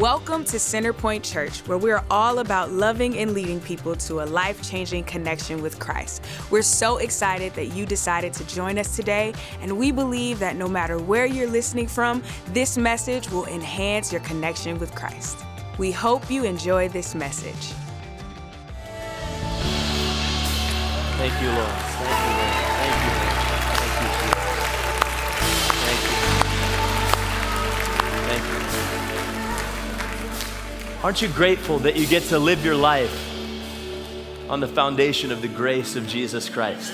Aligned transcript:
Welcome 0.00 0.44
to 0.44 0.56
Centerpoint 0.56 1.30
Church, 1.30 1.58
where 1.68 1.76
we're 1.76 2.02
all 2.10 2.38
about 2.38 2.72
loving 2.72 3.18
and 3.18 3.34
leading 3.34 3.60
people 3.60 3.94
to 3.96 4.22
a 4.22 4.24
life 4.24 4.62
changing 4.62 5.04
connection 5.04 5.60
with 5.60 5.78
Christ. 5.78 6.24
We're 6.50 6.62
so 6.62 6.96
excited 6.96 7.52
that 7.52 7.66
you 7.74 7.84
decided 7.84 8.32
to 8.32 8.46
join 8.46 8.78
us 8.78 8.96
today, 8.96 9.34
and 9.60 9.76
we 9.76 9.92
believe 9.92 10.38
that 10.38 10.56
no 10.56 10.68
matter 10.68 10.96
where 10.96 11.26
you're 11.26 11.50
listening 11.50 11.86
from, 11.86 12.22
this 12.46 12.78
message 12.78 13.30
will 13.30 13.44
enhance 13.44 14.10
your 14.10 14.22
connection 14.22 14.78
with 14.78 14.94
Christ. 14.94 15.36
We 15.76 15.92
hope 15.92 16.30
you 16.30 16.44
enjoy 16.44 16.88
this 16.88 17.14
message. 17.14 17.74
Thank 21.18 21.42
you, 21.42 21.48
Lord. 21.50 21.68
Thank 21.68 22.36
you, 22.36 22.39
Aren't 31.02 31.22
you 31.22 31.28
grateful 31.28 31.78
that 31.78 31.96
you 31.96 32.06
get 32.06 32.24
to 32.24 32.38
live 32.38 32.62
your 32.62 32.74
life 32.74 33.10
on 34.50 34.60
the 34.60 34.68
foundation 34.68 35.32
of 35.32 35.40
the 35.40 35.48
grace 35.48 35.96
of 35.96 36.06
Jesus 36.06 36.50
Christ? 36.50 36.92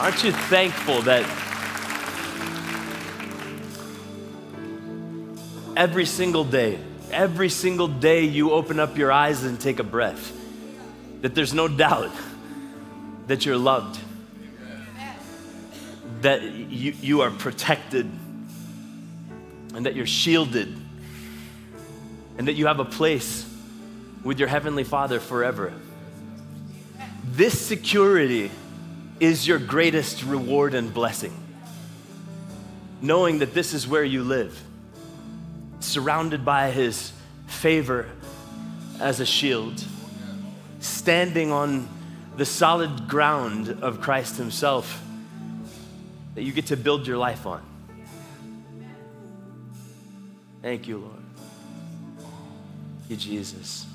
Aren't 0.00 0.24
you 0.24 0.32
thankful 0.32 1.00
that 1.02 1.22
every 5.76 6.06
single 6.06 6.42
day, 6.42 6.80
every 7.12 7.48
single 7.50 7.86
day 7.86 8.24
you 8.24 8.50
open 8.50 8.80
up 8.80 8.98
your 8.98 9.12
eyes 9.12 9.44
and 9.44 9.60
take 9.60 9.78
a 9.78 9.84
breath, 9.84 10.36
that 11.20 11.36
there's 11.36 11.54
no 11.54 11.68
doubt 11.68 12.10
that 13.28 13.46
you're 13.46 13.56
loved, 13.56 14.00
that 16.22 16.42
you, 16.42 16.94
you 17.00 17.20
are 17.20 17.30
protected, 17.30 18.10
and 19.76 19.86
that 19.86 19.94
you're 19.94 20.04
shielded, 20.04 20.81
and 22.38 22.48
that 22.48 22.54
you 22.54 22.66
have 22.66 22.80
a 22.80 22.84
place 22.84 23.48
with 24.24 24.38
your 24.38 24.48
Heavenly 24.48 24.84
Father 24.84 25.20
forever. 25.20 25.72
This 27.24 27.60
security 27.60 28.50
is 29.20 29.46
your 29.46 29.58
greatest 29.58 30.22
reward 30.24 30.74
and 30.74 30.92
blessing. 30.92 31.32
Knowing 33.00 33.38
that 33.40 33.54
this 33.54 33.74
is 33.74 33.86
where 33.86 34.04
you 34.04 34.22
live, 34.22 34.60
surrounded 35.80 36.44
by 36.44 36.70
His 36.70 37.12
favor 37.46 38.08
as 39.00 39.20
a 39.20 39.26
shield, 39.26 39.84
standing 40.80 41.50
on 41.50 41.88
the 42.36 42.44
solid 42.44 43.08
ground 43.08 43.68
of 43.82 44.00
Christ 44.00 44.36
Himself 44.36 45.02
that 46.34 46.42
you 46.42 46.52
get 46.52 46.66
to 46.66 46.76
build 46.76 47.06
your 47.06 47.18
life 47.18 47.46
on. 47.46 47.62
Thank 50.62 50.86
you, 50.86 50.98
Lord. 50.98 51.21
You, 53.12 53.18
Jesus. 53.18 53.86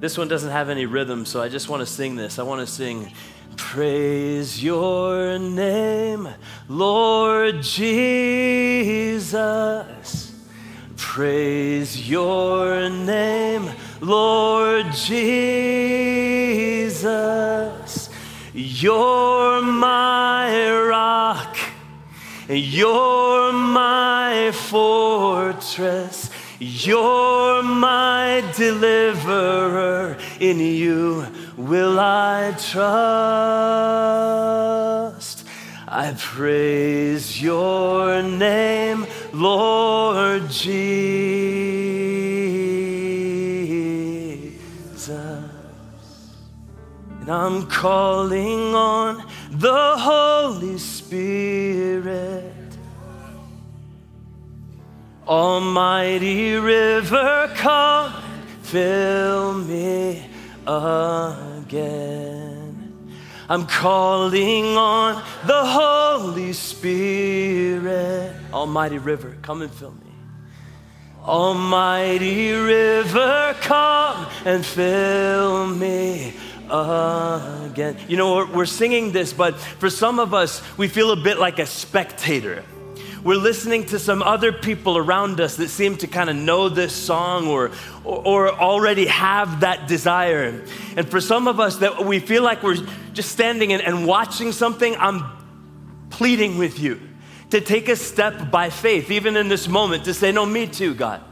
This 0.00 0.16
one 0.16 0.28
doesn't 0.28 0.50
have 0.50 0.70
any 0.70 0.86
rhythm, 0.86 1.26
so 1.26 1.42
I 1.42 1.50
just 1.50 1.68
want 1.68 1.80
to 1.80 1.86
sing 1.86 2.16
this. 2.16 2.38
I 2.38 2.42
want 2.44 2.66
to 2.66 2.66
sing, 2.66 3.12
Praise 3.58 4.64
your 4.64 5.38
name, 5.38 6.30
Lord 6.66 7.60
Jesus. 7.62 9.36
Praise 10.96 12.08
your 12.08 12.88
name, 12.88 13.68
Lord 14.00 14.86
Jesus. 14.94 15.20
You're 18.54 19.60
my 19.60 20.70
rock, 20.88 21.58
you're 22.48 23.52
my 23.52 24.52
fortress. 24.52 26.29
You're 26.62 27.62
my 27.62 28.44
deliverer, 28.54 30.18
in 30.38 30.60
you 30.60 31.26
will 31.56 31.98
I 31.98 32.50
trust. 32.50 32.66
I 35.88 36.14
praise 36.18 37.42
your 37.42 38.22
name, 38.22 39.06
Lord 39.32 40.50
Jesus. 40.50 40.68
And 45.08 47.30
I'm 47.30 47.68
calling 47.68 48.74
on 48.74 49.26
the 49.50 49.96
Holy 49.96 50.76
Spirit. 50.76 51.49
Almighty 55.30 56.56
river, 56.56 57.52
come 57.54 58.12
fill 58.62 59.54
me 59.54 60.28
again. 60.66 61.96
I'm 63.48 63.64
calling 63.68 64.76
on 64.76 65.22
the 65.46 65.64
Holy 65.64 66.52
Spirit. 66.52 68.34
Almighty 68.52 68.98
river, 68.98 69.38
come 69.40 69.62
and 69.62 69.70
fill 69.70 69.92
me. 69.92 70.12
Almighty 71.22 72.50
river, 72.50 73.54
come 73.60 74.26
and 74.44 74.66
fill 74.66 75.68
me 75.68 76.34
again. 76.68 77.96
You 78.08 78.16
know, 78.16 78.34
we're, 78.34 78.52
we're 78.52 78.66
singing 78.66 79.12
this, 79.12 79.32
but 79.32 79.60
for 79.60 79.90
some 79.90 80.18
of 80.18 80.34
us, 80.34 80.60
we 80.76 80.88
feel 80.88 81.12
a 81.12 81.16
bit 81.16 81.38
like 81.38 81.60
a 81.60 81.66
spectator 81.66 82.64
we're 83.22 83.36
listening 83.36 83.84
to 83.86 83.98
some 83.98 84.22
other 84.22 84.52
people 84.52 84.96
around 84.96 85.40
us 85.40 85.56
that 85.56 85.68
seem 85.68 85.96
to 85.98 86.06
kind 86.06 86.30
of 86.30 86.36
know 86.36 86.68
this 86.68 86.94
song 86.94 87.48
or, 87.48 87.70
or, 88.04 88.26
or, 88.26 88.50
already 88.50 89.06
have 89.06 89.60
that 89.60 89.86
desire. 89.86 90.64
And 90.96 91.08
for 91.08 91.20
some 91.20 91.46
of 91.46 91.60
us 91.60 91.76
that 91.78 92.04
we 92.04 92.18
feel 92.18 92.42
like 92.42 92.62
we're 92.62 92.78
just 93.12 93.30
standing 93.30 93.72
and, 93.72 93.82
and 93.82 94.06
watching 94.06 94.52
something, 94.52 94.96
I'm 94.96 95.24
pleading 96.08 96.56
with 96.56 96.80
you 96.80 97.00
to 97.50 97.60
take 97.60 97.88
a 97.88 97.96
step 97.96 98.50
by 98.50 98.70
faith, 98.70 99.10
even 99.10 99.36
in 99.36 99.48
this 99.48 99.68
moment, 99.68 100.04
to 100.04 100.14
say, 100.14 100.32
No, 100.32 100.46
me 100.46 100.66
too, 100.66 100.94
God. 100.94 101.22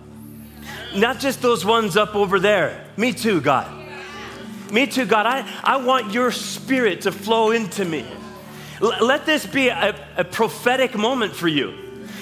Not 0.95 1.21
just 1.21 1.41
those 1.43 1.65
ones 1.65 1.97
up 1.97 2.15
over 2.15 2.41
there. 2.41 2.85
Me 2.97 3.13
too, 3.13 3.41
God. 3.41 3.73
Me 4.73 4.87
too, 4.87 5.07
God. 5.07 5.27
I, 5.27 5.49
I 5.63 5.77
want 5.79 6.13
your 6.13 6.33
spirit 6.33 7.03
to 7.03 7.13
flow 7.13 7.53
into 7.53 7.85
me. 7.85 8.07
Let 8.81 9.27
this 9.27 9.47
be 9.47 9.69
a, 9.69 9.95
a, 10.17 10.25
prophetic 10.25 10.97
moment 10.97 11.35
for 11.35 11.49
you. 11.49 11.75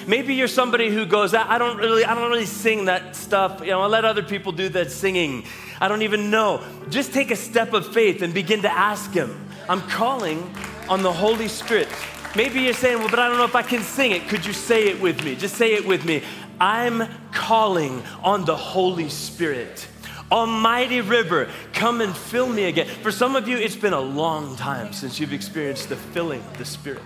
Maybe 0.07 0.33
you're 0.33 0.47
somebody 0.47 0.89
who 0.89 1.05
goes, 1.05 1.33
I 1.33 1.57
don't 1.57 1.77
really, 1.77 2.03
I 2.03 2.15
don't 2.15 2.31
really 2.31 2.45
sing 2.45 2.85
that 2.85 3.15
stuff. 3.15 3.61
You 3.61 3.71
know, 3.71 3.81
I 3.81 3.87
let 3.87 4.05
other 4.05 4.23
people 4.23 4.51
do 4.51 4.69
that 4.69 4.91
singing. 4.91 5.43
I 5.79 5.87
don't 5.87 6.01
even 6.01 6.31
know. 6.31 6.63
Just 6.89 7.13
take 7.13 7.29
a 7.29 7.35
step 7.35 7.73
of 7.73 7.93
faith 7.93 8.21
and 8.21 8.33
begin 8.33 8.63
to 8.63 8.71
ask 8.71 9.11
Him. 9.11 9.47
I'm 9.69 9.81
calling 9.81 10.51
on 10.89 11.03
the 11.03 11.11
Holy 11.11 11.47
Spirit. 11.47 11.89
Maybe 12.35 12.61
you're 12.61 12.73
saying, 12.73 12.99
well, 12.99 13.09
but 13.09 13.19
I 13.19 13.27
don't 13.27 13.37
know 13.37 13.45
if 13.45 13.55
I 13.55 13.63
can 13.63 13.83
sing 13.83 14.11
it. 14.11 14.27
Could 14.27 14.45
you 14.45 14.53
say 14.53 14.87
it 14.87 15.01
with 15.01 15.23
me? 15.23 15.35
Just 15.35 15.55
say 15.55 15.73
it 15.73 15.85
with 15.85 16.05
me. 16.05 16.23
I'm 16.59 17.07
calling 17.31 18.01
on 18.23 18.45
the 18.45 18.55
Holy 18.55 19.09
Spirit. 19.09 19.87
Almighty 20.31 20.99
river, 21.01 21.49
come 21.73 22.01
and 22.01 22.15
fill 22.15 22.47
me 22.47 22.65
again. 22.65 22.87
For 22.87 23.11
some 23.11 23.35
of 23.35 23.47
you, 23.47 23.57
it's 23.57 23.77
been 23.77 23.93
a 23.93 24.01
long 24.01 24.55
time 24.57 24.91
since 24.91 25.19
you've 25.19 25.33
experienced 25.33 25.89
the 25.89 25.95
filling 25.95 26.41
of 26.41 26.57
the 26.57 26.65
Spirit. 26.65 27.01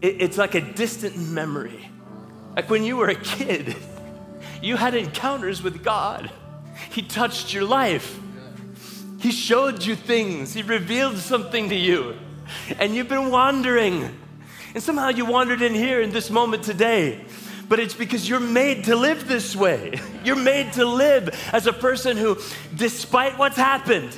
it's 0.00 0.36
like 0.36 0.56
a 0.56 0.60
distant 0.60 1.16
memory. 1.16 1.88
Like 2.56 2.68
when 2.68 2.82
you 2.82 2.96
were 2.96 3.08
a 3.08 3.14
kid, 3.14 3.76
you 4.62 4.76
had 4.76 4.94
encounters 4.94 5.62
with 5.62 5.84
God. 5.84 6.30
He 6.90 7.02
touched 7.02 7.54
your 7.54 7.64
life. 7.64 8.18
He 9.20 9.30
showed 9.30 9.84
you 9.84 9.94
things. 9.94 10.52
He 10.52 10.62
revealed 10.62 11.16
something 11.18 11.68
to 11.68 11.76
you. 11.76 12.16
And 12.80 12.94
you've 12.96 13.08
been 13.08 13.30
wandering. 13.30 14.18
And 14.74 14.82
somehow 14.82 15.10
you 15.10 15.24
wandered 15.24 15.62
in 15.62 15.74
here 15.74 16.00
in 16.00 16.10
this 16.10 16.28
moment 16.28 16.64
today 16.64 17.24
but 17.72 17.80
it's 17.80 17.94
because 17.94 18.28
you're 18.28 18.38
made 18.38 18.84
to 18.84 18.94
live 18.94 19.26
this 19.26 19.56
way. 19.56 19.98
You're 20.24 20.36
made 20.36 20.74
to 20.74 20.84
live 20.84 21.30
as 21.54 21.66
a 21.66 21.72
person 21.72 22.18
who, 22.18 22.36
despite 22.76 23.38
what's 23.38 23.56
happened, 23.56 24.14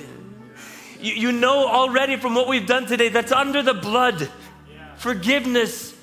you, 1.00 1.14
you 1.14 1.30
know 1.30 1.68
already 1.68 2.16
from 2.16 2.34
what 2.34 2.48
we've 2.48 2.66
done 2.66 2.86
today 2.86 3.10
that's 3.10 3.30
under 3.30 3.62
the 3.62 3.72
blood. 3.72 4.28
Forgiveness 4.96 5.96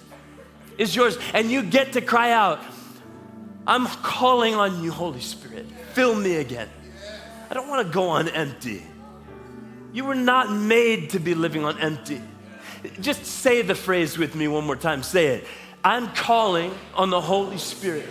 is 0.77 0.95
yours. 0.95 1.17
And 1.33 1.51
you 1.51 1.61
get 1.61 1.91
to 1.91 2.01
cry 2.01 2.31
out, 2.31 2.61
I'm 3.67 3.85
calling 3.85 4.55
on 4.55 4.81
you, 4.81 4.89
Holy 4.89 5.19
Spirit. 5.19 5.65
Fill 5.91 6.15
me 6.15 6.37
again. 6.37 6.69
I 7.49 7.53
don't 7.53 7.67
want 7.67 7.85
to 7.85 7.93
go 7.93 8.07
on 8.07 8.29
empty. 8.29 8.81
You 9.91 10.05
were 10.05 10.15
not 10.15 10.49
made 10.49 11.09
to 11.09 11.19
be 11.19 11.35
living 11.35 11.65
on 11.65 11.77
empty. 11.79 12.21
Just 13.01 13.25
say 13.25 13.61
the 13.61 13.75
phrase 13.75 14.17
with 14.17 14.35
me 14.35 14.47
one 14.47 14.65
more 14.65 14.77
time. 14.77 15.03
Say 15.03 15.27
it. 15.27 15.47
I'm 15.83 16.09
calling 16.13 16.73
on 16.93 17.09
the 17.09 17.21
Holy 17.21 17.57
Spirit, 17.57 18.07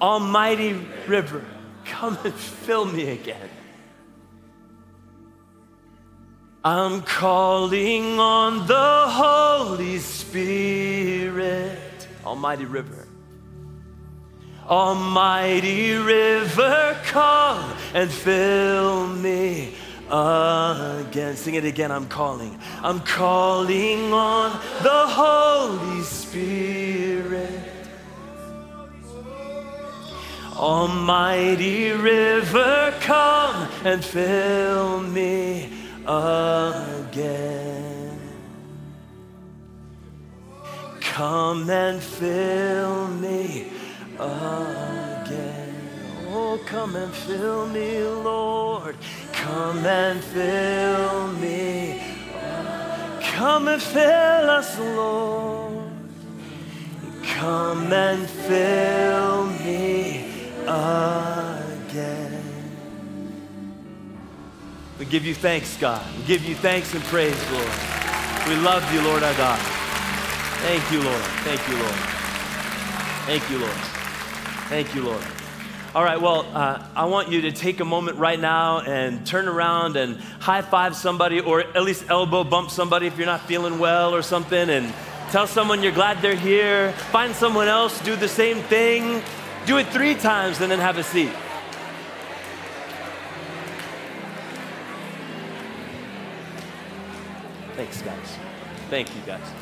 Almighty 0.00 0.74
River, 1.06 1.44
come 1.84 2.16
and 2.24 2.34
fill 2.34 2.84
me 2.84 3.10
again. 3.10 3.50
I'm 6.62 7.00
calling 7.02 8.18
on 8.18 8.66
the 8.66 9.06
Holy 9.08 9.98
Spirit, 9.98 11.78
Almighty 12.24 12.66
river. 12.66 13.06
Almighty 14.68 15.94
river, 15.94 17.00
come 17.04 17.72
and 17.94 18.10
fill 18.10 19.08
me 19.08 19.74
again. 20.10 21.36
Sing 21.36 21.54
it 21.54 21.64
again. 21.64 21.90
I'm 21.90 22.08
calling. 22.08 22.58
I'm 22.82 23.00
calling 23.00 24.12
on 24.12 24.52
the 24.82 25.06
Holy 25.06 26.02
Spirit. 26.02 27.66
Almighty 30.56 31.92
river, 31.92 32.94
come 33.00 33.66
and 33.82 34.04
fill 34.04 35.00
me 35.00 35.72
again. 36.06 38.18
Come 41.00 41.70
and 41.70 42.02
fill 42.02 43.08
me 43.08 43.68
again. 44.18 45.09
Oh, 46.32 46.60
come 46.64 46.94
and 46.94 47.12
fill 47.12 47.66
me, 47.66 48.04
Lord. 48.04 48.96
Come 49.32 49.84
and 49.84 50.22
fill 50.22 51.32
me. 51.32 52.00
Come 53.20 53.66
and 53.66 53.82
fill 53.82 54.50
us, 54.50 54.78
Lord. 54.78 55.90
Come 57.24 57.92
and 57.92 58.28
fill 58.28 59.46
me 59.64 60.52
again. 60.62 62.42
We 65.00 65.06
give 65.06 65.24
you 65.24 65.34
thanks, 65.34 65.76
God. 65.78 66.06
We 66.16 66.22
give 66.24 66.44
you 66.44 66.54
thanks 66.54 66.94
and 66.94 67.02
praise, 67.04 67.50
Lord. 67.50 67.72
We 68.46 68.54
love 68.56 68.84
you, 68.94 69.00
Lord 69.02 69.24
our 69.24 69.34
God. 69.34 69.58
Thank 70.62 70.92
you, 70.92 71.02
Lord. 71.02 71.22
Thank 71.42 71.68
you, 71.68 71.76
Lord. 71.76 71.94
Thank 73.26 73.50
you, 73.50 73.58
Lord. 73.58 73.80
Thank 74.68 74.94
you, 74.94 75.02
Lord. 75.02 75.39
All 75.92 76.04
right, 76.04 76.20
well, 76.20 76.46
uh, 76.54 76.86
I 76.94 77.06
want 77.06 77.32
you 77.32 77.40
to 77.40 77.50
take 77.50 77.80
a 77.80 77.84
moment 77.84 78.16
right 78.18 78.38
now 78.38 78.78
and 78.78 79.26
turn 79.26 79.48
around 79.48 79.96
and 79.96 80.18
high 80.38 80.62
five 80.62 80.94
somebody 80.94 81.40
or 81.40 81.62
at 81.62 81.82
least 81.82 82.04
elbow 82.08 82.44
bump 82.44 82.70
somebody 82.70 83.08
if 83.08 83.18
you're 83.18 83.26
not 83.26 83.40
feeling 83.40 83.80
well 83.80 84.14
or 84.14 84.22
something 84.22 84.70
and 84.70 84.94
tell 85.32 85.48
someone 85.48 85.82
you're 85.82 85.90
glad 85.90 86.22
they're 86.22 86.36
here. 86.36 86.92
Find 87.10 87.34
someone 87.34 87.66
else, 87.66 88.00
do 88.02 88.14
the 88.14 88.28
same 88.28 88.58
thing. 88.58 89.20
Do 89.66 89.78
it 89.78 89.88
three 89.88 90.14
times 90.14 90.60
and 90.60 90.70
then 90.70 90.78
have 90.78 90.96
a 90.96 91.02
seat. 91.02 91.32
Thanks, 97.74 98.00
guys. 98.00 98.38
Thank 98.90 99.08
you, 99.16 99.22
guys. 99.26 99.59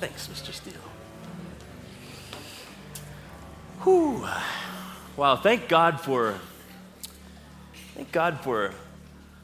Thanks, 0.00 0.28
Mr. 0.28 0.52
Steele. 0.52 0.74
Whew. 3.82 4.26
Wow, 5.16 5.34
thank 5.34 5.68
God 5.68 6.00
for 6.00 6.38
thank 7.96 8.12
God 8.12 8.40
for 8.40 8.72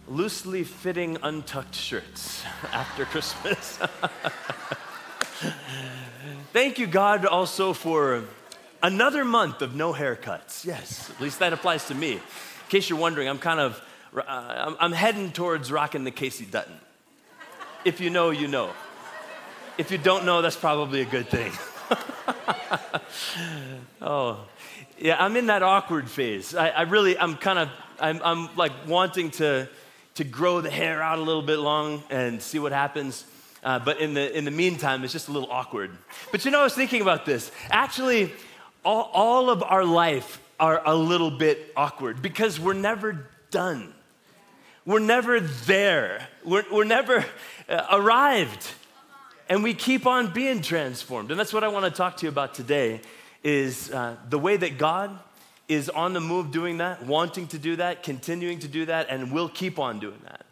loosely 0.07 0.63
fitting 0.63 1.19
untucked 1.25 1.75
shirts 1.75 2.45
after 2.73 3.05
Christmas. 3.05 3.79
thank 6.53 6.79
you, 6.79 6.87
God, 6.87 7.27
also 7.27 7.73
for 7.73 8.23
another 8.81 9.25
month 9.25 9.61
of 9.61 9.75
no 9.75 9.93
haircuts. 9.93 10.65
Yes, 10.65 11.11
at 11.11 11.21
least 11.21 11.41
that 11.41 11.53
applies 11.53 11.89
to 11.89 11.97
me. 11.97 12.13
In 12.13 12.21
case 12.69 12.89
you're 12.89 12.99
wondering, 12.99 13.29
I'm 13.29 13.41
kind 13.41 13.59
of 13.59 13.83
uh, 14.17 14.75
I'm 14.79 14.93
heading 14.93 15.33
towards 15.33 15.73
rocking 15.73 16.05
the 16.05 16.13
Kayce 16.13 16.49
Dutton. 16.49 16.79
If 17.85 18.01
you 18.01 18.11
know, 18.11 18.31
you 18.31 18.47
know. 18.47 18.71
If 19.77 19.91
you 19.91 19.99
don't 19.99 20.25
know, 20.25 20.41
that's 20.41 20.57
probably 20.57 21.01
a 21.01 21.05
good 21.05 21.29
thing. 21.29 21.51
oh, 24.01 24.47
yeah, 24.99 25.17
I'm 25.19 25.37
in 25.37 25.47
that 25.47 25.65
awkward 25.65 26.09
phase. 26.09 26.55
I, 26.55 26.69
I 26.69 26.83
really, 26.83 27.19
I'm 27.19 27.37
kind 27.37 27.59
of, 27.59 27.69
I'm, 27.99 28.21
I'm 28.23 28.57
like 28.57 28.71
wanting 28.87 29.33
to, 29.33 29.69
to 30.15 30.25
grow 30.25 30.61
the 30.61 30.71
hair 30.71 31.03
out 31.03 31.19
a 31.19 31.23
little 31.23 31.43
bit 31.43 31.59
long 31.59 32.05
and 32.09 32.41
see 32.41 32.61
what 32.61 32.71
happens. 32.71 33.25
Uh, 33.65 33.81
but 33.81 33.99
in 33.99 34.15
the, 34.15 34.37
in 34.37 34.45
the 34.45 34.53
meantime, 34.53 35.03
it's 35.03 35.13
just 35.13 35.27
a 35.29 35.33
little 35.33 35.51
awkward. 35.51 35.91
But 36.31 36.45
you 36.45 36.53
know, 36.53 36.61
I 36.61 36.65
was 36.65 36.75
thinking 36.75 37.03
about 37.03 37.27
this. 37.27 37.51
Actually, 37.69 38.33
all, 38.85 39.11
all 39.13 39.51
of 39.51 39.65
our 39.65 39.85
life 39.85 40.41
are 40.61 40.83
a 40.87 40.95
little 40.95 41.33
bit 41.33 41.73
awkward 41.77 42.23
because 42.23 42.61
we're 42.61 42.75
never 42.75 43.29
done. 43.51 43.93
We're 44.87 45.01
never 45.01 45.41
there. 45.41 46.29
We're, 46.45 46.65
we're 46.71 46.85
never 46.85 47.25
uh, 47.69 47.87
arrived 47.91 48.69
and 49.49 49.63
we 49.63 49.75
keep 49.75 50.07
on 50.07 50.33
being 50.33 50.63
transformed. 50.63 51.31
And 51.31 51.39
that's 51.39 51.53
what 51.53 51.65
I 51.65 51.69
want 51.69 51.85
to 51.85 51.91
talk 51.91 52.17
to 52.19 52.27
you 52.27 52.31
about 52.31 52.55
today 52.55 53.01
is 53.43 53.91
uh, 53.91 54.17
the 54.29 54.39
way 54.39 54.57
that 54.57 54.79
God 54.79 55.19
is 55.69 55.89
on 55.91 56.13
the 56.13 56.21
move 56.21 56.51
doing 56.51 56.79
that, 56.79 57.05
wanting 57.05 57.47
to 57.49 57.59
do 57.59 57.77
that, 57.77 58.03
continuing 58.03 58.59
to 58.61 58.69
do 58.69 58.87
that, 58.87 59.09
and 59.11 59.33
will 59.33 59.49
keep 59.49 59.79
on 59.79 59.99
doing 59.99 60.21
that. 60.25 60.45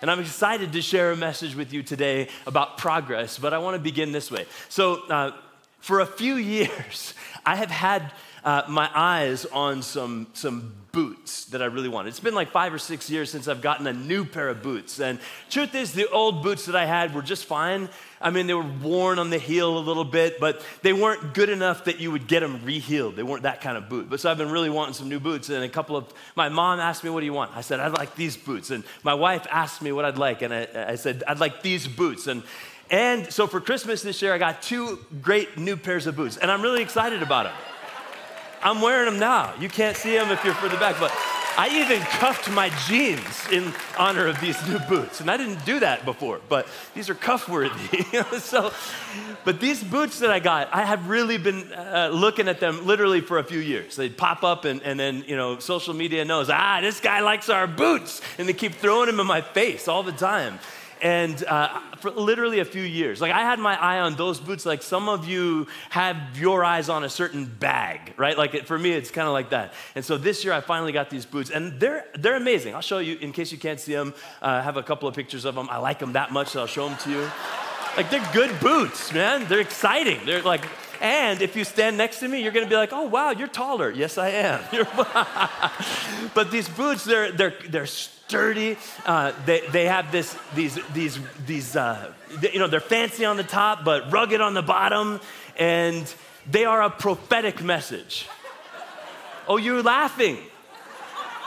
And 0.00 0.10
I'm 0.10 0.20
excited 0.20 0.72
to 0.72 0.82
share 0.82 1.12
a 1.12 1.16
message 1.16 1.54
with 1.54 1.72
you 1.72 1.82
today 1.82 2.28
about 2.46 2.78
progress, 2.78 3.38
but 3.38 3.54
I 3.54 3.58
want 3.58 3.76
to 3.76 3.82
begin 3.82 4.10
this 4.10 4.30
way. 4.30 4.46
So, 4.68 5.06
uh, 5.08 5.32
for 5.78 6.00
a 6.00 6.06
few 6.06 6.34
years, 6.36 7.14
I 7.46 7.56
have 7.56 7.70
had 7.70 8.12
uh, 8.44 8.62
my 8.68 8.90
eyes 8.94 9.44
on 9.46 9.82
some, 9.82 10.26
some 10.32 10.74
boots 10.92 11.46
that 11.46 11.62
I 11.62 11.66
really 11.66 11.88
wanted. 11.88 12.10
It's 12.10 12.20
been 12.20 12.34
like 12.34 12.50
five 12.50 12.74
or 12.74 12.78
six 12.78 13.08
years 13.08 13.30
since 13.30 13.48
I've 13.48 13.62
gotten 13.62 13.86
a 13.86 13.92
new 13.92 14.24
pair 14.24 14.48
of 14.48 14.62
boots. 14.62 15.00
And 15.00 15.18
truth 15.48 15.74
is, 15.74 15.92
the 15.92 16.10
old 16.10 16.42
boots 16.42 16.66
that 16.66 16.76
I 16.76 16.84
had 16.84 17.14
were 17.14 17.22
just 17.22 17.46
fine. 17.46 17.88
I 18.20 18.30
mean, 18.30 18.46
they 18.46 18.54
were 18.54 18.62
worn 18.82 19.18
on 19.18 19.30
the 19.30 19.38
heel 19.38 19.78
a 19.78 19.80
little 19.80 20.04
bit, 20.04 20.38
but 20.38 20.62
they 20.82 20.92
weren't 20.92 21.34
good 21.34 21.48
enough 21.48 21.84
that 21.84 21.98
you 21.98 22.10
would 22.12 22.26
get 22.26 22.40
them 22.40 22.60
rehealed. 22.60 23.16
They 23.16 23.22
weren't 23.22 23.44
that 23.44 23.62
kind 23.62 23.76
of 23.76 23.88
boot. 23.88 24.10
But 24.10 24.20
so 24.20 24.30
I've 24.30 24.38
been 24.38 24.50
really 24.50 24.70
wanting 24.70 24.94
some 24.94 25.08
new 25.08 25.20
boots. 25.20 25.48
And 25.48 25.64
a 25.64 25.68
couple 25.68 25.96
of, 25.96 26.12
my 26.36 26.48
mom 26.48 26.78
asked 26.78 27.02
me, 27.04 27.10
What 27.10 27.20
do 27.20 27.26
you 27.26 27.32
want? 27.32 27.56
I 27.56 27.62
said, 27.62 27.80
I'd 27.80 27.92
like 27.92 28.14
these 28.14 28.36
boots. 28.36 28.70
And 28.70 28.84
my 29.02 29.14
wife 29.14 29.46
asked 29.50 29.82
me 29.82 29.92
what 29.92 30.04
I'd 30.04 30.18
like. 30.18 30.42
And 30.42 30.52
I, 30.52 30.68
I 30.74 30.94
said, 30.96 31.24
I'd 31.26 31.40
like 31.40 31.62
these 31.62 31.88
boots. 31.88 32.26
And 32.26 32.42
and 32.90 33.32
so 33.32 33.46
for 33.46 33.58
Christmas 33.58 34.02
this 34.02 34.20
year, 34.20 34.34
I 34.34 34.38
got 34.38 34.60
two 34.60 34.98
great 35.22 35.56
new 35.56 35.78
pairs 35.78 36.06
of 36.06 36.14
boots, 36.14 36.36
and 36.36 36.50
I'm 36.50 36.60
really 36.60 36.82
excited 36.82 37.22
about 37.22 37.44
them. 37.44 37.54
I'm 38.62 38.80
wearing 38.80 39.06
them 39.06 39.18
now. 39.18 39.54
You 39.58 39.68
can't 39.68 39.96
see 39.96 40.16
them 40.16 40.30
if 40.30 40.44
you're 40.44 40.54
further 40.54 40.78
back, 40.78 40.98
but 41.00 41.12
I 41.56 41.68
even 41.82 42.00
cuffed 42.00 42.50
my 42.50 42.70
jeans 42.86 43.46
in 43.50 43.72
honor 43.98 44.26
of 44.26 44.40
these 44.40 44.56
new 44.66 44.78
boots. 44.78 45.20
And 45.20 45.30
I 45.30 45.36
didn't 45.36 45.64
do 45.66 45.80
that 45.80 46.04
before, 46.06 46.40
but 46.48 46.66
these 46.94 47.10
are 47.10 47.14
cuff 47.14 47.48
worthy. 47.48 48.02
so, 48.38 48.72
but 49.44 49.60
these 49.60 49.84
boots 49.84 50.20
that 50.20 50.30
I 50.30 50.38
got, 50.38 50.72
I 50.72 50.84
have 50.84 51.10
really 51.10 51.36
been 51.36 51.70
uh, 51.72 52.10
looking 52.12 52.48
at 52.48 52.58
them 52.58 52.86
literally 52.86 53.20
for 53.20 53.38
a 53.38 53.44
few 53.44 53.58
years. 53.58 53.96
They 53.96 54.08
pop 54.08 54.44
up, 54.44 54.64
and, 54.64 54.82
and 54.82 54.98
then, 54.98 55.24
you 55.26 55.36
know, 55.36 55.58
social 55.58 55.92
media 55.92 56.24
knows, 56.24 56.48
ah, 56.48 56.80
this 56.80 57.00
guy 57.00 57.20
likes 57.20 57.50
our 57.50 57.66
boots. 57.66 58.22
And 58.38 58.48
they 58.48 58.54
keep 58.54 58.74
throwing 58.74 59.06
them 59.06 59.20
in 59.20 59.26
my 59.26 59.42
face 59.42 59.88
all 59.88 60.02
the 60.02 60.12
time 60.12 60.58
and 61.02 61.44
uh, 61.44 61.80
for 61.96 62.12
literally 62.12 62.60
a 62.60 62.64
few 62.64 62.82
years. 62.82 63.20
Like 63.20 63.32
I 63.32 63.40
had 63.40 63.58
my 63.58 63.76
eye 63.78 64.00
on 64.00 64.14
those 64.14 64.38
boots. 64.38 64.64
Like 64.64 64.82
some 64.82 65.08
of 65.08 65.28
you 65.28 65.66
have 65.90 66.16
your 66.38 66.64
eyes 66.64 66.88
on 66.88 67.02
a 67.02 67.08
certain 67.08 67.44
bag, 67.44 68.14
right? 68.16 68.38
Like 68.38 68.54
it, 68.54 68.66
for 68.66 68.78
me, 68.78 68.92
it's 68.92 69.10
kind 69.10 69.26
of 69.26 69.34
like 69.34 69.50
that. 69.50 69.74
And 69.96 70.04
so 70.04 70.16
this 70.16 70.44
year, 70.44 70.54
I 70.54 70.60
finally 70.60 70.92
got 70.92 71.10
these 71.10 71.26
boots, 71.26 71.50
and 71.50 71.78
they're 71.80 72.06
they're 72.14 72.36
amazing. 72.36 72.74
I'll 72.74 72.80
show 72.80 72.98
you 72.98 73.18
in 73.20 73.32
case 73.32 73.50
you 73.50 73.58
can't 73.58 73.80
see 73.80 73.92
them. 73.92 74.14
Uh, 74.40 74.46
I 74.46 74.62
have 74.62 74.76
a 74.76 74.82
couple 74.82 75.08
of 75.08 75.14
pictures 75.14 75.44
of 75.44 75.56
them. 75.56 75.68
I 75.70 75.78
like 75.78 75.98
them 75.98 76.12
that 76.12 76.30
much, 76.30 76.48
so 76.48 76.60
I'll 76.60 76.66
show 76.66 76.88
them 76.88 76.96
to 76.98 77.10
you. 77.10 77.30
Like 77.96 78.08
they're 78.08 78.26
good 78.32 78.58
boots, 78.60 79.12
man. 79.12 79.46
They're 79.48 79.60
exciting. 79.60 80.24
They're 80.24 80.42
like 80.42 80.64
and 81.02 81.42
if 81.42 81.56
you 81.56 81.64
stand 81.64 81.98
next 81.98 82.20
to 82.20 82.28
me, 82.28 82.44
you're 82.44 82.52
going 82.52 82.64
to 82.64 82.70
be 82.70 82.76
like, 82.76 82.92
oh, 82.92 83.08
wow, 83.08 83.32
you're 83.32 83.48
taller. 83.48 83.90
Yes, 83.90 84.18
I 84.18 84.28
am. 84.28 84.60
but 86.34 86.52
these 86.52 86.68
boots, 86.68 87.02
they're, 87.02 87.32
they're, 87.32 87.54
they're 87.68 87.86
sturdy. 88.32 88.78
Uh, 89.04 89.30
they, 89.44 89.60
they 89.72 89.84
have 89.84 90.10
this, 90.10 90.34
these, 90.54 90.78
these, 90.94 91.18
these 91.44 91.76
uh, 91.76 92.10
you 92.40 92.58
know, 92.58 92.66
they're 92.66 92.80
fancy 92.80 93.26
on 93.26 93.36
the 93.36 93.44
top, 93.44 93.84
but 93.84 94.10
rugged 94.10 94.40
on 94.40 94.54
the 94.54 94.62
bottom. 94.62 95.20
And 95.58 96.02
they 96.50 96.64
are 96.64 96.80
a 96.80 96.88
prophetic 96.88 97.62
message. 97.62 98.26
Oh, 99.46 99.58
you're 99.58 99.82
laughing. 99.82 100.38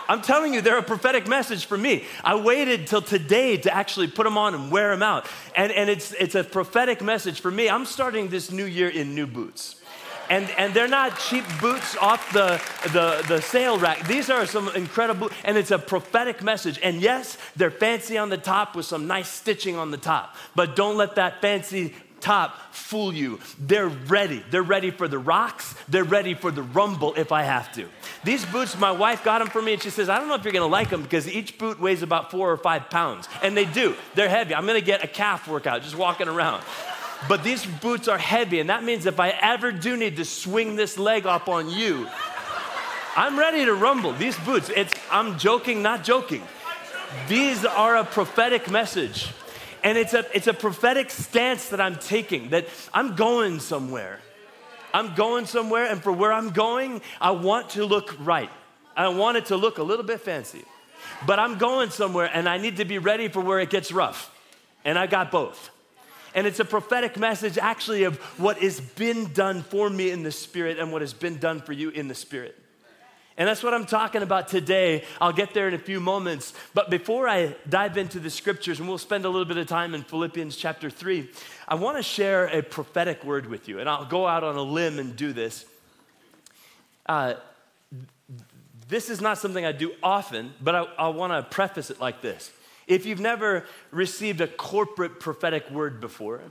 I'm 0.07 0.21
telling 0.21 0.53
you, 0.53 0.61
they're 0.61 0.77
a 0.77 0.83
prophetic 0.83 1.27
message 1.27 1.65
for 1.65 1.75
me. 1.75 2.03
I 2.23 2.35
waited 2.35 2.85
till 2.85 3.01
today 3.01 3.57
to 3.57 3.73
actually 3.73 4.05
put 4.05 4.25
them 4.25 4.37
on 4.37 4.53
and 4.53 4.69
wear 4.69 4.91
them 4.91 5.01
out. 5.01 5.25
And, 5.55 5.71
and 5.71 5.89
it's, 5.89 6.11
it's 6.13 6.35
a 6.35 6.43
prophetic 6.43 7.01
message 7.01 7.41
for 7.41 7.49
me. 7.49 7.67
I'm 7.67 7.85
starting 7.85 8.27
this 8.27 8.51
new 8.51 8.65
year 8.65 8.89
in 8.89 9.15
new 9.15 9.25
boots. 9.25 9.81
And, 10.29 10.49
and 10.57 10.73
they're 10.73 10.87
not 10.87 11.19
cheap 11.19 11.45
boots 11.61 11.95
off 11.97 12.31
the, 12.33 12.61
the, 12.93 13.23
the 13.27 13.41
sale 13.41 13.77
rack. 13.77 14.07
These 14.07 14.29
are 14.29 14.45
some 14.45 14.69
incredible, 14.75 15.29
and 15.43 15.57
it's 15.57 15.71
a 15.71 15.79
prophetic 15.79 16.43
message. 16.43 16.79
And 16.81 17.01
yes, 17.01 17.37
they're 17.55 17.71
fancy 17.71 18.17
on 18.17 18.29
the 18.29 18.37
top 18.37 18.75
with 18.75 18.85
some 18.85 19.07
nice 19.07 19.29
stitching 19.29 19.75
on 19.75 19.91
the 19.91 19.97
top. 19.97 20.35
But 20.55 20.75
don't 20.75 20.97
let 20.97 21.15
that 21.15 21.41
fancy 21.41 21.93
top 22.21 22.73
fool 22.73 23.13
you. 23.13 23.39
They're 23.59 23.87
ready. 23.87 24.43
They're 24.49 24.63
ready 24.63 24.89
for 24.89 25.07
the 25.07 25.19
rocks. 25.19 25.75
They're 25.87 26.03
ready 26.03 26.33
for 26.33 26.49
the 26.49 26.63
rumble 26.63 27.13
if 27.15 27.31
I 27.31 27.43
have 27.43 27.71
to. 27.73 27.87
These 28.23 28.45
boots, 28.45 28.77
my 28.77 28.91
wife 28.91 29.23
got 29.23 29.39
them 29.39 29.47
for 29.47 29.61
me, 29.61 29.73
and 29.73 29.81
she 29.81 29.91
says, 29.91 30.09
I 30.09 30.17
don't 30.17 30.27
know 30.27 30.33
if 30.33 30.43
you're 30.43 30.53
gonna 30.53 30.65
like 30.65 30.89
them 30.89 31.03
because 31.03 31.27
each 31.27 31.59
boot 31.59 31.79
weighs 31.79 32.01
about 32.01 32.31
four 32.31 32.51
or 32.51 32.57
five 32.57 32.89
pounds. 32.89 33.29
And 33.43 33.55
they 33.55 33.65
do. 33.65 33.95
They're 34.15 34.29
heavy. 34.29 34.55
I'm 34.55 34.65
gonna 34.65 34.81
get 34.81 35.03
a 35.03 35.07
calf 35.07 35.47
workout 35.47 35.83
just 35.83 35.95
walking 35.95 36.27
around. 36.27 36.63
But 37.27 37.43
these 37.43 37.65
boots 37.65 38.07
are 38.07 38.17
heavy, 38.17 38.59
and 38.59 38.69
that 38.69 38.83
means 38.83 39.05
if 39.05 39.19
I 39.19 39.29
ever 39.29 39.71
do 39.71 39.97
need 39.97 40.17
to 40.17 40.25
swing 40.25 40.75
this 40.75 40.97
leg 40.97 41.25
up 41.25 41.47
on 41.47 41.69
you, 41.69 42.07
I'm 43.15 43.39
ready 43.39 43.65
to 43.65 43.73
rumble. 43.73 44.13
These 44.13 44.37
boots, 44.39 44.69
it's, 44.75 44.93
I'm 45.09 45.39
joking, 45.39 45.81
not 45.81 46.03
joking. 46.03 46.43
These 47.27 47.65
are 47.65 47.95
a 47.95 48.03
prophetic 48.03 48.69
message. 48.69 49.29
And 49.83 49.97
it's 49.97 50.13
a, 50.13 50.25
it's 50.35 50.47
a 50.47 50.53
prophetic 50.53 51.09
stance 51.11 51.69
that 51.69 51.79
I'm 51.79 51.95
taking, 51.95 52.49
that 52.49 52.67
I'm 52.93 53.15
going 53.15 53.59
somewhere. 53.59 54.19
I'm 54.93 55.13
going 55.15 55.45
somewhere, 55.45 55.85
and 55.85 56.01
for 56.01 56.11
where 56.11 56.33
I'm 56.33 56.49
going, 56.49 57.01
I 57.21 57.31
want 57.31 57.71
to 57.71 57.85
look 57.85 58.15
right. 58.19 58.49
I 58.95 59.07
want 59.09 59.37
it 59.37 59.47
to 59.47 59.57
look 59.57 59.77
a 59.77 59.83
little 59.83 60.05
bit 60.05 60.21
fancy. 60.21 60.63
But 61.25 61.39
I'm 61.39 61.57
going 61.57 61.89
somewhere, 61.89 62.29
and 62.31 62.47
I 62.47 62.57
need 62.57 62.77
to 62.77 62.85
be 62.85 62.97
ready 62.97 63.27
for 63.27 63.41
where 63.41 63.59
it 63.59 63.69
gets 63.69 63.91
rough. 63.91 64.31
And 64.83 64.97
I 64.97 65.07
got 65.07 65.31
both. 65.31 65.69
And 66.35 66.45
it's 66.45 66.59
a 66.59 66.65
prophetic 66.65 67.17
message, 67.17 67.57
actually, 67.57 68.03
of 68.03 68.17
what 68.37 68.57
has 68.57 68.81
been 68.81 69.31
done 69.31 69.63
for 69.63 69.89
me 69.89 70.11
in 70.11 70.21
the 70.21 70.31
Spirit 70.31 70.77
and 70.77 70.91
what 70.91 71.01
has 71.01 71.13
been 71.13 71.37
done 71.37 71.61
for 71.61 71.71
you 71.71 71.89
in 71.89 72.09
the 72.09 72.13
Spirit. 72.13 72.61
And 73.37 73.47
that's 73.47 73.63
what 73.63 73.73
I'm 73.73 73.85
talking 73.85 74.21
about 74.21 74.49
today. 74.49 75.05
I'll 75.19 75.33
get 75.33 75.53
there 75.53 75.69
in 75.69 75.73
a 75.73 75.79
few 75.79 76.01
moments. 76.01 76.53
But 76.73 76.89
before 76.89 77.27
I 77.29 77.55
dive 77.67 77.97
into 77.97 78.19
the 78.19 78.29
scriptures, 78.29 78.79
and 78.79 78.87
we'll 78.87 78.97
spend 78.97 79.23
a 79.23 79.29
little 79.29 79.45
bit 79.45 79.57
of 79.57 79.67
time 79.67 79.93
in 79.93 80.03
Philippians 80.03 80.57
chapter 80.57 80.89
3, 80.89 81.29
I 81.69 81.75
want 81.75 81.97
to 81.97 82.03
share 82.03 82.47
a 82.47 82.61
prophetic 82.61 83.23
word 83.23 83.45
with 83.45 83.69
you. 83.69 83.79
And 83.79 83.89
I'll 83.89 84.05
go 84.05 84.27
out 84.27 84.43
on 84.43 84.57
a 84.57 84.61
limb 84.61 84.99
and 84.99 85.15
do 85.15 85.31
this. 85.31 85.65
Uh, 87.05 87.35
this 88.89 89.09
is 89.09 89.21
not 89.21 89.37
something 89.37 89.65
I 89.65 89.71
do 89.71 89.93
often, 90.03 90.53
but 90.61 90.75
I, 90.75 90.81
I 90.97 91.07
want 91.09 91.31
to 91.31 91.43
preface 91.49 91.89
it 91.89 92.01
like 92.01 92.21
this. 92.21 92.51
If 92.87 93.05
you've 93.05 93.19
never 93.19 93.65
received 93.91 94.41
a 94.41 94.47
corporate 94.47 95.19
prophetic 95.19 95.69
word 95.71 95.99
before, 95.99 96.41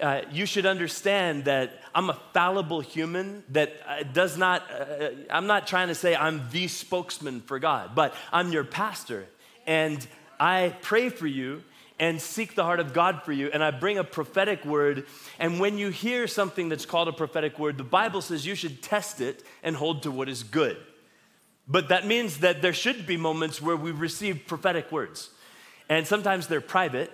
uh, 0.00 0.22
you 0.30 0.44
should 0.46 0.66
understand 0.66 1.44
that 1.44 1.80
I'm 1.94 2.10
a 2.10 2.18
fallible 2.32 2.80
human 2.80 3.44
that 3.50 3.72
uh, 3.86 4.02
does 4.02 4.36
not, 4.36 4.62
uh, 4.70 5.10
I'm 5.30 5.46
not 5.46 5.66
trying 5.66 5.88
to 5.88 5.94
say 5.94 6.16
I'm 6.16 6.42
the 6.50 6.68
spokesman 6.68 7.40
for 7.40 7.58
God, 7.58 7.94
but 7.94 8.14
I'm 8.32 8.52
your 8.52 8.64
pastor. 8.64 9.26
And 9.66 10.04
I 10.38 10.76
pray 10.82 11.08
for 11.08 11.26
you 11.26 11.62
and 11.98 12.20
seek 12.20 12.54
the 12.54 12.64
heart 12.64 12.80
of 12.80 12.92
God 12.92 13.22
for 13.22 13.32
you. 13.32 13.50
And 13.52 13.62
I 13.62 13.70
bring 13.70 13.98
a 13.98 14.04
prophetic 14.04 14.64
word. 14.64 15.06
And 15.38 15.60
when 15.60 15.78
you 15.78 15.90
hear 15.90 16.26
something 16.26 16.68
that's 16.68 16.86
called 16.86 17.08
a 17.08 17.12
prophetic 17.12 17.58
word, 17.58 17.78
the 17.78 17.84
Bible 17.84 18.20
says 18.20 18.44
you 18.44 18.56
should 18.56 18.82
test 18.82 19.20
it 19.20 19.44
and 19.62 19.76
hold 19.76 20.02
to 20.02 20.10
what 20.10 20.28
is 20.28 20.42
good. 20.42 20.76
But 21.66 21.88
that 21.88 22.06
means 22.06 22.38
that 22.38 22.62
there 22.62 22.72
should 22.72 23.06
be 23.06 23.16
moments 23.16 23.62
where 23.62 23.76
we 23.76 23.90
receive 23.90 24.42
prophetic 24.46 24.90
words. 24.92 25.30
And 25.88 26.06
sometimes 26.06 26.46
they're 26.46 26.60
private, 26.62 27.12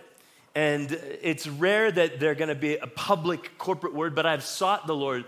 and 0.54 0.92
it's 1.22 1.46
rare 1.46 1.90
that 1.90 2.20
they're 2.20 2.36
going 2.36 2.48
to 2.48 2.54
be 2.54 2.76
a 2.76 2.86
public 2.86 3.58
corporate 3.58 3.94
word, 3.94 4.14
but 4.14 4.26
I've 4.26 4.44
sought 4.44 4.86
the 4.86 4.94
Lord 4.94 5.24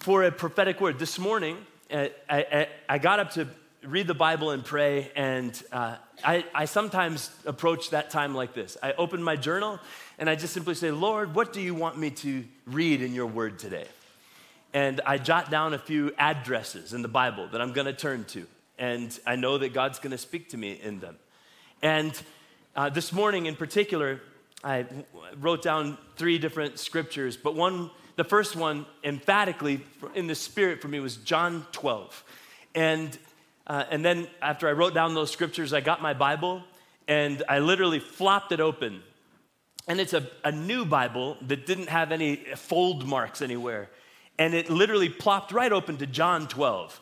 for 0.00 0.24
a 0.24 0.30
prophetic 0.30 0.80
word. 0.80 0.98
This 0.98 1.18
morning, 1.18 1.56
uh, 1.90 2.08
I, 2.28 2.38
I, 2.38 2.68
I 2.88 2.98
got 2.98 3.20
up 3.20 3.32
to 3.32 3.48
read 3.82 4.06
the 4.06 4.14
Bible 4.14 4.50
and 4.50 4.64
pray, 4.64 5.10
and 5.16 5.60
uh, 5.72 5.96
I, 6.24 6.44
I 6.54 6.64
sometimes 6.66 7.30
approach 7.46 7.90
that 7.90 8.10
time 8.10 8.34
like 8.34 8.52
this. 8.52 8.76
I 8.82 8.92
open 8.92 9.22
my 9.22 9.36
journal 9.36 9.78
and 10.18 10.28
I 10.28 10.34
just 10.34 10.52
simply 10.52 10.74
say, 10.74 10.90
Lord, 10.90 11.34
what 11.34 11.52
do 11.52 11.60
you 11.60 11.74
want 11.74 11.96
me 11.96 12.10
to 12.10 12.44
read 12.66 13.02
in 13.02 13.14
your 13.14 13.26
word 13.26 13.58
today? 13.58 13.86
And 14.74 15.00
I 15.06 15.16
jot 15.18 15.50
down 15.50 15.74
a 15.74 15.78
few 15.78 16.12
addresses 16.18 16.92
in 16.92 17.02
the 17.02 17.08
Bible 17.08 17.48
that 17.52 17.60
I'm 17.60 17.72
going 17.72 17.86
to 17.86 17.92
turn 17.92 18.24
to, 18.26 18.46
and 18.78 19.18
I 19.26 19.36
know 19.36 19.58
that 19.58 19.72
God's 19.72 19.98
going 20.00 20.10
to 20.10 20.18
speak 20.18 20.50
to 20.50 20.56
me 20.56 20.72
in 20.72 21.00
them. 21.00 21.16
And 21.80 22.20
uh, 22.76 22.88
this 22.88 23.12
morning 23.12 23.46
in 23.46 23.56
particular, 23.56 24.20
I 24.62 24.86
wrote 25.38 25.62
down 25.62 25.98
three 26.16 26.38
different 26.38 26.78
scriptures, 26.78 27.36
but 27.36 27.54
one, 27.54 27.90
the 28.16 28.24
first 28.24 28.56
one, 28.56 28.86
emphatically 29.04 29.84
in 30.14 30.26
the 30.26 30.34
spirit 30.34 30.82
for 30.82 30.88
me 30.88 31.00
was 31.00 31.16
John 31.16 31.66
12. 31.72 32.24
And, 32.74 33.16
uh, 33.66 33.84
and 33.90 34.04
then 34.04 34.28
after 34.42 34.68
I 34.68 34.72
wrote 34.72 34.94
down 34.94 35.14
those 35.14 35.30
scriptures, 35.30 35.72
I 35.72 35.80
got 35.80 36.02
my 36.02 36.14
Bible 36.14 36.62
and 37.06 37.42
I 37.48 37.60
literally 37.60 38.00
flopped 38.00 38.52
it 38.52 38.60
open. 38.60 39.02
And 39.86 40.00
it's 40.00 40.12
a, 40.12 40.28
a 40.44 40.52
new 40.52 40.84
Bible 40.84 41.38
that 41.42 41.66
didn't 41.66 41.88
have 41.88 42.12
any 42.12 42.36
fold 42.56 43.06
marks 43.06 43.40
anywhere. 43.40 43.88
And 44.38 44.54
it 44.54 44.70
literally 44.70 45.08
plopped 45.08 45.50
right 45.50 45.72
open 45.72 45.96
to 45.96 46.06
John 46.06 46.46
12. 46.46 47.00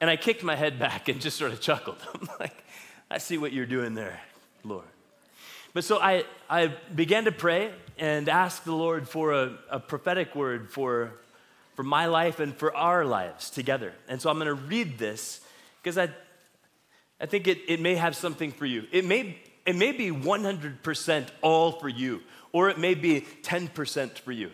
And 0.00 0.10
I 0.10 0.16
kicked 0.16 0.42
my 0.42 0.56
head 0.56 0.78
back 0.78 1.08
and 1.08 1.20
just 1.20 1.36
sort 1.36 1.52
of 1.52 1.60
chuckled. 1.60 1.98
I'm 2.14 2.28
like, 2.40 2.64
I 3.10 3.18
see 3.18 3.38
what 3.38 3.52
you're 3.52 3.66
doing 3.66 3.94
there, 3.94 4.20
Lord. 4.64 4.86
But 5.72 5.84
so 5.84 5.98
I, 5.98 6.24
I 6.48 6.68
began 6.94 7.24
to 7.24 7.32
pray 7.32 7.72
and 7.98 8.28
ask 8.28 8.64
the 8.64 8.72
Lord 8.74 9.08
for 9.08 9.32
a, 9.32 9.58
a 9.70 9.80
prophetic 9.80 10.34
word 10.36 10.70
for, 10.70 11.12
for 11.74 11.82
my 11.82 12.06
life 12.06 12.38
and 12.38 12.56
for 12.56 12.74
our 12.76 13.04
lives 13.04 13.50
together. 13.50 13.92
And 14.08 14.22
so 14.22 14.30
I'm 14.30 14.36
going 14.36 14.46
to 14.46 14.54
read 14.54 14.98
this 14.98 15.40
because 15.82 15.98
I, 15.98 16.10
I 17.20 17.26
think 17.26 17.48
it, 17.48 17.58
it 17.68 17.80
may 17.80 17.96
have 17.96 18.14
something 18.14 18.52
for 18.52 18.66
you. 18.66 18.84
It 18.92 19.04
may, 19.04 19.36
it 19.66 19.74
may 19.74 19.92
be 19.92 20.10
100% 20.10 21.26
all 21.42 21.72
for 21.72 21.88
you, 21.88 22.22
or 22.52 22.70
it 22.70 22.78
may 22.78 22.94
be 22.94 23.22
10% 23.42 24.18
for 24.18 24.32
you. 24.32 24.50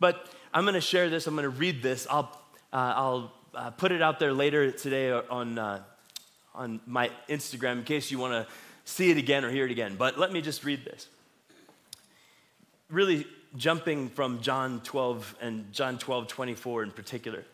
But 0.00 0.26
I'm 0.54 0.64
going 0.64 0.74
to 0.74 0.80
share 0.80 1.10
this, 1.10 1.26
I'm 1.26 1.34
going 1.34 1.44
to 1.44 1.50
read 1.50 1.82
this. 1.82 2.06
I'll, 2.10 2.30
uh, 2.72 2.92
I'll 2.96 3.32
uh, 3.54 3.70
put 3.70 3.92
it 3.92 4.00
out 4.00 4.18
there 4.18 4.32
later 4.32 4.70
today 4.70 5.12
on, 5.12 5.58
uh, 5.58 5.82
on 6.54 6.80
my 6.86 7.10
Instagram 7.28 7.78
in 7.78 7.84
case 7.84 8.10
you 8.10 8.18
want 8.18 8.32
to 8.32 8.52
see 8.84 9.10
it 9.10 9.16
again 9.16 9.44
or 9.44 9.50
hear 9.50 9.64
it 9.64 9.70
again. 9.70 9.96
But 9.96 10.18
let 10.18 10.32
me 10.32 10.40
just 10.40 10.64
read 10.64 10.84
this. 10.84 11.08
Really 12.90 13.26
jumping 13.56 14.08
from 14.08 14.40
John 14.40 14.80
12 14.80 15.36
and 15.40 15.72
John 15.72 15.98
12, 15.98 16.28
24 16.28 16.82
in 16.84 16.90
particular. 16.90 17.44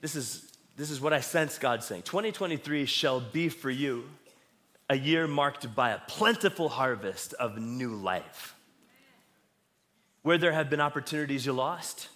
This 0.00 0.14
is, 0.14 0.52
this 0.76 0.90
is 0.90 1.00
what 1.00 1.12
I 1.12 1.20
sense 1.20 1.58
God 1.58 1.82
saying 1.82 2.02
2023 2.02 2.86
shall 2.86 3.20
be 3.20 3.48
for 3.48 3.70
you 3.70 4.04
a 4.90 4.96
year 4.96 5.26
marked 5.26 5.74
by 5.74 5.90
a 5.90 5.98
plentiful 6.06 6.68
harvest 6.68 7.34
of 7.34 7.58
new 7.58 7.94
life. 7.94 8.54
Where 10.22 10.38
there 10.38 10.52
have 10.52 10.70
been 10.70 10.80
opportunities 10.80 11.46
you 11.46 11.52
lost, 11.52 12.08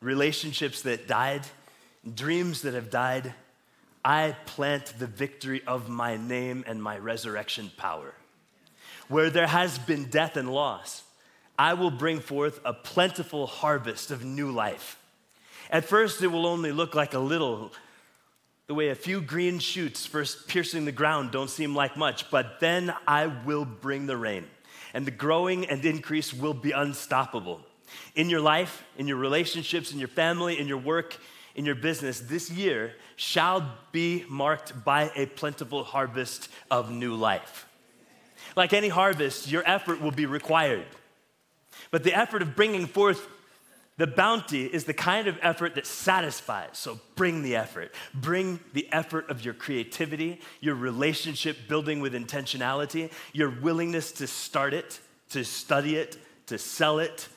relationships 0.00 0.82
that 0.82 1.08
died, 1.08 1.42
dreams 2.14 2.62
that 2.62 2.74
have 2.74 2.90
died, 2.90 3.34
I 4.04 4.36
plant 4.46 4.94
the 4.98 5.06
victory 5.06 5.62
of 5.66 5.88
my 5.88 6.16
name 6.16 6.64
and 6.66 6.82
my 6.82 6.96
resurrection 6.96 7.70
power. 7.76 8.14
Where 9.08 9.30
there 9.30 9.46
has 9.46 9.78
been 9.78 10.04
death 10.04 10.36
and 10.36 10.50
loss, 10.50 11.02
I 11.58 11.74
will 11.74 11.90
bring 11.90 12.20
forth 12.20 12.60
a 12.64 12.72
plentiful 12.72 13.46
harvest 13.46 14.10
of 14.10 14.24
new 14.24 14.50
life. 14.50 14.98
At 15.68 15.84
first, 15.84 16.22
it 16.22 16.28
will 16.28 16.46
only 16.46 16.72
look 16.72 16.94
like 16.94 17.12
a 17.12 17.18
little, 17.18 17.72
the 18.66 18.74
way 18.74 18.88
a 18.88 18.94
few 18.94 19.20
green 19.20 19.58
shoots 19.58 20.06
first 20.06 20.48
piercing 20.48 20.84
the 20.84 20.92
ground 20.92 21.32
don't 21.32 21.50
seem 21.50 21.74
like 21.74 21.96
much, 21.96 22.30
but 22.30 22.60
then 22.60 22.94
I 23.06 23.26
will 23.26 23.64
bring 23.66 24.06
the 24.06 24.16
rain, 24.16 24.46
and 24.94 25.06
the 25.06 25.10
growing 25.10 25.66
and 25.66 25.84
increase 25.84 26.32
will 26.32 26.54
be 26.54 26.72
unstoppable. 26.72 27.60
In 28.14 28.30
your 28.30 28.40
life, 28.40 28.84
in 28.96 29.06
your 29.06 29.18
relationships, 29.18 29.92
in 29.92 29.98
your 29.98 30.08
family, 30.08 30.58
in 30.58 30.66
your 30.66 30.78
work, 30.78 31.18
in 31.60 31.66
your 31.66 31.74
business 31.74 32.20
this 32.20 32.50
year 32.50 32.94
shall 33.16 33.76
be 33.92 34.24
marked 34.30 34.82
by 34.82 35.12
a 35.14 35.26
plentiful 35.26 35.84
harvest 35.84 36.48
of 36.70 36.90
new 36.90 37.14
life. 37.14 37.66
Like 38.56 38.72
any 38.72 38.88
harvest, 38.88 39.50
your 39.50 39.62
effort 39.66 40.00
will 40.00 40.10
be 40.10 40.24
required. 40.24 40.86
But 41.90 42.02
the 42.02 42.14
effort 42.14 42.40
of 42.40 42.56
bringing 42.56 42.86
forth 42.86 43.28
the 43.98 44.06
bounty 44.06 44.64
is 44.64 44.84
the 44.84 44.94
kind 44.94 45.26
of 45.26 45.38
effort 45.42 45.74
that 45.74 45.86
satisfies. 45.86 46.78
So 46.78 46.98
bring 47.14 47.42
the 47.42 47.56
effort. 47.56 47.94
Bring 48.14 48.60
the 48.72 48.88
effort 48.90 49.28
of 49.28 49.44
your 49.44 49.52
creativity, 49.52 50.40
your 50.62 50.76
relationship 50.76 51.68
building 51.68 52.00
with 52.00 52.14
intentionality, 52.14 53.12
your 53.34 53.50
willingness 53.50 54.12
to 54.12 54.26
start 54.26 54.72
it, 54.72 54.98
to 55.28 55.44
study 55.44 55.96
it, 55.96 56.16
to 56.46 56.56
sell 56.56 57.00
it, 57.00 57.28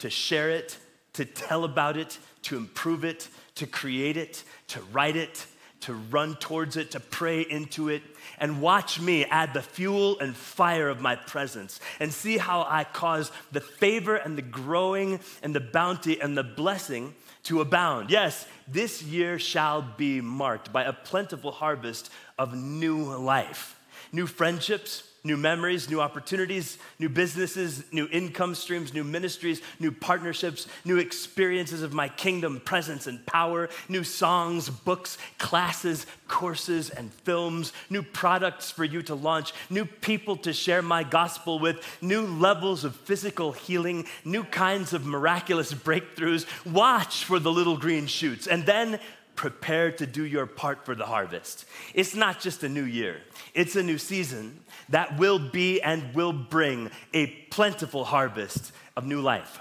to 0.00 0.10
share 0.10 0.50
it, 0.50 0.78
to 1.12 1.24
tell 1.24 1.62
about 1.62 1.96
it, 1.96 2.18
to 2.42 2.56
improve 2.56 3.04
it, 3.04 3.28
to 3.56 3.66
create 3.66 4.16
it, 4.16 4.44
to 4.68 4.80
write 4.92 5.16
it, 5.16 5.46
to 5.80 5.94
run 5.94 6.36
towards 6.36 6.76
it, 6.76 6.92
to 6.92 7.00
pray 7.00 7.42
into 7.42 7.88
it, 7.88 8.02
and 8.38 8.60
watch 8.60 9.00
me 9.00 9.24
add 9.24 9.52
the 9.52 9.62
fuel 9.62 10.18
and 10.20 10.34
fire 10.34 10.88
of 10.88 11.00
my 11.00 11.16
presence 11.16 11.80
and 12.00 12.12
see 12.12 12.38
how 12.38 12.64
I 12.68 12.84
cause 12.84 13.30
the 13.50 13.60
favor 13.60 14.16
and 14.16 14.38
the 14.38 14.42
growing 14.42 15.20
and 15.42 15.54
the 15.54 15.60
bounty 15.60 16.20
and 16.20 16.36
the 16.36 16.44
blessing 16.44 17.14
to 17.44 17.60
abound. 17.60 18.10
Yes, 18.10 18.46
this 18.68 19.02
year 19.02 19.38
shall 19.38 19.82
be 19.82 20.20
marked 20.20 20.72
by 20.72 20.84
a 20.84 20.92
plentiful 20.92 21.50
harvest 21.50 22.10
of 22.38 22.54
new 22.54 23.02
life, 23.16 23.78
new 24.12 24.26
friendships, 24.28 25.11
new 25.24 25.36
memories, 25.36 25.88
new 25.88 26.00
opportunities, 26.00 26.78
new 26.98 27.08
businesses, 27.08 27.84
new 27.92 28.08
income 28.08 28.54
streams, 28.54 28.92
new 28.92 29.04
ministries, 29.04 29.62
new 29.78 29.92
partnerships, 29.92 30.66
new 30.84 30.98
experiences 30.98 31.82
of 31.82 31.92
my 31.92 32.08
kingdom 32.08 32.60
presence 32.64 33.06
and 33.06 33.24
power, 33.26 33.68
new 33.88 34.02
songs, 34.02 34.68
books, 34.68 35.18
classes, 35.38 36.06
courses, 36.26 36.90
and 36.90 37.12
films, 37.12 37.72
new 37.88 38.02
products 38.02 38.70
for 38.70 38.84
you 38.84 39.00
to 39.02 39.14
launch, 39.14 39.52
new 39.70 39.84
people 39.84 40.36
to 40.36 40.52
share 40.52 40.82
my 40.82 41.04
gospel 41.04 41.58
with, 41.58 41.84
new 42.00 42.22
levels 42.22 42.82
of 42.82 42.96
physical 42.96 43.52
healing, 43.52 44.04
new 44.24 44.42
kinds 44.42 44.92
of 44.92 45.06
miraculous 45.06 45.72
breakthroughs. 45.72 46.46
Watch 46.70 47.24
for 47.24 47.38
the 47.38 47.52
little 47.52 47.76
green 47.76 48.06
shoots 48.06 48.48
and 48.48 48.66
then 48.66 48.98
prepare 49.36 49.90
to 49.90 50.06
do 50.06 50.24
your 50.24 50.46
part 50.46 50.84
for 50.84 50.94
the 50.94 51.06
harvest. 51.06 51.64
It's 51.94 52.14
not 52.14 52.40
just 52.40 52.62
a 52.64 52.68
new 52.68 52.84
year, 52.84 53.20
it's 53.54 53.76
a 53.76 53.82
new 53.82 53.98
season 53.98 54.61
that 54.92 55.18
will 55.18 55.38
be 55.38 55.80
and 55.80 56.14
will 56.14 56.34
bring 56.34 56.90
a 57.14 57.26
plentiful 57.26 58.04
harvest 58.04 58.72
of 58.94 59.06
new 59.06 59.22
life. 59.22 59.58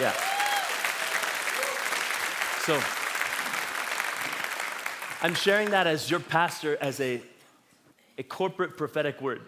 Yeah. 0.00 0.12
So, 2.64 2.80
I'm 5.20 5.34
sharing 5.34 5.70
that 5.70 5.86
as 5.86 6.10
your 6.10 6.20
pastor 6.20 6.78
as 6.80 7.00
a, 7.00 7.20
a 8.16 8.22
corporate 8.22 8.78
prophetic 8.78 9.20
word. 9.20 9.42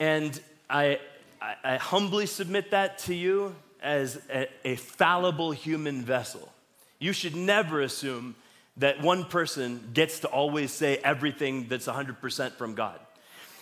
And 0.00 0.40
I, 0.68 0.98
I, 1.40 1.54
I 1.62 1.76
humbly 1.76 2.26
submit 2.26 2.72
that 2.72 2.98
to 3.00 3.14
you 3.14 3.54
as 3.82 4.20
a, 4.28 4.48
a 4.64 4.74
fallible 4.76 5.52
human 5.52 6.02
vessel. 6.02 6.52
You 6.98 7.12
should 7.12 7.36
never 7.36 7.82
assume 7.82 8.34
that 8.76 9.00
one 9.00 9.24
person 9.24 9.90
gets 9.94 10.20
to 10.20 10.28
always 10.28 10.72
say 10.72 10.96
everything 10.98 11.68
that's 11.68 11.86
100% 11.86 12.52
from 12.52 12.74
God. 12.74 12.98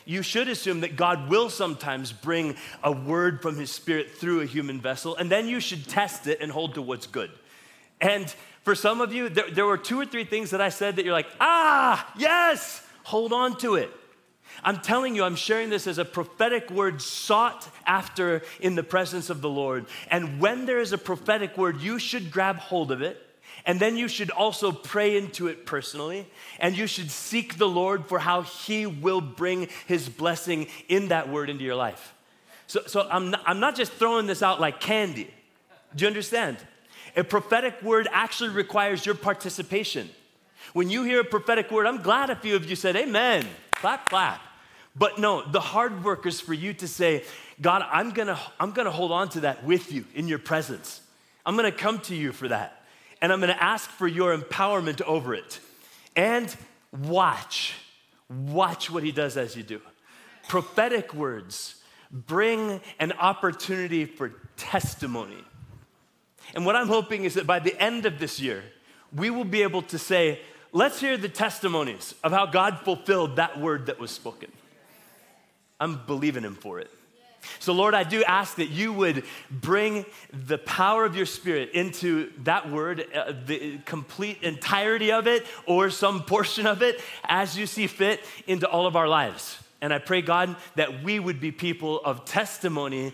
You 0.04 0.22
should 0.22 0.48
assume 0.48 0.80
that 0.80 0.96
God 0.96 1.28
will 1.28 1.48
sometimes 1.48 2.12
bring 2.12 2.56
a 2.82 2.90
word 2.90 3.40
from 3.40 3.56
his 3.56 3.70
spirit 3.70 4.10
through 4.10 4.40
a 4.40 4.46
human 4.46 4.80
vessel, 4.80 5.16
and 5.16 5.30
then 5.30 5.46
you 5.46 5.60
should 5.60 5.88
test 5.88 6.26
it 6.26 6.40
and 6.40 6.50
hold 6.50 6.74
to 6.74 6.82
what's 6.82 7.06
good. 7.06 7.30
And 8.00 8.34
for 8.62 8.74
some 8.74 9.00
of 9.00 9.12
you, 9.12 9.28
there, 9.28 9.50
there 9.50 9.66
were 9.66 9.78
two 9.78 10.00
or 10.00 10.06
three 10.06 10.24
things 10.24 10.50
that 10.50 10.60
I 10.60 10.70
said 10.70 10.96
that 10.96 11.04
you're 11.04 11.14
like, 11.14 11.30
ah, 11.40 12.12
yes, 12.16 12.84
hold 13.04 13.32
on 13.32 13.56
to 13.58 13.76
it. 13.76 13.90
I'm 14.64 14.80
telling 14.80 15.14
you, 15.14 15.24
I'm 15.24 15.36
sharing 15.36 15.70
this 15.70 15.86
as 15.86 15.98
a 15.98 16.04
prophetic 16.04 16.70
word 16.70 17.00
sought 17.00 17.68
after 17.86 18.42
in 18.60 18.74
the 18.74 18.82
presence 18.82 19.30
of 19.30 19.40
the 19.40 19.48
Lord. 19.48 19.86
And 20.10 20.40
when 20.40 20.66
there 20.66 20.80
is 20.80 20.92
a 20.92 20.98
prophetic 20.98 21.56
word, 21.56 21.80
you 21.80 21.98
should 21.98 22.30
grab 22.30 22.56
hold 22.56 22.92
of 22.92 23.02
it 23.02 23.24
and 23.64 23.78
then 23.78 23.96
you 23.96 24.08
should 24.08 24.30
also 24.30 24.72
pray 24.72 25.16
into 25.16 25.46
it 25.46 25.66
personally. 25.66 26.26
And 26.58 26.76
you 26.76 26.86
should 26.86 27.10
seek 27.10 27.58
the 27.58 27.68
Lord 27.68 28.06
for 28.06 28.18
how 28.18 28.42
He 28.42 28.86
will 28.86 29.20
bring 29.20 29.68
His 29.86 30.08
blessing 30.08 30.66
in 30.88 31.08
that 31.08 31.28
word 31.28 31.48
into 31.48 31.64
your 31.64 31.76
life. 31.76 32.14
So, 32.66 32.82
so 32.86 33.06
I'm, 33.10 33.30
not, 33.30 33.42
I'm 33.46 33.60
not 33.60 33.76
just 33.76 33.92
throwing 33.92 34.26
this 34.26 34.42
out 34.42 34.60
like 34.60 34.80
candy. 34.80 35.32
Do 35.94 36.04
you 36.04 36.08
understand? 36.08 36.56
A 37.16 37.22
prophetic 37.22 37.82
word 37.82 38.08
actually 38.10 38.50
requires 38.50 39.04
your 39.04 39.14
participation. 39.14 40.08
When 40.72 40.88
you 40.88 41.04
hear 41.04 41.20
a 41.20 41.24
prophetic 41.24 41.70
word, 41.70 41.86
I'm 41.86 42.02
glad 42.02 42.30
a 42.30 42.36
few 42.36 42.56
of 42.56 42.68
you 42.68 42.76
said, 42.76 42.96
Amen. 42.96 43.46
Clap, 43.72 44.08
clap. 44.08 44.40
But 44.94 45.18
no, 45.18 45.48
the 45.50 45.60
hard 45.60 46.04
work 46.04 46.26
is 46.26 46.40
for 46.40 46.54
you 46.54 46.74
to 46.74 46.88
say, 46.88 47.24
God, 47.60 47.84
I'm 47.90 48.10
gonna, 48.10 48.38
I'm 48.58 48.72
gonna 48.72 48.90
hold 48.90 49.12
on 49.12 49.28
to 49.30 49.40
that 49.40 49.64
with 49.64 49.92
you 49.92 50.04
in 50.14 50.28
your 50.28 50.38
presence. 50.38 51.00
I'm 51.46 51.56
gonna 51.56 51.72
come 51.72 51.98
to 52.00 52.14
you 52.14 52.32
for 52.32 52.48
that 52.48 52.81
and 53.22 53.32
I'm 53.32 53.40
gonna 53.40 53.56
ask 53.58 53.88
for 53.88 54.06
your 54.06 54.36
empowerment 54.36 55.00
over 55.02 55.32
it. 55.32 55.60
And 56.14 56.54
watch, 56.92 57.74
watch 58.28 58.90
what 58.90 59.04
he 59.04 59.12
does 59.12 59.38
as 59.38 59.56
you 59.56 59.62
do. 59.62 59.80
Prophetic 60.48 61.14
words 61.14 61.76
bring 62.10 62.80
an 62.98 63.12
opportunity 63.12 64.04
for 64.04 64.34
testimony. 64.56 65.42
And 66.54 66.66
what 66.66 66.76
I'm 66.76 66.88
hoping 66.88 67.24
is 67.24 67.34
that 67.34 67.46
by 67.46 67.60
the 67.60 67.80
end 67.80 68.04
of 68.04 68.18
this 68.18 68.40
year, 68.40 68.62
we 69.14 69.30
will 69.30 69.44
be 69.44 69.62
able 69.62 69.82
to 69.82 69.98
say, 69.98 70.40
let's 70.72 71.00
hear 71.00 71.16
the 71.16 71.28
testimonies 71.28 72.14
of 72.24 72.32
how 72.32 72.46
God 72.46 72.80
fulfilled 72.80 73.36
that 73.36 73.58
word 73.58 73.86
that 73.86 73.98
was 73.98 74.10
spoken. 74.10 74.50
I'm 75.80 76.04
believing 76.06 76.42
him 76.42 76.54
for 76.54 76.80
it. 76.80 76.90
So, 77.58 77.72
Lord, 77.72 77.94
I 77.94 78.04
do 78.04 78.22
ask 78.24 78.56
that 78.56 78.70
you 78.70 78.92
would 78.92 79.24
bring 79.50 80.04
the 80.32 80.58
power 80.58 81.04
of 81.04 81.16
your 81.16 81.26
spirit 81.26 81.70
into 81.72 82.32
that 82.44 82.70
word, 82.70 83.06
uh, 83.14 83.32
the 83.46 83.78
complete 83.84 84.42
entirety 84.42 85.12
of 85.12 85.26
it, 85.26 85.46
or 85.66 85.90
some 85.90 86.22
portion 86.22 86.66
of 86.66 86.82
it, 86.82 87.00
as 87.24 87.56
you 87.56 87.66
see 87.66 87.86
fit, 87.86 88.20
into 88.46 88.68
all 88.68 88.86
of 88.86 88.96
our 88.96 89.08
lives. 89.08 89.58
And 89.80 89.92
I 89.92 89.98
pray, 89.98 90.22
God, 90.22 90.54
that 90.76 91.02
we 91.02 91.18
would 91.18 91.40
be 91.40 91.50
people 91.50 92.00
of 92.04 92.24
testimony 92.24 93.12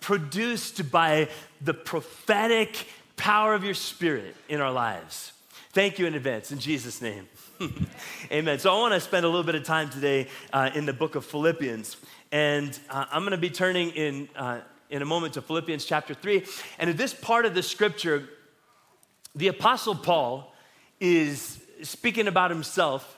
produced 0.00 0.90
by 0.90 1.28
the 1.60 1.74
prophetic 1.74 2.86
power 3.16 3.54
of 3.54 3.64
your 3.64 3.74
spirit 3.74 4.36
in 4.48 4.60
our 4.60 4.72
lives. 4.72 5.32
Thank 5.72 5.98
you 5.98 6.06
in 6.06 6.14
advance, 6.14 6.52
in 6.52 6.60
Jesus' 6.60 7.02
name. 7.02 7.26
Amen. 8.32 8.58
So 8.58 8.72
I 8.72 8.78
want 8.78 8.94
to 8.94 9.00
spend 9.00 9.24
a 9.24 9.28
little 9.28 9.44
bit 9.44 9.54
of 9.54 9.64
time 9.64 9.90
today 9.90 10.28
uh, 10.52 10.70
in 10.74 10.86
the 10.86 10.92
book 10.92 11.14
of 11.14 11.24
Philippians. 11.24 11.96
And 12.34 12.76
uh, 12.90 13.04
I'm 13.12 13.22
going 13.22 13.30
to 13.30 13.38
be 13.38 13.48
turning 13.48 13.90
in, 13.90 14.28
uh, 14.34 14.58
in 14.90 15.02
a 15.02 15.04
moment 15.04 15.34
to 15.34 15.40
Philippians 15.40 15.84
chapter 15.84 16.14
3. 16.14 16.44
And 16.80 16.90
in 16.90 16.96
this 16.96 17.14
part 17.14 17.46
of 17.46 17.54
the 17.54 17.62
scripture, 17.62 18.28
the 19.36 19.46
Apostle 19.46 19.94
Paul 19.94 20.52
is 20.98 21.62
speaking 21.84 22.26
about 22.26 22.50
himself, 22.50 23.16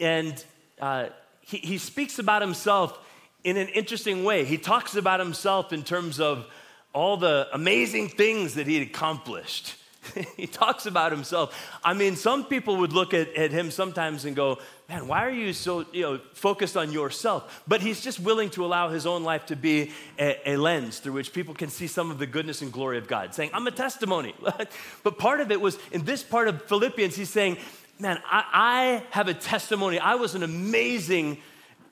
and 0.00 0.44
uh, 0.80 1.10
he, 1.42 1.58
he 1.58 1.78
speaks 1.78 2.18
about 2.18 2.42
himself 2.42 2.98
in 3.44 3.56
an 3.56 3.68
interesting 3.68 4.24
way. 4.24 4.44
He 4.44 4.58
talks 4.58 4.96
about 4.96 5.20
himself 5.20 5.72
in 5.72 5.84
terms 5.84 6.18
of 6.18 6.44
all 6.92 7.16
the 7.16 7.46
amazing 7.52 8.08
things 8.08 8.54
that 8.54 8.66
he 8.66 8.80
had 8.80 8.88
accomplished. 8.88 9.76
he 10.36 10.46
talks 10.46 10.86
about 10.86 11.12
himself. 11.12 11.56
I 11.84 11.94
mean, 11.94 12.16
some 12.16 12.44
people 12.44 12.76
would 12.78 12.92
look 12.92 13.14
at, 13.14 13.34
at 13.34 13.50
him 13.50 13.70
sometimes 13.70 14.24
and 14.24 14.36
go, 14.36 14.58
man, 14.88 15.08
why 15.08 15.24
are 15.24 15.30
you 15.30 15.52
so 15.52 15.84
you 15.92 16.02
know, 16.02 16.20
focused 16.32 16.76
on 16.76 16.92
yourself? 16.92 17.62
But 17.66 17.80
he's 17.80 18.00
just 18.00 18.20
willing 18.20 18.50
to 18.50 18.64
allow 18.64 18.88
his 18.88 19.06
own 19.06 19.24
life 19.24 19.46
to 19.46 19.56
be 19.56 19.92
a, 20.18 20.52
a 20.52 20.56
lens 20.56 20.98
through 20.98 21.12
which 21.12 21.32
people 21.32 21.54
can 21.54 21.68
see 21.68 21.86
some 21.86 22.10
of 22.10 22.18
the 22.18 22.26
goodness 22.26 22.62
and 22.62 22.72
glory 22.72 22.98
of 22.98 23.08
God, 23.08 23.34
saying, 23.34 23.50
I'm 23.52 23.66
a 23.66 23.72
testimony. 23.72 24.34
but 25.02 25.18
part 25.18 25.40
of 25.40 25.50
it 25.50 25.60
was 25.60 25.78
in 25.92 26.04
this 26.04 26.22
part 26.22 26.48
of 26.48 26.62
Philippians, 26.62 27.16
he's 27.16 27.30
saying, 27.30 27.58
man, 27.98 28.18
I, 28.30 28.44
I 28.52 29.02
have 29.10 29.28
a 29.28 29.34
testimony. 29.34 29.98
I 29.98 30.14
was 30.14 30.34
an 30.34 30.42
amazing 30.42 31.38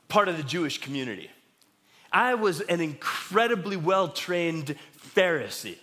part 0.09 0.29
of 0.29 0.37
the 0.37 0.42
Jewish 0.42 0.81
community. 0.81 1.31
I 2.12 2.35
was 2.35 2.61
an 2.61 2.81
incredibly 2.81 3.77
well 3.77 4.09
trained 4.09 4.77
Pharisee. 5.16 5.79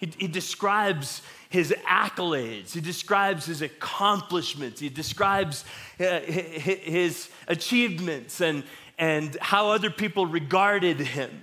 He, 0.00 0.10
he 0.18 0.26
describes 0.26 1.22
his 1.50 1.74
accolades, 1.86 2.72
he 2.72 2.80
describes 2.80 3.46
his 3.46 3.60
accomplishments, 3.60 4.80
he 4.80 4.88
describes 4.88 5.64
uh, 5.98 6.20
his 6.20 7.28
achievements 7.48 8.40
and, 8.40 8.64
and 8.98 9.36
how 9.40 9.70
other 9.70 9.90
people 9.90 10.26
regarded 10.26 10.98
him. 11.00 11.42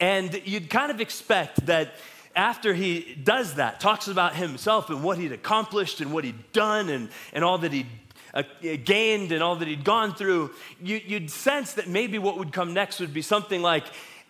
And 0.00 0.40
you'd 0.44 0.70
kind 0.70 0.90
of 0.90 1.00
expect 1.00 1.66
that 1.66 1.94
after 2.34 2.74
he 2.74 3.16
does 3.22 3.54
that, 3.54 3.80
talks 3.80 4.08
about 4.08 4.34
himself 4.34 4.88
and 4.90 5.02
what 5.02 5.18
he'd 5.18 5.32
accomplished 5.32 6.00
and 6.00 6.12
what 6.12 6.24
he'd 6.24 6.52
done 6.52 6.88
and, 6.88 7.08
and 7.32 7.44
all 7.44 7.58
that 7.58 7.72
he'd 7.72 7.86
uh, 8.34 8.42
gained 8.84 9.30
and 9.30 9.42
all 9.42 9.56
that 9.56 9.68
he'd 9.68 9.84
gone 9.84 10.14
through, 10.14 10.50
you, 10.82 11.00
would 11.10 11.30
sense 11.30 11.74
that 11.74 11.88
maybe 11.88 12.18
what 12.18 12.36
would 12.38 12.52
come 12.52 12.74
next 12.74 12.98
would 12.98 13.14
be 13.14 13.22
something 13.22 13.62
like, 13.62 13.84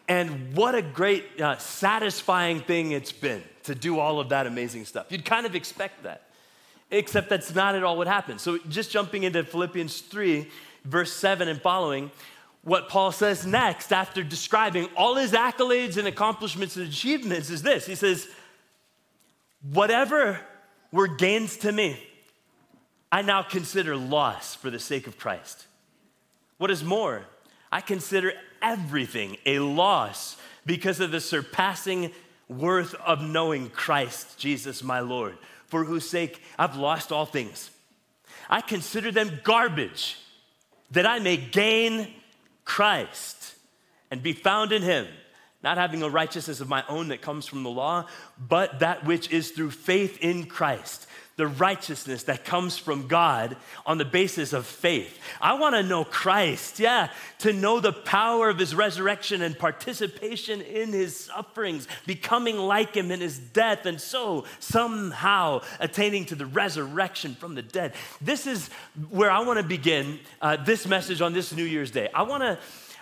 and 0.09 0.55
what 0.55 0.75
a 0.75 0.83
great, 0.83 1.41
uh, 1.41 1.57
satisfying 1.57 2.61
thing 2.61 2.93
it's 2.93 3.13
been 3.13 3.43
to 3.65 3.75
do 3.75 3.99
all 3.99 4.21
of 4.21 4.29
that 4.29 4.47
amazing 4.47 4.85
stuff. 4.85 5.07
You'd 5.11 5.25
kind 5.25 5.47
of 5.47 5.55
expect 5.55 6.03
that, 6.03 6.29
except 6.91 7.31
that's 7.31 7.55
not 7.55 7.75
at 7.75 7.83
all 7.83 7.97
what 7.97 8.07
happened. 8.07 8.41
So, 8.41 8.59
just 8.69 8.91
jumping 8.91 9.23
into 9.23 9.43
Philippians 9.45 10.01
3, 10.03 10.49
verse 10.85 11.13
7 11.13 11.49
and 11.49 11.61
following, 11.61 12.11
what 12.63 12.89
Paul 12.89 13.13
says 13.13 13.47
next 13.47 13.93
after 13.93 14.23
describing 14.23 14.89
all 14.97 15.17
his 15.17 15.33
accolades 15.33 15.97
and 15.97 16.09
accomplishments 16.09 16.77
and 16.77 16.89
achievements 16.89 17.51
is 17.51 17.63
this 17.63 17.87
He 17.87 17.95
says, 17.95 18.29
Whatever 19.73 20.41
were 20.93 21.09
gains 21.09 21.57
to 21.59 21.73
me, 21.73 21.99
I 23.11 23.23
now 23.23 23.43
consider 23.43 23.97
loss 23.97 24.55
for 24.55 24.71
the 24.71 24.79
sake 24.79 25.07
of 25.07 25.19
Christ. 25.19 25.67
What 26.59 26.71
is 26.71 26.85
more, 26.85 27.25
I 27.73 27.81
consider 27.81 28.33
everything 28.65 29.37
a 29.45 29.59
loss 29.59 30.37
because 30.65 30.99
of 30.99 31.11
the 31.11 31.21
surpassing 31.21 32.11
worth 32.49 32.95
of 32.95 33.23
knowing 33.23 33.69
Christ 33.69 34.39
Jesus 34.39 34.83
my 34.83 35.01
Lord, 35.01 35.37
for 35.67 35.85
whose 35.85 36.09
sake 36.09 36.43
I've 36.59 36.77
lost 36.77 37.13
all 37.13 37.27
things. 37.27 37.71
I 38.49 38.61
consider 38.61 39.13
them 39.13 39.41
garbage 39.45 40.19
that 40.91 41.07
I 41.07 41.19
may 41.19 41.37
gain 41.37 42.09
Christ 42.65 43.55
and 44.11 44.23
be 44.23 44.33
found 44.33 44.73
in 44.73 44.83
him, 44.83 45.07
not 45.63 45.77
having 45.77 46.03
a 46.03 46.09
righteousness 46.09 46.61
of 46.61 46.69
my 46.69 46.85
own 46.89 47.09
that 47.09 47.23
comes 47.23 47.47
from 47.47 47.63
the 47.63 47.71
law, 47.71 48.07
but 48.39 48.81
that 48.81 49.05
which 49.05 49.31
is 49.31 49.51
through 49.51 49.71
faith 49.71 50.19
in 50.21 50.47
Christ 50.47 51.07
the 51.37 51.47
righteousness 51.47 52.25
that 52.25 52.45
comes 52.45 52.79
from 52.79 53.09
God 53.09 53.57
on 53.85 53.99
the 53.99 54.05
basis 54.05 54.53
of 54.53 54.67
faith. 54.67 55.19
I 55.41 55.55
want 55.55 55.75
to 55.75 55.83
know 55.83 56.05
Christ, 56.05 56.79
yeah, 56.79 57.11
to 57.41 57.53
know 57.53 57.81
the 57.81 57.93
power 57.93 58.49
of 58.51 58.59
his 58.59 58.75
resurrection 58.75 59.43
and 59.43 59.59
participation 59.59 60.61
in 60.61 60.93
his 60.93 61.17
sufferings, 61.17 61.89
becoming 62.07 62.57
like 62.57 62.95
him 62.95 63.11
in 63.11 63.21
his 63.21 63.39
death, 63.39 63.85
and 63.85 64.01
so 64.01 64.45
somehow 64.61 65.61
attaining 65.81 66.25
to 66.27 66.37
the 66.37 66.47
resurrection 66.47 67.35
from 67.35 67.57
the 67.57 67.63
dead. 67.63 67.95
This 68.21 68.47
is 68.47 68.69
where 69.11 69.31
I 69.31 69.41
want 69.41 69.59
to 69.59 69.65
begin 69.65 70.21
uh, 70.41 70.57
this 70.57 70.87
message 70.87 71.21
on 71.21 71.33
this 71.33 71.53
New 71.53 71.65
Year's 71.65 71.91
Day. 71.91 72.09
I 72.15 72.23
want 72.23 72.43
to. 72.43 72.59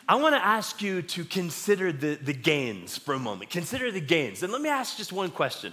I 0.09 0.17
want 0.17 0.35
to 0.35 0.45
ask 0.45 0.83
you 0.83 1.01
to 1.01 1.25
consider 1.25 1.93
the, 1.93 2.17
the 2.17 2.33
gains 2.33 2.99
for 2.99 3.15
a 3.15 3.21
moment. 3.21 3.51
Consider 3.51 3.93
the 3.93 4.01
gains. 4.01 4.43
And 4.43 4.53
let 4.53 4.61
me 4.61 4.69
ask 4.69 4.97
just 4.97 5.13
one 5.13 5.31
question. 5.31 5.73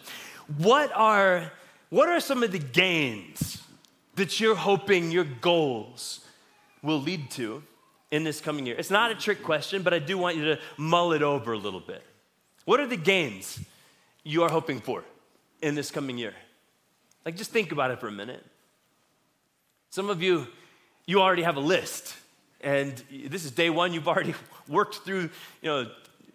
What 0.57 0.91
are 0.95 1.51
what 1.89 2.09
are 2.09 2.19
some 2.19 2.43
of 2.43 2.51
the 2.51 2.59
gains 2.59 3.61
that 4.15 4.39
you're 4.39 4.55
hoping 4.55 5.11
your 5.11 5.23
goals 5.23 6.25
will 6.83 6.99
lead 6.99 7.31
to 7.31 7.63
in 8.11 8.23
this 8.23 8.41
coming 8.41 8.65
year? 8.65 8.75
It's 8.77 8.91
not 8.91 9.11
a 9.11 9.15
trick 9.15 9.43
question, 9.43 9.81
but 9.81 9.93
I 9.93 9.99
do 9.99 10.17
want 10.17 10.37
you 10.37 10.45
to 10.45 10.59
mull 10.77 11.13
it 11.13 11.21
over 11.21 11.53
a 11.53 11.57
little 11.57 11.79
bit. 11.79 12.03
What 12.65 12.79
are 12.79 12.87
the 12.87 12.97
gains 12.97 13.59
you 14.23 14.43
are 14.43 14.49
hoping 14.49 14.79
for 14.79 15.03
in 15.61 15.75
this 15.75 15.89
coming 15.89 16.17
year? 16.17 16.33
Like, 17.25 17.35
just 17.35 17.51
think 17.51 17.71
about 17.71 17.91
it 17.91 17.99
for 17.99 18.07
a 18.07 18.11
minute. 18.11 18.45
Some 19.89 20.09
of 20.09 20.21
you, 20.21 20.47
you 21.05 21.21
already 21.21 21.41
have 21.41 21.57
a 21.57 21.61
list, 21.61 22.15
and 22.61 23.01
this 23.11 23.45
is 23.45 23.51
day 23.51 23.71
one, 23.71 23.93
you've 23.93 24.07
already 24.07 24.35
worked 24.67 24.97
through, 24.97 25.29
you 25.61 25.69
know, 25.69 25.89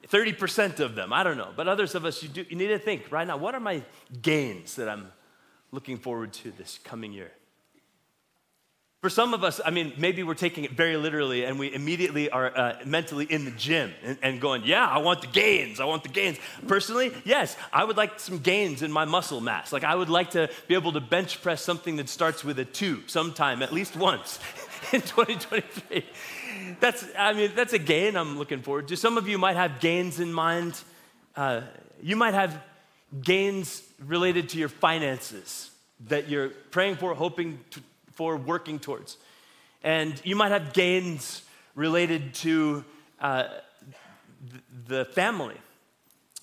30% 0.08 0.80
of 0.80 0.96
them. 0.96 1.12
I 1.12 1.22
don't 1.22 1.36
know. 1.36 1.50
But 1.54 1.68
others 1.68 1.94
of 1.94 2.04
us, 2.04 2.22
you, 2.22 2.28
do, 2.28 2.44
you 2.48 2.56
need 2.56 2.68
to 2.68 2.78
think 2.78 3.10
right 3.10 3.26
now, 3.26 3.36
what 3.36 3.54
are 3.54 3.60
my 3.60 3.82
gains 4.20 4.74
that 4.76 4.88
I'm 4.88 5.08
looking 5.74 5.98
forward 5.98 6.32
to 6.32 6.52
this 6.52 6.78
coming 6.84 7.12
year. 7.12 7.32
For 9.02 9.10
some 9.10 9.34
of 9.34 9.44
us, 9.44 9.60
I 9.62 9.70
mean, 9.70 9.92
maybe 9.98 10.22
we're 10.22 10.32
taking 10.32 10.64
it 10.64 10.70
very 10.70 10.96
literally 10.96 11.44
and 11.44 11.58
we 11.58 11.74
immediately 11.74 12.30
are 12.30 12.56
uh, 12.56 12.76
mentally 12.86 13.26
in 13.26 13.44
the 13.44 13.50
gym 13.50 13.92
and, 14.02 14.16
and, 14.22 14.40
going, 14.40 14.62
yeah, 14.64 14.86
I 14.86 14.96
want 14.98 15.20
the 15.20 15.26
gains. 15.26 15.78
I 15.78 15.84
want 15.84 16.04
the 16.04 16.08
gains. 16.08 16.38
Personally, 16.66 17.12
yes, 17.22 17.54
I 17.70 17.84
would 17.84 17.98
like 17.98 18.18
some 18.18 18.38
gains 18.38 18.80
in 18.80 18.90
my 18.90 19.04
muscle 19.04 19.42
mass. 19.42 19.74
Like, 19.74 19.84
I 19.84 19.94
would 19.94 20.08
like 20.08 20.30
to 20.30 20.48
be 20.68 20.74
able 20.74 20.92
to 20.92 21.00
bench 21.00 21.42
press 21.42 21.60
something 21.60 21.96
that 21.96 22.08
starts 22.08 22.44
with 22.44 22.58
a 22.60 22.64
two 22.64 23.02
sometime, 23.06 23.62
at 23.62 23.74
least 23.74 23.94
once 23.94 24.38
in 24.92 25.02
2023. 25.02 26.06
That's, 26.80 27.04
I 27.18 27.34
mean, 27.34 27.50
that's 27.54 27.74
a 27.74 27.78
gain 27.78 28.16
I'm 28.16 28.38
looking 28.38 28.62
forward 28.62 28.88
to. 28.88 28.96
Some 28.96 29.18
of 29.18 29.28
you 29.28 29.36
might 29.36 29.56
have 29.56 29.80
gains 29.80 30.18
in 30.18 30.32
mind. 30.32 30.80
Uh, 31.36 31.60
you 32.00 32.16
might 32.16 32.32
have 32.32 32.58
gains 33.22 33.82
related 34.04 34.48
to 34.50 34.58
your 34.58 34.68
finances 34.68 35.70
that 36.08 36.28
you're 36.28 36.48
praying 36.48 36.96
for, 36.96 37.14
hoping 37.14 37.60
to, 37.70 37.80
for, 38.12 38.36
working 38.36 38.78
towards. 38.78 39.16
And 39.82 40.20
you 40.24 40.36
might 40.36 40.52
have 40.52 40.72
gains 40.72 41.42
related 41.74 42.34
to 42.34 42.84
uh, 43.20 43.44
the 44.86 45.04
family. 45.06 45.56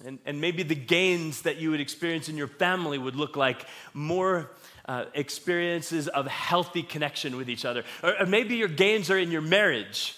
And, 0.06 0.20
and 0.26 0.42
maybe 0.42 0.64
the 0.64 0.76
gains 0.76 1.44
that 1.44 1.58
you 1.58 1.72
would 1.72 1.82
experience 1.82 2.28
in 2.28 2.38
your 2.38 2.48
family 2.48 2.98
would 2.98 3.16
look 3.16 3.36
like 3.36 3.66
more 3.94 4.52
uh, 4.88 5.06
experiences 5.14 6.08
of 6.08 6.28
healthy 6.28 6.82
connection 6.82 7.38
with 7.38 7.50
each 7.50 7.66
other. 7.66 7.84
Or, 8.02 8.22
or 8.22 8.26
maybe 8.26 8.56
your 8.56 8.68
gains 8.68 9.12
are 9.12 9.18
in 9.18 9.32
your 9.32 9.42
marriage 9.42 10.18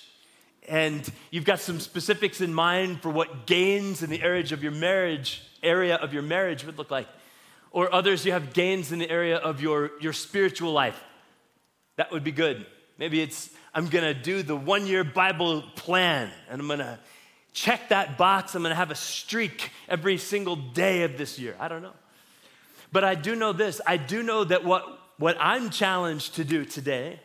and 0.67 1.09
you've 1.29 1.45
got 1.45 1.59
some 1.59 1.79
specifics 1.79 2.41
in 2.41 2.53
mind 2.53 3.01
for 3.01 3.09
what 3.09 3.45
gains 3.45 4.01
in 4.03 4.09
the 4.09 4.21
area 4.21 4.43
of 4.51 4.63
your 4.63 4.71
marriage 4.71 5.43
area 5.63 5.95
of 5.95 6.13
your 6.13 6.23
marriage 6.23 6.65
would 6.65 6.77
look 6.77 6.91
like 6.91 7.07
or 7.71 7.93
others 7.93 8.25
you 8.25 8.31
have 8.31 8.53
gains 8.53 8.91
in 8.91 8.99
the 8.99 9.09
area 9.09 9.37
of 9.37 9.61
your, 9.61 9.91
your 9.99 10.13
spiritual 10.13 10.71
life 10.71 11.01
that 11.95 12.11
would 12.11 12.23
be 12.23 12.31
good. 12.31 12.65
Maybe 12.97 13.21
it's 13.21 13.49
i'm 13.75 13.87
gonna 13.87 14.13
do 14.13 14.43
the 14.43 14.55
one 14.55 14.85
year 14.85 15.03
bible 15.03 15.63
plan 15.75 16.29
and 16.49 16.61
i'm 16.61 16.67
gonna 16.67 16.99
check 17.53 17.89
that 17.89 18.19
box 18.19 18.53
i'm 18.53 18.61
gonna 18.61 18.75
have 18.75 18.91
a 18.91 18.95
streak 18.95 19.71
every 19.89 20.17
single 20.17 20.55
day 20.55 21.03
of 21.03 21.17
this 21.17 21.39
year. 21.39 21.55
I 21.59 21.67
don't 21.67 21.81
know. 21.81 21.93
But 22.91 23.03
i 23.03 23.15
do 23.15 23.35
know 23.35 23.51
this 23.51 23.81
i 23.85 23.97
do 23.97 24.21
know 24.23 24.43
that 24.43 24.63
what 24.63 24.99
what 25.17 25.37
i'm 25.39 25.69
challenged 25.69 26.35
to 26.35 26.43
do 26.43 26.65
today 26.65 27.19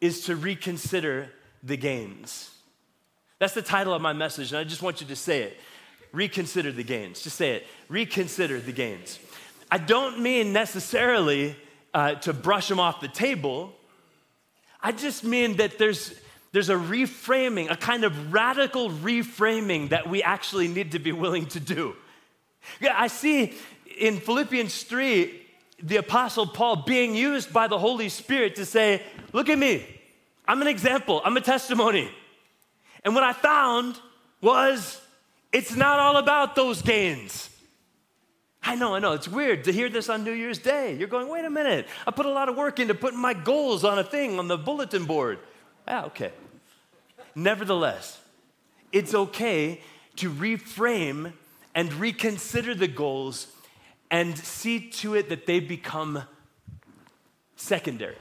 is 0.00 0.24
to 0.26 0.36
reconsider 0.36 1.30
the 1.62 1.76
gains. 1.76 2.50
That's 3.38 3.54
the 3.54 3.62
title 3.62 3.94
of 3.94 4.00
my 4.00 4.12
message, 4.12 4.52
and 4.52 4.58
I 4.58 4.64
just 4.64 4.82
want 4.82 5.00
you 5.00 5.06
to 5.08 5.16
say 5.16 5.42
it. 5.42 5.56
Reconsider 6.14 6.70
the 6.70 6.84
gains. 6.84 7.20
Just 7.20 7.36
say 7.36 7.56
it. 7.56 7.66
Reconsider 7.88 8.60
the 8.60 8.72
gains. 8.72 9.18
I 9.68 9.78
don't 9.78 10.20
mean 10.20 10.52
necessarily 10.52 11.56
uh, 11.92 12.14
to 12.16 12.32
brush 12.32 12.68
them 12.68 12.78
off 12.78 13.00
the 13.00 13.08
table. 13.08 13.74
I 14.80 14.92
just 14.92 15.24
mean 15.24 15.56
that 15.56 15.76
there's, 15.76 16.14
there's 16.52 16.68
a 16.68 16.76
reframing, 16.76 17.68
a 17.68 17.76
kind 17.76 18.04
of 18.04 18.32
radical 18.32 18.90
reframing 18.90 19.88
that 19.88 20.08
we 20.08 20.22
actually 20.22 20.68
need 20.68 20.92
to 20.92 21.00
be 21.00 21.10
willing 21.10 21.46
to 21.46 21.58
do. 21.58 21.96
Yeah, 22.80 22.94
I 22.96 23.08
see 23.08 23.54
in 23.98 24.20
Philippians 24.20 24.84
3 24.84 25.42
the 25.82 25.96
Apostle 25.96 26.46
Paul 26.46 26.84
being 26.86 27.16
used 27.16 27.52
by 27.52 27.66
the 27.66 27.78
Holy 27.78 28.08
Spirit 28.08 28.54
to 28.56 28.64
say, 28.64 29.02
Look 29.32 29.48
at 29.48 29.58
me. 29.58 29.84
I'm 30.46 30.62
an 30.62 30.68
example, 30.68 31.20
I'm 31.24 31.36
a 31.36 31.40
testimony. 31.40 32.08
And 33.04 33.16
what 33.16 33.24
I 33.24 33.32
found 33.32 33.98
was 34.40 35.00
it's 35.54 35.76
not 35.76 36.00
all 36.00 36.16
about 36.16 36.56
those 36.56 36.82
gains. 36.82 37.48
I 38.60 38.74
know, 38.74 38.94
I 38.94 38.98
know, 38.98 39.12
it's 39.12 39.28
weird 39.28 39.64
to 39.64 39.72
hear 39.72 39.88
this 39.88 40.08
on 40.08 40.24
New 40.24 40.32
Year's 40.32 40.58
Day. 40.58 40.96
You're 40.96 41.06
going, 41.06 41.28
wait 41.28 41.44
a 41.44 41.50
minute, 41.50 41.86
I 42.06 42.10
put 42.10 42.26
a 42.26 42.30
lot 42.30 42.48
of 42.48 42.56
work 42.56 42.80
into 42.80 42.94
putting 42.94 43.20
my 43.20 43.34
goals 43.34 43.84
on 43.84 43.98
a 43.98 44.04
thing 44.04 44.38
on 44.40 44.48
the 44.48 44.58
bulletin 44.58 45.04
board. 45.04 45.38
Ah, 45.86 46.06
okay. 46.06 46.32
Nevertheless, 47.36 48.20
it's 48.90 49.14
okay 49.14 49.80
to 50.16 50.30
reframe 50.30 51.32
and 51.74 51.92
reconsider 51.94 52.74
the 52.74 52.88
goals 52.88 53.46
and 54.10 54.36
see 54.36 54.90
to 54.90 55.14
it 55.14 55.28
that 55.28 55.46
they 55.46 55.60
become 55.60 56.24
secondary. 57.54 58.16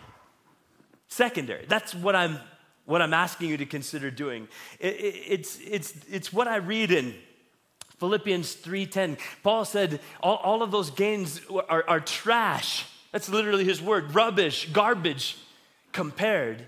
Secondary. 1.08 1.66
That's 1.68 1.96
what 1.96 2.16
I'm 2.16 2.38
what 2.86 3.02
I'm 3.02 3.14
asking 3.14 3.50
you 3.50 3.58
to 3.58 3.66
consider 3.66 4.12
doing. 4.12 4.48
It, 4.80 4.96
it, 4.96 5.16
it's, 5.28 5.60
it's, 5.60 5.94
it's 6.10 6.34
what 6.34 6.48
I 6.48 6.58
read 6.58 6.92
in 6.92 7.16
Philippians 7.98 8.56
3.10. 8.58 9.18
Paul 9.44 9.66
said 9.66 10.00
all, 10.22 10.36
all 10.38 10.64
of 10.64 10.72
those 10.72 10.92
gains 10.92 11.42
are, 11.70 11.86
are 11.88 12.00
trash. 12.00 12.86
That's 13.12 13.30
literally 13.30 13.64
his 13.64 13.82
word, 13.82 14.14
rubbish, 14.14 14.70
garbage, 14.74 15.38
compared 15.92 16.68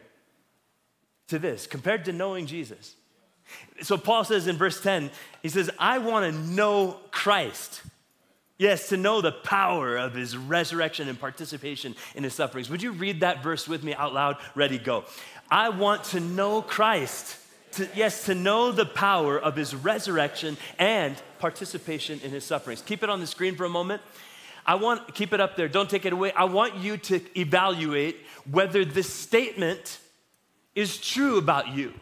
to 1.28 1.39
this, 1.39 1.67
compared 1.67 2.06
to 2.06 2.13
knowing 2.13 2.45
Jesus. 2.45 2.95
So 3.82 3.97
Paul 3.97 4.23
says 4.23 4.47
in 4.47 4.56
verse 4.56 4.80
10, 4.82 5.12
he 5.41 5.49
says, 5.49 5.69
I 5.78 5.97
want 5.97 6.32
to 6.32 6.39
know 6.39 6.97
Christ. 7.12 7.82
Yes, 8.58 8.88
to 8.89 8.97
know 8.97 9.19
the 9.19 9.34
power 9.34 9.97
of 9.97 10.13
his 10.13 10.38
resurrection 10.38 11.10
and 11.10 11.19
participation 11.19 11.93
in 12.15 12.23
his 12.23 12.34
sufferings. 12.34 12.69
Would 12.69 12.82
you 12.82 12.93
read 12.93 13.19
that 13.19 13.43
verse 13.43 13.67
with 13.67 13.84
me 13.84 13.93
out 13.93 14.13
loud? 14.13 14.38
Ready, 14.56 14.78
go. 14.78 15.04
I 15.49 15.69
want 15.69 16.03
to 16.05 16.19
know 16.19 16.62
Christ. 16.62 17.38
To, 17.73 17.88
yes, 17.93 18.25
to 18.25 18.36
know 18.36 18.71
the 18.71 18.86
power 18.86 19.38
of 19.38 19.55
his 19.55 19.75
resurrection 19.75 20.55
and 20.79 21.21
participation 21.39 22.21
in 22.23 22.31
his 22.31 22.45
sufferings. 22.45 22.81
Keep 22.81 23.03
it 23.03 23.10
on 23.10 23.19
the 23.19 23.27
screen 23.27 23.55
for 23.55 23.65
a 23.65 23.69
moment. 23.69 24.01
I 24.65 24.75
want, 24.75 25.13
keep 25.13 25.34
it 25.34 25.39
up 25.39 25.55
there, 25.55 25.67
don't 25.67 25.89
take 25.89 26.05
it 26.05 26.13
away. 26.13 26.31
I 26.31 26.45
want 26.45 26.75
you 26.77 26.97
to 26.97 27.21
evaluate 27.39 28.17
whether 28.49 28.84
this 28.84 29.13
statement 29.13 29.99
is 30.73 30.97
true 30.97 31.38
about 31.38 31.69
you. 31.69 31.93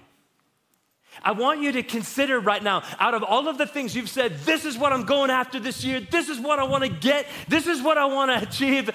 I 1.24 1.32
want 1.32 1.62
you 1.62 1.72
to 1.74 1.84
consider 1.84 2.40
right 2.40 2.64
now, 2.64 2.84
out 3.00 3.14
of 3.14 3.24
all 3.24 3.48
of 3.48 3.58
the 3.58 3.68
things 3.68 3.96
you've 3.96 4.10
said, 4.10 4.40
this 4.40 4.66
is 4.66 4.78
what 4.78 4.94
I'm 4.94 5.04
going 5.04 5.30
after 5.30 5.60
this 5.60 5.84
year, 5.84 6.00
this 6.00 6.30
is 6.30 6.40
what 6.40 6.60
I 6.60 6.64
want 6.64 6.84
to 6.84 6.90
get, 6.90 7.28
this 7.48 7.68
is 7.68 7.82
what 7.82 7.98
I 7.98 8.06
want 8.06 8.32
to 8.32 8.48
achieve. 8.50 8.90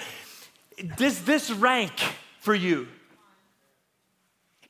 Does 0.97 1.23
this 1.23 1.51
rank 1.51 1.93
for 2.39 2.55
you? 2.55 2.87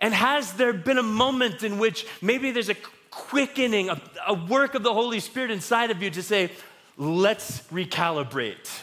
And 0.02 0.14
has 0.14 0.54
there 0.54 0.74
been 0.74 0.98
a 0.98 1.04
moment 1.04 1.64
in 1.64 1.78
which 1.78 2.06
maybe 2.22 2.52
there's 2.52 2.70
a 2.70 2.76
quickening, 3.12 3.90
a, 3.90 4.02
a 4.28 4.34
work 4.34 4.76
of 4.76 4.84
the 4.84 4.94
Holy 4.94 5.20
Spirit 5.20 5.52
inside 5.52 5.92
of 5.92 6.02
you 6.02 6.10
to 6.12 6.24
say, 6.24 6.52
let's 6.98 7.62
recalibrate? 7.64 8.82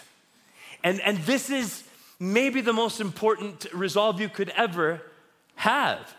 And, 0.85 1.01
and 1.01 1.19
this 1.19 1.51
is 1.51 1.85
maybe 2.21 2.61
the 2.61 2.73
most 2.73 3.01
important 3.01 3.67
resolve 3.73 4.21
you 4.21 4.29
could 4.29 4.51
ever 4.51 5.03
have 5.57 6.15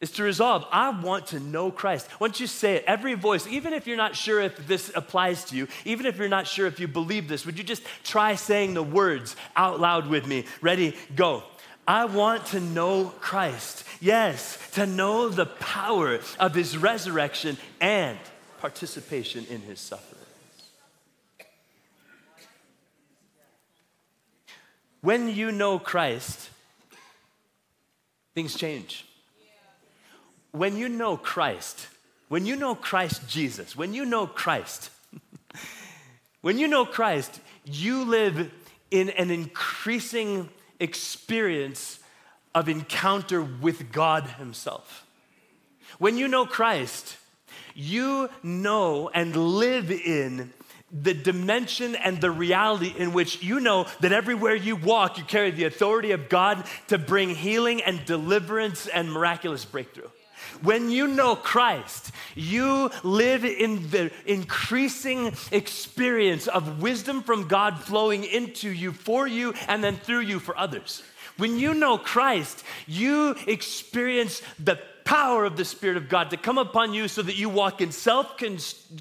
is 0.00 0.12
to 0.12 0.22
resolve, 0.22 0.64
I 0.72 0.88
want 0.98 1.26
to 1.28 1.40
know 1.40 1.70
Christ. 1.70 2.08
Once 2.20 2.40
you 2.40 2.46
say 2.46 2.76
it, 2.76 2.84
every 2.86 3.14
voice, 3.14 3.46
even 3.46 3.74
if 3.74 3.86
you're 3.86 3.98
not 3.98 4.16
sure 4.16 4.40
if 4.40 4.66
this 4.66 4.90
applies 4.94 5.44
to 5.46 5.56
you, 5.56 5.68
even 5.84 6.06
if 6.06 6.16
you're 6.16 6.28
not 6.28 6.46
sure 6.46 6.66
if 6.66 6.80
you 6.80 6.88
believe 6.88 7.28
this, 7.28 7.44
would 7.44 7.58
you 7.58 7.64
just 7.64 7.82
try 8.02 8.34
saying 8.34 8.72
the 8.72 8.82
words 8.82 9.36
out 9.56 9.78
loud 9.78 10.06
with 10.06 10.26
me? 10.26 10.46
Ready, 10.62 10.96
go. 11.14 11.42
I 11.90 12.04
want 12.04 12.46
to 12.46 12.60
know 12.60 13.06
Christ. 13.20 13.82
Yes, 14.00 14.56
to 14.74 14.86
know 14.86 15.28
the 15.28 15.46
power 15.46 16.20
of 16.38 16.54
his 16.54 16.78
resurrection 16.78 17.58
and 17.80 18.16
participation 18.60 19.44
in 19.50 19.60
his 19.62 19.80
sufferings. 19.80 20.20
when 25.00 25.34
you 25.34 25.50
know 25.50 25.80
Christ, 25.80 26.50
things 28.36 28.54
change. 28.54 29.04
When 30.52 30.76
you 30.76 30.88
know 30.88 31.16
Christ, 31.16 31.88
when 32.28 32.46
you 32.46 32.54
know 32.54 32.76
Christ 32.76 33.28
Jesus, 33.28 33.74
when 33.74 33.94
you 33.94 34.04
know 34.04 34.28
Christ, 34.28 34.90
when 36.40 36.56
you 36.56 36.68
know 36.68 36.84
Christ, 36.84 37.40
you 37.64 38.04
live 38.04 38.48
in 38.92 39.10
an 39.10 39.32
increasing 39.32 40.48
experience 40.80 42.00
of 42.54 42.68
encounter 42.68 43.40
with 43.42 43.92
God 43.92 44.24
Himself. 44.24 45.06
When 45.98 46.16
you 46.16 46.28
know 46.28 46.46
Christ, 46.46 47.16
you 47.74 48.28
know 48.42 49.10
and 49.12 49.36
live 49.36 49.90
in 49.90 50.52
the 50.92 51.14
dimension 51.14 51.94
and 51.94 52.20
the 52.20 52.30
reality 52.30 52.92
in 52.96 53.12
which 53.12 53.42
you 53.42 53.60
know 53.60 53.86
that 54.00 54.12
everywhere 54.12 54.54
you 54.54 54.74
walk, 54.74 55.18
you 55.18 55.24
carry 55.24 55.52
the 55.52 55.64
authority 55.64 56.10
of 56.10 56.28
God 56.28 56.64
to 56.88 56.98
bring 56.98 57.30
healing 57.30 57.80
and 57.82 58.04
deliverance 58.04 58.88
and 58.88 59.12
miraculous 59.12 59.64
breakthrough. 59.64 60.08
When 60.62 60.90
you 60.90 61.06
know 61.06 61.36
Christ, 61.36 62.12
you 62.34 62.90
live 63.02 63.44
in 63.44 63.90
the 63.90 64.10
increasing 64.26 65.32
experience 65.50 66.46
of 66.46 66.82
wisdom 66.82 67.22
from 67.22 67.48
God 67.48 67.80
flowing 67.80 68.24
into 68.24 68.70
you, 68.70 68.92
for 68.92 69.26
you, 69.26 69.54
and 69.68 69.82
then 69.82 69.96
through 69.96 70.20
you 70.20 70.38
for 70.38 70.56
others. 70.56 71.02
When 71.36 71.58
you 71.58 71.72
know 71.72 71.96
Christ, 71.96 72.64
you 72.86 73.34
experience 73.46 74.42
the 74.58 74.78
power 75.04 75.44
of 75.44 75.56
the 75.56 75.64
Spirit 75.64 75.96
of 75.96 76.08
God 76.08 76.30
to 76.30 76.36
come 76.36 76.58
upon 76.58 76.94
you 76.94 77.08
so 77.08 77.22
that 77.22 77.36
you 77.36 77.48
walk 77.48 77.80
in 77.80 77.92
self 77.92 78.36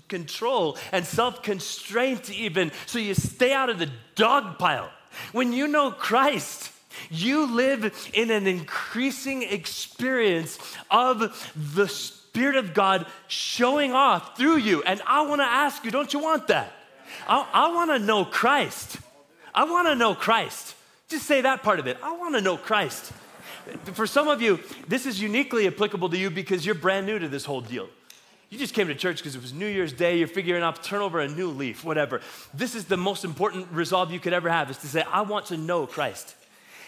control 0.08 0.78
and 0.92 1.06
self 1.06 1.44
constraint, 1.44 2.32
even 2.32 2.72
so 2.86 2.98
you 2.98 3.14
stay 3.14 3.54
out 3.54 3.70
of 3.70 3.78
the 3.78 3.92
dog 4.16 4.58
pile. 4.58 4.90
When 5.34 5.54
you 5.54 5.68
know 5.68 5.92
Christ, 5.92 6.72
you 7.10 7.54
live 7.54 8.12
in 8.14 8.32
an 8.32 8.48
increasing 8.48 9.44
experience 9.44 10.60
of 10.90 11.20
the 11.76 11.88
Spirit 11.88 12.56
of 12.56 12.74
God 12.74 13.06
showing 13.28 13.94
off 13.94 14.38
through 14.38 14.58
you. 14.58 14.84
And 14.84 15.02
I 15.06 15.22
want 15.22 15.42
to 15.42 15.46
ask 15.46 15.84
you, 15.84 15.92
don't 15.92 16.14
you 16.14 16.20
want 16.20 16.48
that? 16.48 16.72
I, 17.28 17.48
I 17.54 17.74
want 17.74 17.92
to 17.92 18.00
know 18.00 18.26
Christ. 18.26 18.98
I 19.54 19.64
want 19.64 19.88
to 19.88 19.96
know 19.96 20.16
Christ. 20.16 20.76
Just 21.08 21.26
say 21.26 21.42
that 21.42 21.64
part 21.64 21.80
of 21.80 21.88
it. 21.88 21.98
I 22.04 22.16
want 22.16 22.36
to 22.36 22.42
know 22.42 22.56
Christ. 22.56 23.12
For 23.94 24.08
some 24.08 24.28
of 24.28 24.42
you, 24.42 24.60
this 24.88 25.06
is 25.06 25.22
uniquely 25.22 25.68
applicable 25.68 26.10
to 26.10 26.18
you 26.18 26.30
because 26.30 26.66
you're 26.66 26.76
brand 26.76 27.06
new 27.06 27.20
to 27.20 27.28
this 27.28 27.46
whole 27.46 27.62
deal. 27.62 27.90
You 28.50 28.58
just 28.58 28.74
came 28.74 28.88
to 28.88 28.96
church 28.96 29.18
because 29.18 29.36
it 29.36 29.42
was 29.42 29.54
New 29.54 29.68
Year's 29.68 29.94
Day, 29.94 30.18
you're 30.18 30.28
figuring 30.28 30.64
out 30.64 30.84
turn 30.84 31.02
over 31.02 31.20
a 31.20 31.28
new 31.28 31.50
leaf, 31.50 31.84
whatever. 31.84 32.22
This 32.54 32.74
is 32.74 32.86
the 32.86 32.98
most 32.98 33.24
important 33.24 33.68
resolve 33.72 34.12
you 34.12 34.20
could 34.20 34.34
ever 34.34 34.50
have 34.50 34.72
is 34.72 34.78
to 34.78 34.88
say, 34.88 35.04
I 35.04 35.22
want 35.22 35.48
to 35.48 35.58
know 35.58 35.86
Christ. 35.86 36.36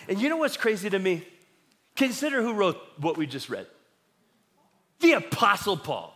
And 0.08 0.20
you 0.20 0.30
know 0.30 0.38
what's 0.38 0.58
crazy 0.58 0.90
to 0.90 1.00
me? 1.00 1.24
Consider 1.96 2.42
who 2.42 2.54
wrote 2.54 2.78
what 2.98 3.18
we 3.18 3.28
just 3.28 3.50
read 3.50 3.68
the 5.00 5.14
Apostle 5.14 5.78
Paul. 5.78 6.14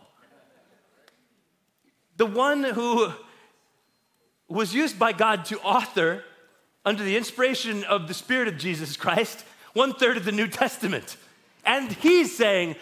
The 2.16 2.26
one 2.26 2.62
who 2.62 3.10
was 4.48 4.72
used 4.72 4.98
by 4.98 5.12
God 5.12 5.44
to 5.46 5.58
author, 5.60 6.24
under 6.84 7.02
the 7.02 7.16
inspiration 7.16 7.82
of 7.84 8.06
the 8.06 8.14
Spirit 8.14 8.46
of 8.46 8.58
Jesus 8.58 8.96
Christ, 8.96 9.44
one 9.72 9.92
third 9.92 10.16
of 10.16 10.24
the 10.24 10.32
New 10.32 10.46
Testament. 10.46 11.16
And 11.64 11.92
he's 11.92 12.36
saying, 12.36 12.76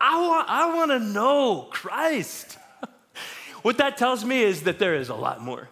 I 0.00 0.26
want, 0.26 0.48
I 0.48 0.74
want 0.74 0.90
to 0.92 1.00
know 1.00 1.68
Christ. 1.70 2.56
what 3.62 3.78
that 3.78 3.96
tells 3.96 4.24
me 4.24 4.42
is 4.42 4.62
that 4.62 4.78
there 4.78 4.94
is 4.94 5.08
a 5.08 5.14
lot 5.14 5.40
more. 5.40 5.68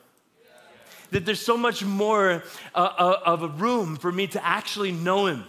That 1.10 1.26
there's 1.26 1.44
so 1.44 1.56
much 1.56 1.84
more 1.84 2.44
uh, 2.74 2.78
uh, 2.78 3.20
of 3.24 3.42
a 3.42 3.48
room 3.48 3.96
for 3.96 4.12
me 4.12 4.26
to 4.28 4.44
actually 4.44 4.92
know 4.92 5.26
him. 5.26 5.44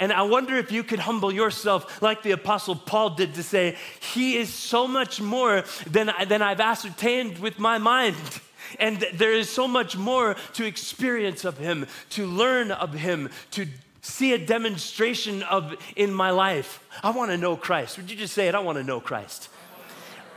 And 0.00 0.14
I 0.14 0.22
wonder 0.22 0.56
if 0.56 0.72
you 0.72 0.82
could 0.82 0.98
humble 0.98 1.30
yourself 1.30 2.00
like 2.00 2.22
the 2.22 2.30
Apostle 2.30 2.74
Paul 2.74 3.10
did 3.10 3.34
to 3.34 3.42
say, 3.42 3.76
He 4.00 4.36
is 4.36 4.52
so 4.52 4.88
much 4.88 5.20
more 5.20 5.62
than, 5.86 6.10
than 6.26 6.40
I've 6.40 6.60
ascertained 6.60 7.38
with 7.38 7.58
my 7.58 7.78
mind. 7.78 8.16
And 8.78 9.04
there 9.14 9.32
is 9.32 9.48
so 9.48 9.66
much 9.66 9.96
more 9.96 10.36
to 10.52 10.64
experience 10.64 11.44
of 11.44 11.58
Him, 11.58 11.88
to 12.10 12.24
learn 12.24 12.70
of 12.70 12.92
Him, 12.92 13.30
to 13.52 13.66
see 14.00 14.32
a 14.32 14.38
demonstration 14.38 15.42
of 15.42 15.74
in 15.96 16.12
my 16.12 16.30
life. 16.30 16.86
I 17.02 17.10
want 17.10 17.32
to 17.32 17.36
know 17.36 17.56
Christ. 17.56 17.96
Would 17.96 18.10
you 18.10 18.16
just 18.16 18.32
say 18.32 18.46
it? 18.46 18.54
I 18.54 18.60
want 18.60 18.78
to 18.78 18.84
know 18.84 19.00
Christ. 19.00 19.48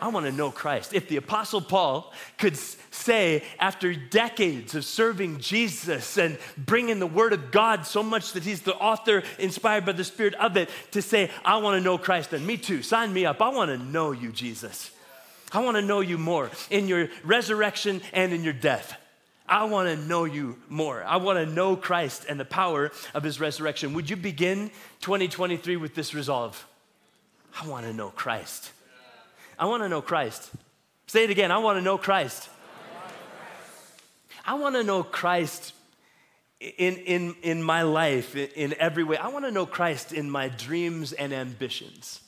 I 0.04 0.10
want 0.10 0.26
to 0.26 0.34
know 0.34 0.52
Christ. 0.52 0.94
If 0.94 1.08
the 1.08 1.16
Apostle 1.16 1.62
Paul 1.62 2.12
could 2.38 2.58
say, 2.58 3.42
after 3.58 3.96
decades 3.96 4.76
of 4.76 4.84
serving 4.84 5.40
Jesus 5.40 6.18
and 6.18 6.38
bringing 6.58 7.00
the 7.00 7.08
Word 7.08 7.32
of 7.32 7.52
God 7.52 7.86
so 7.86 8.04
much 8.04 8.34
that 8.34 8.44
he's 8.44 8.64
the 8.64 8.76
author, 8.76 9.24
inspired 9.40 9.86
by 9.86 9.94
the 9.94 10.04
Spirit 10.04 10.34
of 10.34 10.58
it, 10.58 10.70
to 10.92 11.02
say, 11.02 11.32
I 11.46 11.56
want 11.60 11.80
to 11.80 11.82
know 11.82 11.98
Christ, 11.98 12.32
then 12.32 12.46
me 12.46 12.58
too, 12.58 12.84
sign 12.84 13.14
me 13.14 13.26
up. 13.26 13.42
I 13.42 13.48
want 13.48 13.72
to 13.72 13.78
know 13.78 14.12
you, 14.12 14.34
Jesus. 14.34 14.92
I 15.54 15.64
want 15.64 15.78
to 15.78 15.82
know 15.82 16.02
you 16.02 16.18
more 16.18 16.52
in 16.70 16.90
your 16.90 17.08
resurrection 17.24 18.02
and 18.12 18.34
in 18.34 18.44
your 18.44 18.52
death. 18.52 19.00
I 19.48 19.64
want 19.64 19.88
to 19.88 19.96
know 20.06 20.26
you 20.26 20.58
more. 20.68 21.02
I 21.02 21.16
want 21.16 21.40
to 21.40 21.46
know 21.46 21.78
Christ 21.78 22.26
and 22.28 22.38
the 22.38 22.44
power 22.44 22.92
of 23.14 23.24
his 23.24 23.40
resurrection. 23.40 23.94
Would 23.94 24.10
you 24.10 24.18
begin 24.18 24.70
2023 25.00 25.78
with 25.78 25.96
this 25.96 26.14
resolve? 26.14 26.68
I 27.58 27.70
want 27.70 27.86
to 27.86 27.94
know 27.94 28.10
Christ. 28.10 28.74
I 29.58 29.66
want 29.66 29.84
to 29.84 29.90
know 29.90 30.02
Christ. 30.02 30.52
Say 31.08 31.24
it 31.24 31.30
again. 31.30 31.52
I 31.52 31.58
want 31.60 31.78
to 31.78 31.82
know 31.82 31.98
Christ. 31.98 32.50
I 34.46 34.56
want 34.56 34.76
to 34.76 34.84
know 34.84 35.04
Christ 35.04 35.74
in, 36.60 36.96
in, 36.98 37.36
in 37.44 37.64
my 37.64 37.84
life, 37.84 38.36
in 38.36 38.74
every 38.80 39.04
way. 39.04 39.18
I 39.18 39.28
want 39.30 39.46
to 39.46 39.52
know 39.52 39.66
Christ 39.66 40.14
in 40.14 40.30
my 40.30 40.50
dreams 40.50 41.14
and 41.14 41.34
ambitions. 41.34 42.22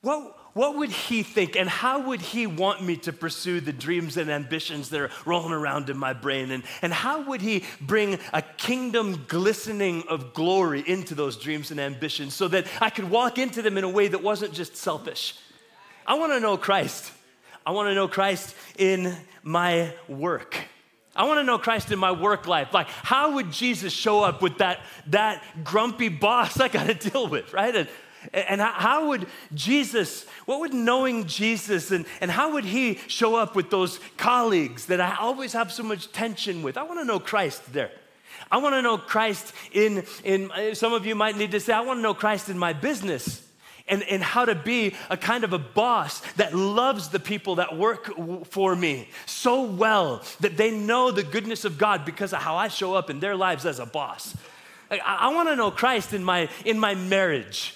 What, 0.00 0.38
what 0.54 0.76
would 0.76 0.90
he 0.90 1.24
think 1.24 1.56
and 1.56 1.68
how 1.68 2.06
would 2.06 2.20
he 2.20 2.46
want 2.46 2.84
me 2.84 2.96
to 2.98 3.12
pursue 3.12 3.60
the 3.60 3.72
dreams 3.72 4.16
and 4.16 4.30
ambitions 4.30 4.90
that 4.90 5.00
are 5.00 5.10
rolling 5.24 5.52
around 5.52 5.90
in 5.90 5.98
my 5.98 6.12
brain? 6.12 6.52
And, 6.52 6.62
and 6.82 6.92
how 6.92 7.22
would 7.22 7.40
he 7.40 7.64
bring 7.80 8.18
a 8.32 8.42
kingdom 8.42 9.24
glistening 9.26 10.04
of 10.08 10.34
glory 10.34 10.84
into 10.86 11.16
those 11.16 11.36
dreams 11.36 11.72
and 11.72 11.80
ambitions 11.80 12.34
so 12.34 12.46
that 12.48 12.66
I 12.80 12.90
could 12.90 13.10
walk 13.10 13.38
into 13.38 13.62
them 13.62 13.76
in 13.76 13.84
a 13.84 13.88
way 13.88 14.06
that 14.06 14.22
wasn't 14.22 14.52
just 14.52 14.76
selfish? 14.76 15.34
I 16.08 16.14
want 16.14 16.32
to 16.32 16.40
know 16.40 16.56
Christ. 16.56 17.12
I 17.66 17.72
want 17.72 17.90
to 17.90 17.94
know 17.94 18.08
Christ 18.08 18.56
in 18.78 19.14
my 19.42 19.92
work. 20.08 20.56
I 21.14 21.26
want 21.26 21.38
to 21.38 21.44
know 21.44 21.58
Christ 21.58 21.92
in 21.92 21.98
my 21.98 22.12
work 22.12 22.46
life. 22.46 22.72
Like, 22.72 22.88
how 22.88 23.34
would 23.34 23.52
Jesus 23.52 23.92
show 23.92 24.22
up 24.22 24.40
with 24.40 24.56
that, 24.58 24.80
that 25.08 25.42
grumpy 25.64 26.08
boss 26.08 26.58
I 26.58 26.68
got 26.68 26.86
to 26.86 26.94
deal 27.10 27.28
with, 27.28 27.52
right? 27.52 27.76
And, 27.76 27.88
and 28.32 28.60
how 28.62 29.08
would 29.08 29.26
Jesus, 29.52 30.24
what 30.46 30.60
would 30.60 30.72
knowing 30.72 31.26
Jesus 31.26 31.90
and, 31.90 32.06
and 32.22 32.30
how 32.30 32.54
would 32.54 32.64
he 32.64 32.94
show 33.06 33.36
up 33.36 33.54
with 33.54 33.68
those 33.68 34.00
colleagues 34.16 34.86
that 34.86 35.02
I 35.02 35.16
always 35.16 35.52
have 35.52 35.70
so 35.70 35.82
much 35.82 36.10
tension 36.10 36.62
with? 36.62 36.78
I 36.78 36.84
want 36.84 37.00
to 37.00 37.04
know 37.04 37.20
Christ 37.20 37.70
there. 37.74 37.90
I 38.50 38.56
want 38.58 38.74
to 38.76 38.80
know 38.80 38.96
Christ 38.96 39.52
in, 39.72 40.04
in, 40.24 40.50
some 40.74 40.94
of 40.94 41.04
you 41.04 41.14
might 41.14 41.36
need 41.36 41.50
to 41.50 41.60
say, 41.60 41.74
I 41.74 41.80
want 41.82 41.98
to 41.98 42.02
know 42.02 42.14
Christ 42.14 42.48
in 42.48 42.58
my 42.58 42.72
business 42.72 43.46
and, 43.88 44.02
and 44.04 44.22
how 44.22 44.44
to 44.44 44.54
be 44.54 44.94
a 45.10 45.16
kind 45.16 45.44
of 45.44 45.52
a 45.52 45.58
boss 45.58 46.20
that 46.32 46.54
loves 46.54 47.08
the 47.08 47.20
people 47.20 47.56
that 47.56 47.76
work 47.76 48.10
for 48.46 48.76
me 48.76 49.08
so 49.26 49.62
well 49.62 50.22
that 50.40 50.56
they 50.56 50.70
know 50.70 51.10
the 51.10 51.22
goodness 51.22 51.64
of 51.64 51.78
God 51.78 52.04
because 52.04 52.32
of 52.32 52.40
how 52.40 52.56
I 52.56 52.68
show 52.68 52.94
up 52.94 53.10
in 53.10 53.20
their 53.20 53.36
lives 53.36 53.66
as 53.66 53.78
a 53.78 53.86
boss. 53.86 54.36
I, 54.90 54.98
I 54.98 55.34
want 55.34 55.48
to 55.48 55.56
know 55.56 55.70
Christ 55.70 56.12
in 56.12 56.24
my, 56.24 56.48
in 56.64 56.78
my 56.78 56.94
marriage. 56.94 57.74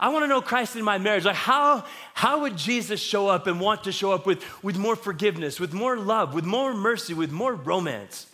I 0.00 0.10
want 0.10 0.22
to 0.22 0.28
know 0.28 0.40
Christ 0.40 0.76
in 0.76 0.84
my 0.84 0.98
marriage. 0.98 1.24
Like, 1.24 1.34
how, 1.34 1.84
how 2.14 2.42
would 2.42 2.56
Jesus 2.56 3.00
show 3.00 3.28
up 3.28 3.46
and 3.46 3.60
want 3.60 3.84
to 3.84 3.92
show 3.92 4.12
up 4.12 4.26
with, 4.26 4.44
with 4.62 4.78
more 4.78 4.94
forgiveness, 4.94 5.58
with 5.58 5.72
more 5.72 5.96
love, 5.96 6.34
with 6.34 6.44
more 6.44 6.72
mercy, 6.72 7.14
with 7.14 7.32
more 7.32 7.54
romance? 7.54 8.26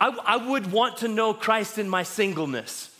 I, 0.00 0.16
I 0.24 0.36
would 0.36 0.70
want 0.70 0.98
to 0.98 1.08
know 1.08 1.34
Christ 1.34 1.78
in 1.78 1.88
my 1.88 2.04
singleness. 2.04 2.90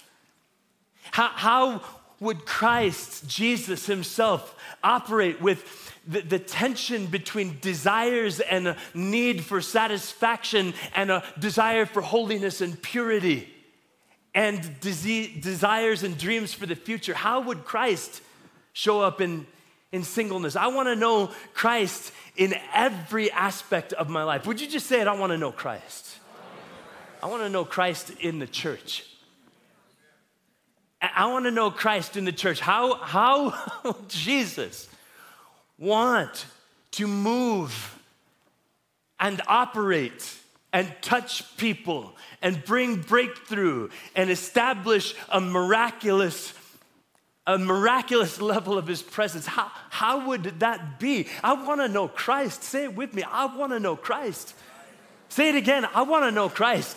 How, 1.12 1.28
how 1.28 1.82
would 2.20 2.46
Christ, 2.46 3.28
Jesus 3.28 3.86
Himself, 3.86 4.54
operate 4.82 5.40
with 5.40 5.92
the, 6.06 6.20
the, 6.20 6.38
tension 6.38 7.06
between 7.06 7.58
desires 7.60 8.40
and 8.40 8.68
a 8.68 8.76
need 8.94 9.44
for 9.44 9.60
satisfaction 9.60 10.72
and 10.94 11.10
a 11.10 11.24
desire 11.38 11.84
for 11.84 12.00
holiness 12.00 12.60
and 12.60 12.80
purity? 12.80 13.52
and 14.36 14.78
desires 14.80 16.02
and 16.02 16.18
dreams 16.18 16.52
for 16.52 16.66
the 16.66 16.76
future. 16.76 17.14
How 17.14 17.40
would 17.40 17.64
Christ 17.64 18.20
show 18.74 19.00
up 19.00 19.22
in, 19.22 19.46
in 19.92 20.04
singleness? 20.04 20.56
I 20.56 20.66
want 20.66 20.88
to 20.88 20.94
know 20.94 21.32
Christ 21.54 22.12
in 22.36 22.54
every 22.74 23.32
aspect 23.32 23.94
of 23.94 24.10
my 24.10 24.24
life. 24.24 24.46
Would 24.46 24.60
you 24.60 24.68
just 24.68 24.86
say 24.86 25.00
it? 25.00 25.08
I 25.08 25.18
want 25.18 25.32
to 25.32 25.38
know 25.38 25.52
Christ. 25.52 26.18
I 27.22 27.28
want 27.28 27.44
to 27.44 27.48
know 27.48 27.64
Christ 27.64 28.10
in 28.20 28.38
the 28.38 28.46
church. 28.46 29.06
I 31.14 31.26
want 31.26 31.44
to 31.44 31.50
know 31.50 31.70
Christ 31.70 32.16
in 32.16 32.24
the 32.24 32.32
church. 32.32 32.60
How, 32.60 32.94
how 32.94 33.54
Jesus 34.08 34.88
want 35.78 36.46
to 36.92 37.06
move 37.06 37.98
and 39.20 39.40
operate 39.46 40.34
and 40.72 40.92
touch 41.00 41.56
people 41.56 42.14
and 42.42 42.64
bring 42.64 43.00
breakthrough 43.00 43.88
and 44.14 44.30
establish 44.30 45.14
a 45.28 45.40
miraculous 45.40 46.52
a 47.46 47.58
miraculous 47.58 48.40
level 48.40 48.76
of 48.76 48.86
his 48.86 49.02
presence. 49.02 49.46
How, 49.46 49.70
how 49.90 50.26
would 50.28 50.60
that 50.60 50.98
be? 50.98 51.28
I 51.44 51.52
want 51.52 51.80
to 51.80 51.88
know 51.88 52.08
Christ. 52.08 52.64
Say 52.64 52.84
it 52.84 52.96
with 52.96 53.14
me. 53.14 53.22
I 53.22 53.46
want 53.46 53.72
to 53.72 53.78
know 53.78 53.96
Christ. 53.96 54.54
Say 55.28 55.48
it 55.48 55.54
again. 55.54 55.86
I 55.94 56.02
want 56.02 56.24
to 56.24 56.30
know 56.30 56.48
Christ. 56.48 56.96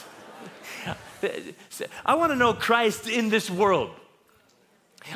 I 2.05 2.15
want 2.15 2.31
to 2.31 2.35
know 2.35 2.53
Christ 2.53 3.07
in 3.07 3.29
this 3.29 3.49
world. 3.49 3.91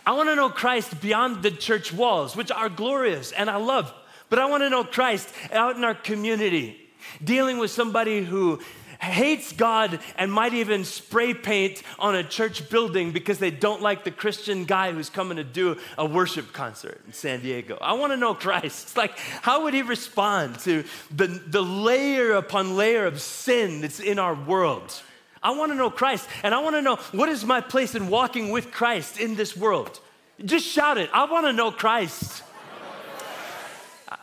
I 0.06 0.14
want 0.14 0.30
to 0.30 0.36
know 0.36 0.50
Christ 0.50 1.02
beyond 1.02 1.44
the 1.44 1.52
church 1.52 1.94
walls, 1.94 2.36
which 2.36 2.52
are 2.52 2.70
glorious 2.70 3.32
and 3.32 3.50
I 3.50 3.58
love. 3.58 3.94
But 4.30 4.40
I 4.40 4.46
want 4.46 4.64
to 4.64 4.70
know 4.70 4.84
Christ 4.84 5.30
out 5.52 5.76
in 5.76 5.84
our 5.84 5.94
community, 5.94 6.80
dealing 7.24 7.58
with 7.58 7.72
somebody 7.72 8.24
who 8.24 8.60
hates 9.00 9.52
God 9.52 10.00
and 10.18 10.32
might 10.32 10.54
even 10.54 10.86
spray 10.86 11.34
paint 11.34 11.84
on 12.00 12.16
a 12.16 12.24
church 12.24 12.70
building 12.70 13.12
because 13.12 13.38
they 13.38 13.52
don't 13.52 13.82
like 13.82 14.04
the 14.04 14.12
Christian 14.12 14.66
guy 14.66 14.92
who's 14.92 15.10
coming 15.10 15.38
to 15.38 15.44
do 15.44 15.78
a 15.98 16.06
worship 16.06 16.54
concert 16.54 17.02
in 17.06 17.14
San 17.14 17.42
Diego. 17.42 17.78
I 17.82 17.94
want 17.94 18.14
to 18.14 18.18
know 18.18 18.34
Christ. 18.34 18.88
It's 18.88 18.98
like, 18.98 19.18
how 19.18 19.64
would 19.64 19.74
he 19.74 19.82
respond 19.82 20.60
to 20.60 20.84
the, 21.12 21.28
the 21.28 21.62
layer 21.62 22.34
upon 22.34 22.78
layer 22.78 23.06
of 23.06 23.22
sin 23.22 23.82
that's 23.82 24.00
in 24.00 24.20
our 24.20 24.34
world? 24.34 25.02
I 25.44 25.52
want 25.52 25.72
to 25.72 25.78
know 25.78 25.90
Christ, 25.90 26.28
and 26.42 26.56
I 26.56 26.60
want 26.60 26.76
to 26.76 26.82
know 26.82 26.96
what 27.12 27.28
is 27.30 27.44
my 27.44 27.60
place 27.60 27.96
in 27.96 28.08
walking 28.08 28.50
with 28.50 28.72
Christ 28.72 29.20
in 29.20 29.36
this 29.36 29.58
world. 29.58 30.00
Just 30.44 30.66
shout 30.66 30.98
it. 30.98 31.10
I 31.14 31.26
want 31.26 31.46
to 31.46 31.54
know 31.54 31.70
Christ. 31.70 32.44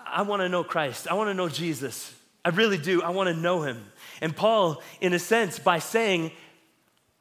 I 0.06 0.22
want 0.22 0.40
to 0.40 0.48
know 0.48 0.64
Christ. 0.64 1.06
I 1.08 1.14
want 1.14 1.28
to 1.28 1.34
know 1.34 1.48
Jesus. 1.48 2.12
I 2.44 2.48
really 2.48 2.78
do. 2.78 3.02
I 3.02 3.10
want 3.10 3.28
to 3.28 3.34
know 3.34 3.62
him. 3.62 3.84
And 4.20 4.34
Paul, 4.34 4.82
in 5.00 5.12
a 5.12 5.18
sense, 5.18 5.58
by 5.58 5.78
saying, 5.78 6.32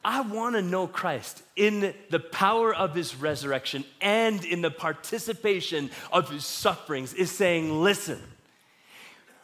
I 0.03 0.21
want 0.21 0.55
to 0.55 0.61
know 0.61 0.87
Christ 0.87 1.43
in 1.57 1.93
the 2.09 2.19
power 2.19 2.73
of 2.73 2.95
his 2.95 3.15
resurrection 3.15 3.83
and 3.99 4.43
in 4.45 4.61
the 4.61 4.71
participation 4.71 5.91
of 6.11 6.29
his 6.29 6.45
sufferings, 6.45 7.13
is 7.13 7.31
saying, 7.31 7.81
listen, 7.81 8.21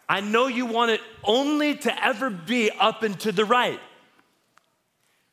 I 0.08 0.22
know 0.22 0.48
you 0.48 0.66
want 0.66 0.92
it 0.92 1.02
only 1.24 1.76
to 1.76 2.06
ever 2.06 2.30
be 2.30 2.72
up 2.72 3.04
and 3.04 3.20
to 3.22 3.32
the 3.32 3.44
right, 3.44 3.80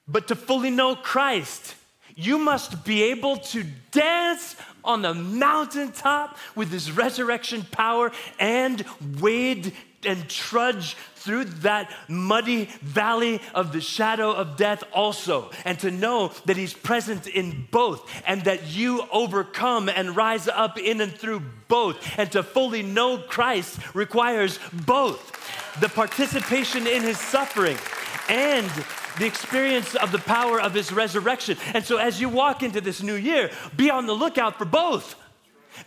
but 0.07 0.29
to 0.29 0.37
fully 0.37 0.71
know 0.71 0.95
Christ, 0.95 1.75
you 2.15 2.39
must 2.39 2.85
be 2.85 3.05
able 3.05 3.39
to 3.39 3.65
dance 3.91 4.57
on 4.85 5.03
the 5.03 5.15
mountaintop 5.15 6.37
with 6.55 6.71
his 6.71 6.91
resurrection 6.91 7.65
power 7.71 8.13
and 8.39 8.85
wade 9.21 9.73
and 10.05 10.29
trudge 10.29 10.97
through 11.15 11.45
that 11.45 11.89
muddy 12.09 12.65
valley 12.81 13.41
of 13.55 13.73
the 13.73 13.81
shadow 13.81 14.33
of 14.33 14.57
death 14.57 14.83
also, 14.93 15.51
and 15.65 15.79
to 15.79 15.91
know 15.91 16.33
that 16.47 16.57
He's 16.57 16.75
present 16.75 17.29
in 17.29 17.69
both, 17.71 18.11
and 18.27 18.43
that 18.45 18.67
you 18.67 19.07
overcome 19.13 19.89
and 19.89 20.17
rise 20.17 20.49
up 20.49 20.79
in 20.79 21.01
and 21.01 21.13
through 21.13 21.43
both. 21.69 22.19
And 22.19 22.31
to 22.33 22.43
fully 22.43 22.83
know 22.83 23.19
Christ 23.19 23.79
requires 23.95 24.59
both 24.73 25.31
the 25.81 25.89
participation 25.89 26.87
in 26.87 27.03
His 27.03 27.19
suffering 27.19 27.77
and 28.29 28.71
the 29.19 29.27
experience 29.27 29.95
of 29.95 30.13
the 30.13 30.19
power 30.19 30.61
of 30.61 30.75
His 30.75 30.93
resurrection. 30.93 31.57
And 31.75 31.85
so, 31.85 31.99
as 31.99 32.21
you 32.21 32.29
walk 32.29 32.63
into 32.63 32.81
this 32.81 33.03
new 33.03 33.15
year, 33.15 33.51
be 33.77 33.91
on 33.91 34.07
the 34.07 34.15
lookout 34.15 34.59
for 34.59 34.65
both. 34.65 35.17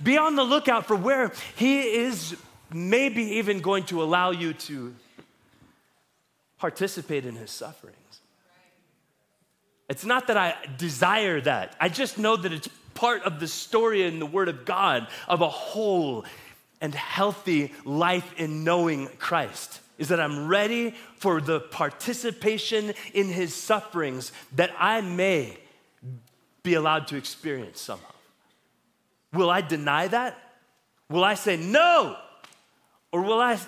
Be 0.02 0.18
on 0.18 0.36
the 0.36 0.44
lookout 0.44 0.86
for 0.88 0.96
where 0.96 1.32
He 1.56 1.82
is 1.82 2.36
maybe 2.74 3.24
even 3.38 3.60
going 3.62 3.84
to 3.86 4.04
allow 4.04 4.32
you 4.32 4.54
to 4.54 4.94
participate 6.58 7.26
in 7.26 7.36
his 7.36 7.52
sufferings. 7.52 7.96
It's 9.88 10.06
not 10.06 10.28
that 10.28 10.38
I 10.38 10.56
desire 10.78 11.40
that, 11.42 11.76
I 11.80 11.90
just 11.90 12.18
know 12.18 12.36
that 12.36 12.52
it's 12.52 12.68
part 12.96 13.24
of 13.24 13.40
the 13.40 13.48
story 13.48 14.04
in 14.04 14.20
the 14.20 14.26
Word 14.26 14.50
of 14.50 14.66
God 14.66 15.08
of 15.28 15.42
a 15.42 15.50
whole 15.50 16.26
and 16.82 16.94
healthy 16.96 17.74
life 17.84 18.34
in 18.38 18.64
knowing 18.64 19.08
Christ. 19.20 19.80
Is 19.98 20.10
that 20.10 20.20
I'm 20.20 20.48
ready 20.48 20.94
for 21.18 21.40
the 21.40 21.60
participation 21.60 22.94
in 23.14 23.28
his 23.30 23.54
sufferings 23.54 24.32
that 24.56 24.72
I 24.78 25.02
may 25.02 25.58
be 26.64 26.74
allowed 26.74 27.08
to 27.08 27.16
experience 27.16 27.80
somehow. 27.80 28.06
Will 29.32 29.50
I 29.50 29.62
deny 29.62 30.08
that? 30.08 30.38
Will 31.10 31.24
I 31.24 31.36
say, 31.36 31.56
no, 31.56 32.18
or 33.12 33.22
will 33.22 33.40
I 33.40 33.60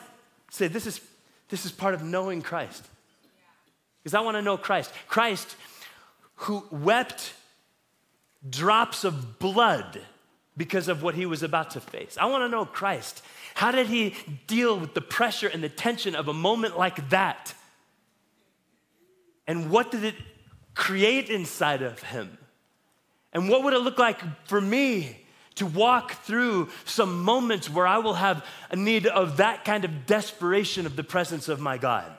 say, 0.49 0.67
this 0.67 0.87
is, 0.87 0.99
this 1.49 1.65
is 1.65 1.71
part 1.71 1.93
of 1.93 2.03
knowing 2.03 2.41
Christ? 2.41 2.85
Because 4.03 4.15
I 4.15 4.21
want 4.21 4.35
to 4.35 4.41
know 4.41 4.57
Christ. 4.57 4.91
Christ 5.07 5.55
who 6.35 6.63
wept 6.71 7.33
drops 8.49 9.03
of 9.03 9.39
blood 9.39 10.01
because 10.55 10.87
of 10.87 11.03
what 11.03 11.15
he 11.15 11.25
was 11.25 11.43
about 11.43 11.71
to 11.71 11.79
face. 11.79 12.17
I 12.19 12.25
want 12.25 12.43
to 12.43 12.49
know 12.49 12.65
Christ. 12.65 13.23
How 13.57 13.71
did 13.71 13.87
he 13.87 14.13
deal 14.45 14.77
with 14.77 14.93
the 14.93 15.01
pressure 15.01 15.47
and 15.47 15.63
the 15.63 15.69
tension 15.69 16.13
of 16.13 16.27
a 16.27 16.33
moment 16.33 16.77
like 16.77 17.09
that? 17.09 17.55
And 19.47 19.71
what 19.71 19.89
did 19.89 20.03
it 20.03 20.13
create 20.75 21.31
inside 21.31 21.81
of 21.81 22.03
him? 22.03 22.37
And 23.33 23.49
what 23.49 23.63
would 23.63 23.73
it 23.73 23.79
look 23.79 23.97
like 23.97 24.19
for 24.47 24.61
me 24.61 25.25
to 25.55 25.65
walk 25.65 26.11
through 26.21 26.69
some 26.85 27.23
moments 27.23 27.67
where 27.67 27.87
I 27.87 27.97
will 27.97 28.13
have 28.13 28.45
a 28.69 28.75
need 28.75 29.07
of 29.07 29.37
that 29.37 29.65
kind 29.65 29.85
of 29.85 30.05
desperation 30.05 30.85
of 30.85 30.95
the 30.95 31.03
presence 31.03 31.49
of 31.49 31.59
my 31.59 31.79
God. 31.79 32.15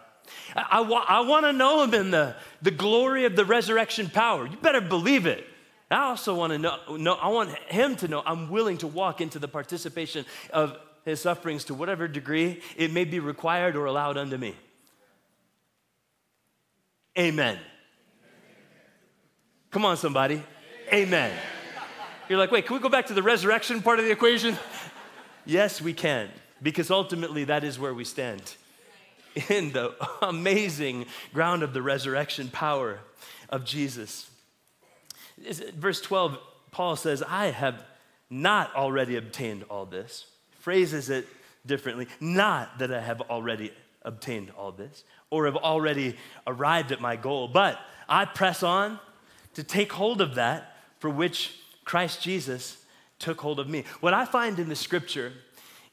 I, 0.57 0.81
wa- 0.81 1.05
I 1.07 1.21
want 1.21 1.47
to 1.47 1.53
know 1.53 1.85
Him 1.85 1.95
in 1.95 2.11
the, 2.11 2.35
the 2.63 2.73
glory 2.73 3.27
of 3.27 3.37
the 3.37 3.45
resurrection 3.45 4.11
power. 4.11 4.45
You 4.45 4.57
better 4.57 4.81
believe 4.81 5.27
it. 5.27 5.47
I 5.89 6.07
also 6.07 6.35
want 6.35 6.53
to 6.53 6.59
know, 6.59 6.97
know, 6.97 7.15
I 7.15 7.29
want 7.29 7.57
Him 7.69 7.95
to 7.99 8.09
know 8.09 8.25
I'm 8.27 8.51
willing 8.51 8.79
to 8.79 8.89
walk 8.89 9.21
into 9.21 9.39
the 9.39 9.47
participation 9.47 10.27
of 10.53 10.77
His 11.09 11.21
sufferings 11.21 11.65
to 11.65 11.75
whatever 11.75 12.07
degree 12.07 12.61
it 12.77 12.93
may 12.93 13.05
be 13.05 13.19
required 13.19 13.77
or 13.77 13.87
allowed 13.87 14.19
unto 14.19 14.37
me. 14.37 14.55
Amen. 17.19 17.59
Come 19.71 19.87
on, 19.87 19.97
somebody. 19.97 20.43
Amen. 20.93 21.35
You're 22.29 22.39
like, 22.39 22.51
wait, 22.51 22.67
can 22.67 22.77
we 22.77 22.83
go 22.83 22.91
back 22.91 23.07
to 23.07 23.15
the 23.15 23.23
resurrection 23.23 23.81
part 23.81 23.99
of 23.99 24.05
the 24.05 24.11
equation? 24.11 24.59
yes, 25.47 25.81
we 25.81 25.95
can, 25.95 26.29
because 26.63 26.91
ultimately 26.91 27.45
that 27.45 27.65
is 27.65 27.79
where 27.79 27.95
we 27.95 28.05
stand 28.05 28.43
in 29.49 29.73
the 29.73 29.95
amazing 30.21 31.07
ground 31.33 31.63
of 31.63 31.73
the 31.73 31.81
resurrection 31.81 32.49
power 32.49 32.99
of 33.49 33.65
Jesus. 33.65 34.29
Verse 35.75 36.03
12, 36.03 36.39
Paul 36.71 36.97
says, 36.97 37.23
I 37.23 37.47
have 37.47 37.83
not 38.29 38.75
already 38.75 39.17
obtained 39.17 39.65
all 39.71 39.87
this. 39.87 40.27
Phrases 40.59 41.11
it 41.11 41.27
differently. 41.67 42.09
Not 42.21 42.79
that 42.79 42.93
I 42.93 43.01
have 43.01 43.21
already 43.23 43.73
obtained 44.03 44.51
all 44.57 44.73
this 44.73 45.05
or 45.31 45.47
have 45.47 45.57
already 45.57 46.17
arrived 46.47 46.93
at 46.93 47.01
my 47.01 47.17
goal, 47.17 47.49
but 47.49 47.79
I 48.09 48.25
press 48.25 48.63
on 48.63 48.99
to 49.55 49.63
take 49.63 49.93
hold 49.93 50.21
of 50.21 50.37
that 50.37 50.77
for 50.99 51.11
which 51.11 51.59
Christ 51.85 52.23
Jesus 52.23 52.79
took 53.19 53.41
hold 53.41 53.61
of 53.61 53.69
me. 53.69 53.85
What 54.01 54.15
I 54.15 54.25
find 54.25 54.59
in 54.59 54.69
the 54.69 54.77
scripture 54.77 55.33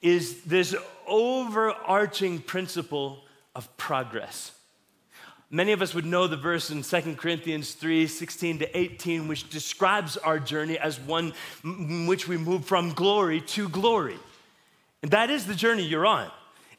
is 0.01 0.43
this 0.43 0.75
overarching 1.07 2.39
principle 2.39 3.23
of 3.55 3.75
progress. 3.77 4.51
Many 5.49 5.71
of 5.71 5.81
us 5.81 5.93
would 5.93 6.05
know 6.05 6.27
the 6.27 6.37
verse 6.37 6.69
in 6.71 6.81
2 6.81 7.15
Corinthians 7.15 7.73
3 7.73 8.07
16 8.07 8.59
to 8.59 8.77
18, 8.77 9.27
which 9.27 9.49
describes 9.49 10.17
our 10.17 10.39
journey 10.39 10.77
as 10.77 10.99
one 10.99 11.33
in 11.63 12.07
which 12.07 12.27
we 12.27 12.37
move 12.37 12.65
from 12.65 12.91
glory 12.93 13.41
to 13.41 13.69
glory. 13.69 14.17
And 15.05 15.11
that 15.11 15.29
is 15.29 15.45
the 15.45 15.53
journey 15.53 15.83
you're 15.83 16.07
on. 16.07 16.31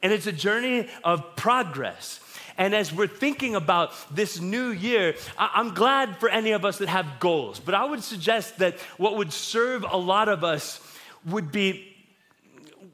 And 0.02 0.12
it's 0.12 0.26
a 0.26 0.32
journey 0.32 0.88
of 1.04 1.36
progress. 1.36 2.18
And 2.58 2.74
as 2.74 2.92
we're 2.92 3.06
thinking 3.06 3.54
about 3.54 3.92
this 4.12 4.40
new 4.40 4.70
year, 4.70 5.14
I'm 5.38 5.74
glad 5.74 6.18
for 6.18 6.28
any 6.28 6.50
of 6.50 6.64
us 6.64 6.78
that 6.78 6.88
have 6.88 7.20
goals, 7.20 7.60
but 7.60 7.72
I 7.72 7.84
would 7.84 8.02
suggest 8.02 8.58
that 8.58 8.80
what 8.96 9.16
would 9.16 9.32
serve 9.32 9.84
a 9.88 9.96
lot 9.96 10.28
of 10.28 10.42
us 10.42 10.80
would 11.24 11.52
be 11.52 11.94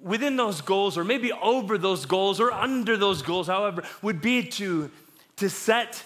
within 0.02 0.36
those 0.36 0.60
goals, 0.60 0.98
or 0.98 1.04
maybe 1.04 1.32
over 1.32 1.78
those 1.78 2.04
goals, 2.04 2.38
or 2.38 2.52
under 2.52 2.98
those 2.98 3.22
goals, 3.22 3.46
however, 3.46 3.84
would 4.02 4.20
be 4.20 4.42
to, 4.42 4.90
to 5.36 5.48
set 5.48 6.04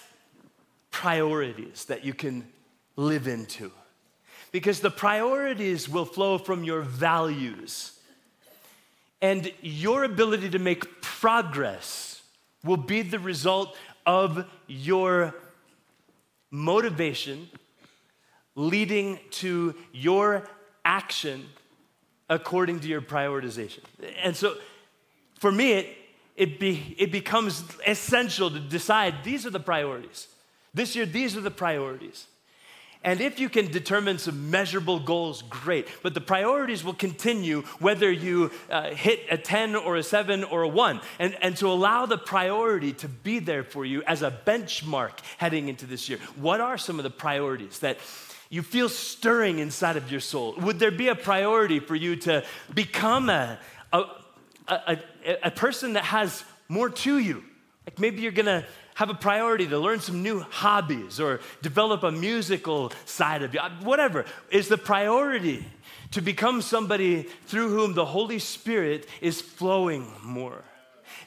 priorities 0.89 1.83
that 1.83 2.05
you 2.05 2.13
can 2.13 2.47
live 2.95 3.27
into. 3.27 3.73
Because 4.53 4.79
the 4.79 4.89
priorities 4.89 5.89
will 5.89 6.05
flow 6.05 6.37
from 6.37 6.63
your 6.63 6.79
values. 6.79 7.91
And 9.21 9.51
your 9.61 10.03
ability 10.03 10.49
to 10.51 10.59
make 10.59 11.01
progress 11.01 12.21
will 12.63 12.77
be 12.77 13.01
the 13.01 13.19
result 13.19 13.75
of 14.05 14.45
your 14.67 15.35
motivation 16.51 17.49
leading 18.55 19.19
to 19.29 19.75
your 19.91 20.47
action 20.83 21.45
according 22.29 22.79
to 22.81 22.87
your 22.87 23.01
prioritization. 23.01 23.79
And 24.21 24.35
so 24.35 24.55
for 25.39 25.51
me, 25.51 25.73
it, 25.73 25.97
it, 26.35 26.59
be, 26.59 26.95
it 26.97 27.11
becomes 27.11 27.63
essential 27.85 28.49
to 28.49 28.59
decide 28.59 29.23
these 29.23 29.45
are 29.45 29.49
the 29.49 29.59
priorities. 29.59 30.27
This 30.73 30.95
year, 30.95 31.05
these 31.05 31.37
are 31.37 31.41
the 31.41 31.51
priorities. 31.51 32.27
And 33.03 33.21
if 33.21 33.39
you 33.39 33.49
can 33.49 33.71
determine 33.71 34.19
some 34.19 34.49
measurable 34.49 34.99
goals, 34.99 35.43
great. 35.43 35.87
But 36.03 36.13
the 36.13 36.21
priorities 36.21 36.83
will 36.83 36.93
continue 36.93 37.61
whether 37.79 38.11
you 38.11 38.51
uh, 38.69 38.89
hit 38.89 39.21
a 39.29 39.37
10 39.37 39.75
or 39.75 39.95
a 39.97 40.03
7 40.03 40.43
or 40.43 40.63
a 40.63 40.67
1. 40.67 40.99
And, 41.19 41.37
and 41.41 41.55
to 41.57 41.67
allow 41.67 42.05
the 42.05 42.17
priority 42.17 42.93
to 42.93 43.07
be 43.07 43.39
there 43.39 43.63
for 43.63 43.85
you 43.85 44.03
as 44.03 44.21
a 44.23 44.31
benchmark 44.45 45.19
heading 45.37 45.69
into 45.69 45.85
this 45.85 46.09
year. 46.09 46.19
What 46.35 46.59
are 46.59 46.77
some 46.77 46.99
of 46.99 47.03
the 47.03 47.09
priorities 47.09 47.79
that 47.79 47.97
you 48.49 48.61
feel 48.61 48.89
stirring 48.89 49.59
inside 49.59 49.97
of 49.97 50.11
your 50.11 50.21
soul? 50.21 50.55
Would 50.57 50.79
there 50.79 50.91
be 50.91 51.09
a 51.09 51.15
priority 51.15 51.79
for 51.79 51.95
you 51.95 52.15
to 52.17 52.43
become 52.73 53.29
a, 53.29 53.59
a, 53.93 54.03
a, 54.67 54.97
a 55.43 55.51
person 55.51 55.93
that 55.93 56.05
has 56.05 56.43
more 56.67 56.89
to 56.89 57.17
you? 57.17 57.43
Like 57.85 57.99
maybe 57.99 58.21
you're 58.21 58.31
gonna 58.31 58.65
have 58.97 59.11
a 59.11 59.13
priority 59.13 59.67
to 59.67 59.77
learn 59.77 59.99
some 59.99 60.23
new 60.23 60.39
hobbies 60.39 61.19
or 61.19 61.39
develop 61.61 62.01
a 62.01 62.09
musical 62.11 62.91
side 63.05 63.43
of 63.43 63.53
you, 63.53 63.59
uh, 63.59 63.69
whatever. 63.83 64.25
Is 64.49 64.69
the 64.69 64.77
priority 64.77 65.63
to 66.11 66.21
become 66.21 66.63
somebody 66.63 67.27
through 67.45 67.69
whom 67.69 67.93
the 67.93 68.05
Holy 68.05 68.39
Spirit 68.39 69.05
is 69.21 69.39
flowing 69.39 70.11
more? 70.23 70.63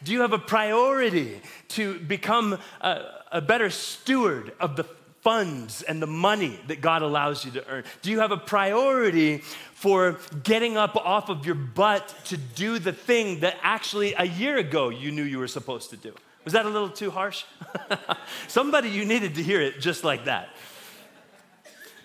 Do 0.03 0.11
you 0.11 0.23
have 0.23 0.33
a 0.33 0.39
priority 0.39 1.41
to 1.69 2.01
become 2.01 2.59
a, 2.81 3.03
a 3.31 3.41
better 3.41 3.71
steward 3.71 4.53
of 4.59 4.75
the 4.75 4.83
funds 5.21 5.83
and 5.83 6.03
the 6.03 6.09
money 6.09 6.59
that 6.67 6.81
God 6.81 7.03
allows 7.03 7.45
you 7.45 7.53
to 7.53 7.69
earn? 7.69 7.85
Do 8.03 8.11
you 8.11 8.19
have 8.19 8.33
a 8.33 8.37
priority 8.37 9.45
for 9.75 10.19
getting 10.43 10.77
up 10.77 10.97
off 10.97 11.29
of 11.29 11.47
your 11.47 11.55
butt 11.55 12.13
to 12.25 12.37
do 12.37 12.81
the 12.81 12.93
thing 12.93 13.41
that 13.41 13.55
actually 13.63 14.15
a 14.15 14.25
year 14.25 14.59
ago 14.59 14.89
you 14.89 15.13
knew 15.13 15.23
you 15.23 15.39
were 15.39 15.47
supposed 15.47 15.91
to 15.91 15.97
do? 15.97 16.13
Was 16.45 16.55
that 16.55 16.65
a 16.65 16.69
little 16.69 16.89
too 16.89 17.11
harsh? 17.11 17.45
Somebody, 18.49 18.89
you 18.89 19.05
needed 19.05 19.35
to 19.35 19.43
hear 19.43 19.61
it 19.61 19.81
just 19.81 20.05
like 20.05 20.25
that. 20.25 20.49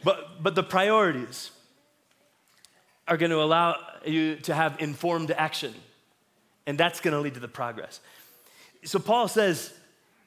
But, 0.04 0.44
but 0.44 0.56
the 0.56 0.64
priorities 0.64 1.52
are 3.08 3.18
going 3.18 3.32
to 3.32 3.42
allow 3.42 3.78
you 4.06 4.36
to 4.38 4.54
have 4.54 4.80
informed 4.80 5.32
action, 5.32 5.74
and 6.68 6.78
that's 6.78 7.00
going 7.00 7.14
to 7.14 7.20
lead 7.20 7.36
to 7.36 7.40
the 7.40 7.48
progress. 7.48 8.00
So 8.84 9.00
Paul 9.00 9.28
says, 9.28 9.74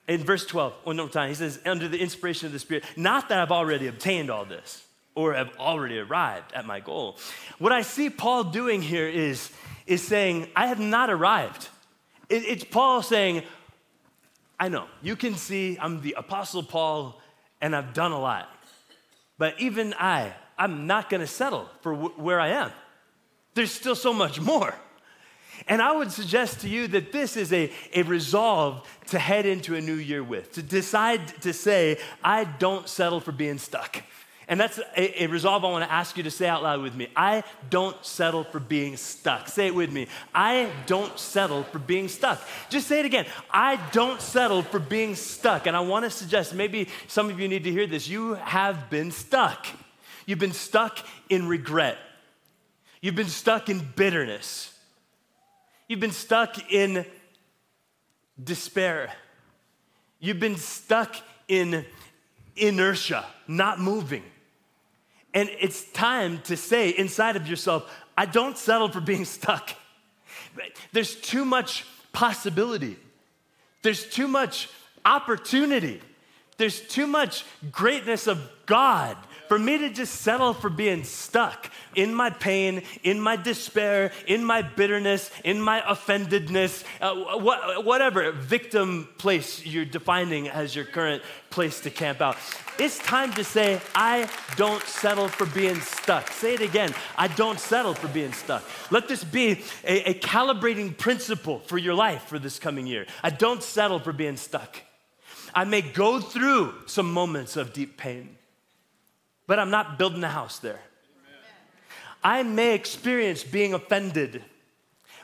in 0.09 0.25
verse 0.25 0.47
12, 0.47 0.75
one 0.85 0.97
more 0.97 1.09
time, 1.09 1.29
he 1.29 1.35
says, 1.35 1.61
under 1.67 1.87
the 1.87 1.99
inspiration 1.99 2.47
of 2.47 2.53
the 2.53 2.59
Spirit, 2.59 2.85
not 2.97 3.29
that 3.29 3.39
I've 3.39 3.53
already 3.53 3.87
obtained 3.89 4.31
all 4.31 4.45
this 4.45 4.83
or 5.15 5.35
have 5.35 5.51
already 5.59 5.99
arrived 5.99 6.53
at 6.53 6.65
my 6.65 6.81
goal. 6.81 7.19
What 7.59 7.73
I 7.73 7.83
see 7.83 8.09
Paul 8.09 8.45
doing 8.45 8.83
here 8.83 9.09
is, 9.09 9.51
is 9.87 10.03
saying, 10.03 10.49
I 10.57 10.69
have 10.69 10.81
not 10.81 11.11
arrived. 11.11 11.69
It, 12.29 12.45
it's 12.45 12.65
Paul 12.65 13.03
saying, 13.03 13.43
I 14.61 14.69
know, 14.69 14.87
you 15.03 15.17
can 15.17 15.35
see 15.35 15.79
I'm 15.81 16.01
the 16.01 16.15
Apostle 16.19 16.63
Paul 16.63 17.21
and 17.61 17.75
I've 17.75 17.93
done 17.95 18.13
a 18.13 18.19
lot. 18.19 18.49
But 19.39 19.61
even 19.61 19.95
I, 19.95 20.33
I'm 20.59 20.87
not 20.87 21.09
gonna 21.11 21.27
settle 21.27 21.69
for 21.81 21.93
w- 21.93 22.15
where 22.17 22.41
I 22.41 22.49
am. 22.49 22.73
There's 23.55 23.71
still 23.71 23.95
so 23.95 24.13
much 24.13 24.41
more. 24.41 24.75
And 25.67 25.83
I 25.83 25.93
would 25.93 26.13
suggest 26.13 26.61
to 26.61 26.69
you 26.69 26.87
that 26.89 27.11
this 27.13 27.37
is 27.37 27.53
a, 27.53 27.73
a 27.95 28.03
resolve 28.03 28.89
to 29.09 29.19
head 29.19 29.47
into 29.47 29.75
a 29.75 29.81
new 29.81 29.95
year 29.95 30.23
with, 30.23 30.53
to 30.53 30.63
decide 30.63 31.27
to 31.43 31.53
say, 31.53 31.99
I 32.23 32.45
don't 32.45 32.89
settle 32.89 33.21
for 33.21 33.33
being 33.33 33.59
stuck. 33.59 34.03
And 34.49 34.59
that's 34.59 34.79
a, 34.97 35.25
a, 35.25 35.27
resolve 35.27 35.63
I 35.63 35.71
want 35.71 35.85
to 35.85 35.93
ask 35.93 36.17
you 36.17 36.23
to 36.23 36.31
say 36.31 36.49
out 36.49 36.63
loud 36.63 36.81
with 36.81 36.95
me. 36.95 37.09
I 37.15 37.45
don't 37.69 38.03
settle 38.03 38.45
for 38.45 38.59
being 38.59 38.97
stuck. 38.97 39.47
Say 39.47 39.67
it 39.67 39.75
with 39.75 39.93
me. 39.93 40.09
I 40.35 40.71
don't 40.87 41.19
settle 41.19 41.65
for 41.65 41.79
being 41.79 42.09
stuck. 42.09 42.41
Just 42.71 42.89
say 42.89 43.01
it 43.01 43.05
again. 43.05 43.27
I 43.51 43.77
don't 43.93 44.23
settle 44.23 44.63
for 44.63 44.79
being 44.79 45.17
stuck. 45.17 45.67
And 45.67 45.77
I 45.77 45.81
want 45.81 46.07
to 46.07 46.11
suggest 46.11 46.55
maybe 46.55 46.89
some 47.09 47.29
of 47.29 47.39
you 47.39 47.47
need 47.47 47.65
to 47.65 47.71
hear 47.71 47.87
this. 47.87 48.09
You 48.09 48.35
have 48.35 48.89
been 48.89 49.11
stuck. 49.11 49.67
You've 50.25 50.39
been 50.39 50.55
stuck 50.55 50.99
in 51.29 51.47
regret. 51.47 51.99
You've 53.03 53.17
been 53.17 53.29
stuck 53.29 53.69
in 53.69 53.87
bitterness. 53.97 54.73
You've 55.89 56.01
been 56.01 56.11
stuck 56.11 56.73
in 56.73 57.05
despair. 58.43 59.13
You've 60.21 60.41
been 60.41 60.57
stuck 60.57 61.17
in 61.49 61.85
inertia, 62.57 63.27
not 63.47 63.79
moving. 63.79 64.23
And 65.35 65.51
it's 65.61 65.85
time 65.93 66.41
to 66.43 66.57
say 66.57 66.91
inside 66.91 67.37
of 67.37 67.47
yourself, 67.49 67.91
I 68.17 68.27
don't 68.27 68.57
settle 68.57 68.89
for 68.89 69.01
being 69.01 69.25
stuck. 69.25 69.71
There's 70.93 71.15
too 71.15 71.45
much 71.45 71.85
possibility. 72.13 72.97
There's 73.83 74.09
too 74.09 74.27
much 74.27 74.69
opportunity. 75.05 76.01
There's 76.57 76.81
too 76.81 77.07
much 77.07 77.45
greatness 77.71 78.27
of 78.27 78.41
God 78.67 79.17
for 79.49 79.59
me 79.59 79.79
to 79.79 79.91
just 79.91 80.21
settle 80.21 80.53
for 80.53 80.71
being 80.71 81.05
stuck 81.05 81.71
in 81.95 82.15
my 82.15 82.31
pain, 82.31 82.83
in 83.03 83.21
my 83.21 83.37
despair, 83.37 84.13
in 84.27 84.45
my 84.45 84.63
bitterness, 84.63 85.31
in 85.43 85.61
my 85.61 85.81
offendedness, 85.81 86.85
uh, 87.01 87.15
wh- 87.15 87.85
whatever 87.85 88.31
victim 88.33 89.09
place 89.19 89.65
you're 89.65 89.85
defining 89.85 90.49
as 90.49 90.77
your 90.77 90.85
current 90.85 91.23
place 91.51 91.81
to 91.81 91.91
camp 91.91 92.21
out. 92.21 92.37
It's 92.79 92.99
time 92.99 93.33
to 93.33 93.43
say, 93.43 93.81
I 93.95 94.29
don't 94.57 94.83
settle 94.85 95.29
for 95.29 95.47
being 95.47 95.81
stuck. 95.81 96.31
Say 96.31 96.55
it 96.55 96.61
again. 96.61 96.95
I 97.17 97.29
don't 97.29 97.59
settle 97.59 97.95
for 97.95 98.09
being 98.09 98.33
stuck. 98.33 98.63
Let 98.91 99.09
this 99.09 99.25
be 99.25 99.65
a, 99.85 100.11
a 100.11 100.15
calibrating 100.15 100.97
principle 100.97 101.61
for 101.61 101.79
your 101.79 101.95
life 101.95 102.25
for 102.25 102.39
this 102.39 102.59
coming 102.59 102.87
year. 102.87 103.07
I 103.23 103.31
don't 103.31 103.63
settle 103.63 103.99
for 103.99 104.13
being 104.13 104.37
stuck. 104.37 104.83
I 105.55 105.65
may 105.65 105.81
go 105.83 106.21
through 106.21 106.75
some 106.87 107.13
moments 107.13 107.57
of 107.57 107.73
deep 107.73 107.97
pain 107.97 108.38
but 109.49 109.59
I'm 109.59 109.71
not 109.71 109.99
building 109.99 110.23
a 110.23 110.29
house 110.29 110.61
there. 110.61 110.79
I 112.23 112.43
may 112.43 112.75
experience 112.75 113.43
being 113.43 113.75
offended, 113.75 114.45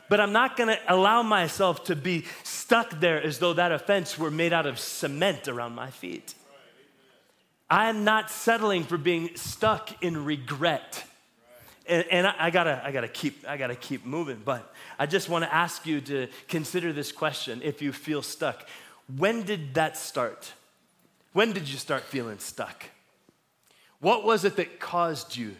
but 0.09 0.19
I'm 0.19 0.33
not 0.33 0.57
gonna 0.57 0.79
allow 0.87 1.21
myself 1.21 1.85
to 1.85 1.95
be 1.95 2.25
stuck 2.43 2.99
there 2.99 3.21
as 3.21 3.39
though 3.39 3.53
that 3.53 3.71
offense 3.71 4.17
were 4.17 4.31
made 4.31 4.51
out 4.51 4.65
of 4.65 4.79
cement 4.79 5.47
around 5.47 5.75
my 5.75 5.91
feet. 5.91 6.33
I'm 7.69 8.03
not 8.03 8.31
settling 8.31 8.83
for 8.83 8.97
being 8.97 9.35
stuck 9.35 10.03
in 10.03 10.25
regret. 10.25 11.03
And, 11.87 12.05
and 12.09 12.27
I, 12.27 12.35
I, 12.39 12.49
gotta, 12.49 12.81
I 12.83 12.91
gotta 12.91 13.07
keep, 13.07 13.47
I 13.47 13.57
gotta 13.57 13.75
keep 13.75 14.05
moving. 14.05 14.41
But 14.43 14.73
I 14.97 15.05
just 15.05 15.29
want 15.29 15.43
to 15.45 15.53
ask 15.53 15.85
you 15.85 16.01
to 16.01 16.27
consider 16.47 16.93
this 16.93 17.11
question: 17.11 17.61
If 17.63 17.81
you 17.81 17.91
feel 17.91 18.23
stuck, 18.23 18.67
when 19.17 19.43
did 19.43 19.75
that 19.75 19.97
start? 19.97 20.53
When 21.33 21.51
did 21.51 21.69
you 21.69 21.77
start 21.77 22.03
feeling 22.03 22.39
stuck? 22.39 22.85
What 24.05 24.23
was 24.23 24.45
it 24.45 24.57
that 24.57 24.79
caused 24.79 25.35
you 25.35 25.55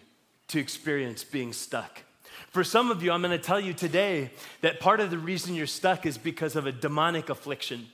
to 0.49 0.59
experience 0.59 1.23
being 1.23 1.51
stuck? 1.51 2.03
For 2.51 2.63
some 2.63 2.91
of 2.91 3.01
you, 3.01 3.11
I'm 3.11 3.23
going 3.23 3.35
to 3.35 3.43
tell 3.43 3.59
you 3.59 3.73
today 3.73 4.29
that 4.61 4.79
part 4.79 4.99
of 4.99 5.09
the 5.09 5.17
reason 5.17 5.55
you're 5.55 5.65
stuck 5.65 6.05
is 6.05 6.19
because 6.19 6.55
of 6.55 6.67
a 6.67 6.71
demonic 6.71 7.29
affliction. 7.29 7.87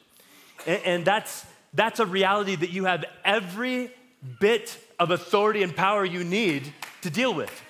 And, 0.68 0.82
and 0.84 1.06
that's, 1.06 1.46
that's 1.74 2.02
a 2.02 2.06
reality 2.06 2.58
that 2.58 2.70
you 2.70 2.84
have 2.84 3.06
every 3.24 3.92
bit 4.42 4.78
of 5.00 5.12
authority 5.12 5.64
and 5.64 5.74
power 5.74 6.04
you 6.04 6.26
need 6.26 6.74
to 7.04 7.10
deal 7.10 7.34
with. 7.34 7.64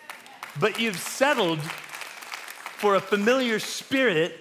But 0.60 0.80
you've 0.80 0.98
settled 0.98 1.62
for 1.62 2.96
a 2.96 3.00
familiar 3.00 3.60
spirit 3.60 4.36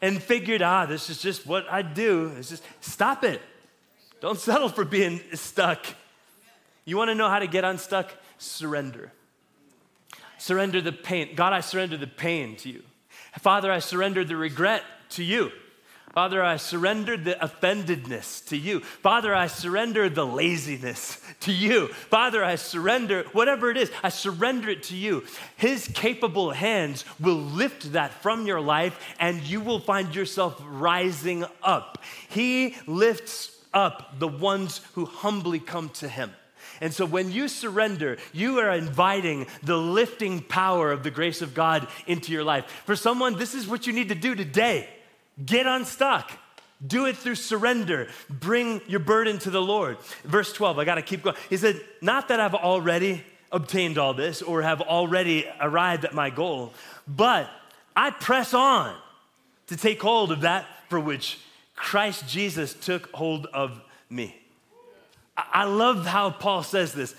and 0.00 0.22
figured, 0.22 0.62
ah, 0.62 0.86
this 0.86 1.10
is 1.10 1.20
just 1.20 1.46
what 1.46 1.70
I 1.70 1.82
do. 1.82 2.32
It's 2.38 2.48
just 2.48 2.62
stop 2.80 3.24
it. 3.24 3.42
Don't 4.22 4.38
settle 4.38 4.70
for 4.70 4.86
being 4.86 5.20
stuck. 5.34 5.84
You 6.88 6.96
want 6.96 7.10
to 7.10 7.14
know 7.14 7.28
how 7.28 7.38
to 7.38 7.46
get 7.46 7.64
unstuck? 7.64 8.14
Surrender. 8.38 9.12
Surrender 10.38 10.80
the 10.80 10.90
pain. 10.90 11.34
God, 11.34 11.52
I 11.52 11.60
surrender 11.60 11.98
the 11.98 12.06
pain 12.06 12.56
to 12.56 12.70
you. 12.70 12.82
Father, 13.40 13.70
I 13.70 13.80
surrender 13.80 14.24
the 14.24 14.36
regret 14.36 14.84
to 15.10 15.22
you. 15.22 15.52
Father, 16.14 16.42
I 16.42 16.56
surrender 16.56 17.18
the 17.18 17.34
offendedness 17.34 18.46
to 18.46 18.56
you. 18.56 18.80
Father, 18.80 19.34
I 19.34 19.48
surrender 19.48 20.08
the 20.08 20.24
laziness 20.24 21.20
to 21.40 21.52
you. 21.52 21.88
Father, 21.88 22.42
I 22.42 22.54
surrender 22.54 23.24
whatever 23.32 23.70
it 23.70 23.76
is, 23.76 23.92
I 24.02 24.08
surrender 24.08 24.70
it 24.70 24.84
to 24.84 24.96
you. 24.96 25.24
His 25.58 25.88
capable 25.88 26.52
hands 26.52 27.04
will 27.20 27.36
lift 27.36 27.92
that 27.92 28.14
from 28.14 28.46
your 28.46 28.62
life 28.62 28.98
and 29.20 29.42
you 29.42 29.60
will 29.60 29.80
find 29.80 30.14
yourself 30.14 30.58
rising 30.66 31.44
up. 31.62 32.02
He 32.30 32.76
lifts 32.86 33.54
up 33.74 34.18
the 34.18 34.26
ones 34.26 34.80
who 34.94 35.04
humbly 35.04 35.58
come 35.60 35.90
to 35.90 36.08
him. 36.08 36.32
And 36.80 36.92
so 36.92 37.06
when 37.06 37.30
you 37.32 37.48
surrender, 37.48 38.18
you 38.32 38.58
are 38.58 38.72
inviting 38.72 39.46
the 39.62 39.76
lifting 39.76 40.40
power 40.40 40.92
of 40.92 41.02
the 41.02 41.10
grace 41.10 41.42
of 41.42 41.54
God 41.54 41.88
into 42.06 42.32
your 42.32 42.44
life. 42.44 42.64
For 42.86 42.96
someone, 42.96 43.38
this 43.38 43.54
is 43.54 43.66
what 43.66 43.86
you 43.86 43.92
need 43.92 44.08
to 44.10 44.14
do 44.14 44.34
today 44.34 44.88
get 45.44 45.66
unstuck. 45.66 46.30
Do 46.86 47.06
it 47.06 47.16
through 47.16 47.34
surrender. 47.34 48.08
Bring 48.30 48.80
your 48.86 49.00
burden 49.00 49.38
to 49.40 49.50
the 49.50 49.60
Lord. 49.60 49.98
Verse 50.22 50.52
12, 50.52 50.78
I 50.78 50.84
got 50.84 50.94
to 50.94 51.02
keep 51.02 51.22
going. 51.22 51.36
He 51.50 51.56
said, 51.56 51.80
Not 52.00 52.28
that 52.28 52.38
I've 52.38 52.54
already 52.54 53.24
obtained 53.50 53.98
all 53.98 54.14
this 54.14 54.42
or 54.42 54.62
have 54.62 54.80
already 54.80 55.44
arrived 55.60 56.04
at 56.04 56.14
my 56.14 56.30
goal, 56.30 56.72
but 57.08 57.50
I 57.96 58.10
press 58.10 58.54
on 58.54 58.94
to 59.66 59.76
take 59.76 60.00
hold 60.00 60.30
of 60.30 60.42
that 60.42 60.66
for 60.88 61.00
which 61.00 61.40
Christ 61.74 62.28
Jesus 62.28 62.74
took 62.74 63.10
hold 63.12 63.46
of 63.46 63.80
me. 64.08 64.37
I 65.38 65.64
love 65.64 66.04
how 66.04 66.30
Paul 66.30 66.62
says 66.62 66.92
this. 66.92 67.14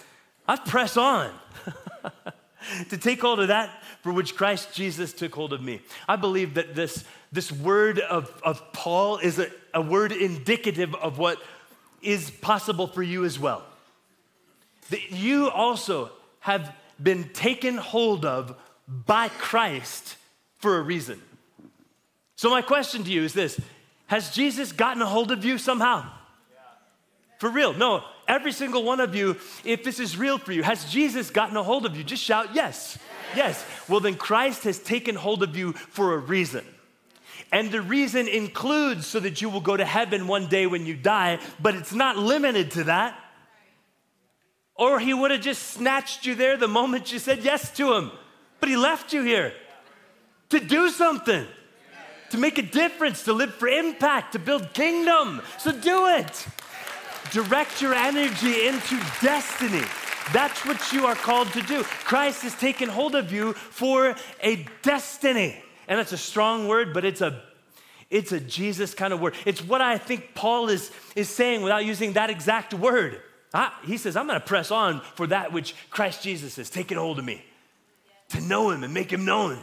I 0.47 0.57
press 0.57 0.97
on 0.97 1.31
to 2.89 2.97
take 2.97 3.21
hold 3.21 3.39
of 3.39 3.47
that 3.47 3.69
for 4.01 4.11
which 4.11 4.35
Christ 4.35 4.73
Jesus 4.73 5.13
took 5.13 5.33
hold 5.33 5.53
of 5.53 5.61
me. 5.61 5.81
I 6.07 6.15
believe 6.15 6.55
that 6.55 6.75
this, 6.75 7.05
this 7.31 7.51
word 7.51 7.99
of, 7.99 8.33
of 8.43 8.73
Paul 8.73 9.17
is 9.17 9.39
a, 9.39 9.47
a 9.73 9.81
word 9.81 10.11
indicative 10.11 10.93
of 10.95 11.17
what 11.17 11.41
is 12.01 12.29
possible 12.29 12.87
for 12.87 13.03
you 13.03 13.25
as 13.25 13.39
well. 13.39 13.63
That 14.89 15.11
you 15.11 15.49
also 15.49 16.11
have 16.41 16.75
been 17.01 17.29
taken 17.29 17.77
hold 17.77 18.25
of 18.25 18.55
by 18.87 19.29
Christ 19.29 20.15
for 20.57 20.77
a 20.77 20.81
reason. 20.81 21.21
So, 22.35 22.49
my 22.49 22.61
question 22.61 23.03
to 23.03 23.11
you 23.11 23.23
is 23.23 23.33
this 23.33 23.59
Has 24.07 24.31
Jesus 24.31 24.71
gotten 24.71 25.01
a 25.01 25.05
hold 25.05 25.31
of 25.31 25.45
you 25.45 25.57
somehow? 25.57 26.09
For 27.39 27.49
real. 27.49 27.73
No, 27.73 28.03
every 28.27 28.51
single 28.51 28.83
one 28.83 28.99
of 28.99 29.15
you, 29.15 29.37
if 29.63 29.83
this 29.83 29.99
is 29.99 30.17
real 30.17 30.37
for 30.37 30.51
you, 30.51 30.61
has 30.61 30.91
Jesus 30.91 31.31
gotten 31.31 31.57
a 31.57 31.63
hold 31.63 31.85
of 31.85 31.95
you? 31.95 32.03
Just 32.03 32.23
shout 32.23 32.53
yes. 32.53 32.99
Yes. 33.35 33.65
Well, 33.87 34.01
then 34.01 34.15
Christ 34.15 34.65
has 34.65 34.77
taken 34.77 35.15
hold 35.15 35.41
of 35.41 35.55
you 35.55 35.73
for 35.73 36.13
a 36.13 36.17
reason. 36.17 36.65
And 37.51 37.71
the 37.71 37.81
reason 37.81 38.27
includes 38.27 39.07
so 39.07 39.19
that 39.21 39.41
you 39.41 39.49
will 39.49 39.61
go 39.61 39.75
to 39.75 39.85
heaven 39.85 40.27
one 40.27 40.47
day 40.47 40.67
when 40.67 40.85
you 40.85 40.95
die, 40.95 41.39
but 41.59 41.75
it's 41.75 41.93
not 41.93 42.17
limited 42.17 42.71
to 42.71 42.83
that. 42.85 43.17
Or 44.75 44.99
he 44.99 45.13
would 45.13 45.31
have 45.31 45.41
just 45.41 45.63
snatched 45.63 46.25
you 46.25 46.35
there 46.35 46.57
the 46.57 46.67
moment 46.67 47.11
you 47.11 47.19
said 47.19 47.43
yes 47.43 47.75
to 47.77 47.93
him. 47.93 48.11
But 48.59 48.69
he 48.69 48.75
left 48.75 49.13
you 49.13 49.23
here 49.23 49.53
to 50.49 50.59
do 50.59 50.89
something, 50.89 51.45
to 52.31 52.37
make 52.37 52.57
a 52.57 52.63
difference, 52.63 53.23
to 53.23 53.33
live 53.33 53.55
for 53.55 53.67
impact, 53.67 54.33
to 54.33 54.39
build 54.39 54.73
kingdom. 54.73 55.41
So 55.57 55.71
do 55.71 56.07
it. 56.07 56.47
Direct 57.31 57.81
your 57.81 57.93
energy 57.93 58.67
into 58.67 58.97
destiny. 59.21 59.83
That's 60.33 60.65
what 60.65 60.91
you 60.91 61.05
are 61.05 61.15
called 61.15 61.51
to 61.53 61.61
do. 61.61 61.83
Christ 61.83 62.43
has 62.43 62.55
taken 62.55 62.89
hold 62.89 63.15
of 63.15 63.31
you 63.31 63.53
for 63.53 64.15
a 64.41 64.65
destiny. 64.83 65.61
And 65.87 65.99
that's 65.99 66.11
a 66.11 66.17
strong 66.17 66.67
word, 66.67 66.93
but 66.93 67.05
it's 67.05 67.21
a 67.21 67.41
it's 68.09 68.31
a 68.31 68.39
Jesus 68.39 68.93
kind 68.95 69.13
of 69.13 69.21
word. 69.21 69.35
It's 69.45 69.61
what 69.63 69.81
I 69.81 69.97
think 69.97 70.33
Paul 70.33 70.69
is, 70.69 70.91
is 71.15 71.29
saying 71.29 71.61
without 71.61 71.85
using 71.85 72.13
that 72.13 72.31
exact 72.31 72.73
word. 72.73 73.21
I, 73.53 73.71
he 73.85 73.97
says, 73.97 74.15
I'm 74.15 74.27
going 74.27 74.39
to 74.39 74.45
press 74.45 74.71
on 74.71 75.01
for 75.15 75.27
that 75.27 75.53
which 75.53 75.75
Christ 75.91 76.23
Jesus 76.23 76.55
has 76.55 76.71
taken 76.71 76.97
hold 76.97 77.19
of 77.19 77.25
me, 77.25 77.43
to 78.29 78.41
know 78.41 78.71
him 78.71 78.83
and 78.83 78.93
make 78.93 79.11
him 79.11 79.25
known. 79.25 79.59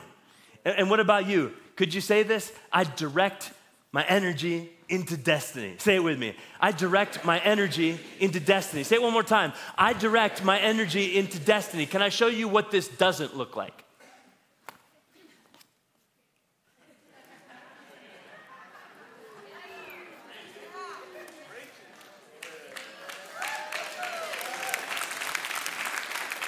And, 0.64 0.78
and 0.78 0.90
what 0.90 1.00
about 1.00 1.26
you? 1.26 1.54
Could 1.74 1.92
you 1.92 2.00
say 2.00 2.22
this? 2.22 2.52
I 2.72 2.84
direct 2.84 3.52
my 3.90 4.04
energy 4.04 4.70
into 4.88 5.16
destiny. 5.16 5.74
Say 5.78 5.96
it 5.96 6.04
with 6.04 6.18
me. 6.18 6.34
I 6.60 6.72
direct 6.72 7.24
my 7.24 7.38
energy 7.40 7.98
into 8.20 8.40
destiny. 8.40 8.84
Say 8.84 8.96
it 8.96 9.02
one 9.02 9.12
more 9.12 9.22
time. 9.22 9.52
I 9.76 9.92
direct 9.92 10.44
my 10.44 10.58
energy 10.58 11.16
into 11.16 11.38
destiny. 11.38 11.86
Can 11.86 12.02
I 12.02 12.08
show 12.08 12.28
you 12.28 12.48
what 12.48 12.70
this 12.70 12.88
doesn't 12.88 13.36
look 13.36 13.56
like? 13.56 13.84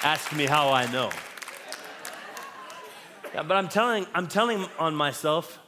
Ask 0.01 0.33
me 0.33 0.45
how 0.45 0.69
I 0.69 0.89
know. 0.91 1.09
Yeah, 3.33 3.43
but 3.43 3.57
I'm 3.57 3.67
telling, 3.67 4.07
I'm 4.15 4.27
telling 4.27 4.65
on 4.79 4.95
myself 4.95 5.59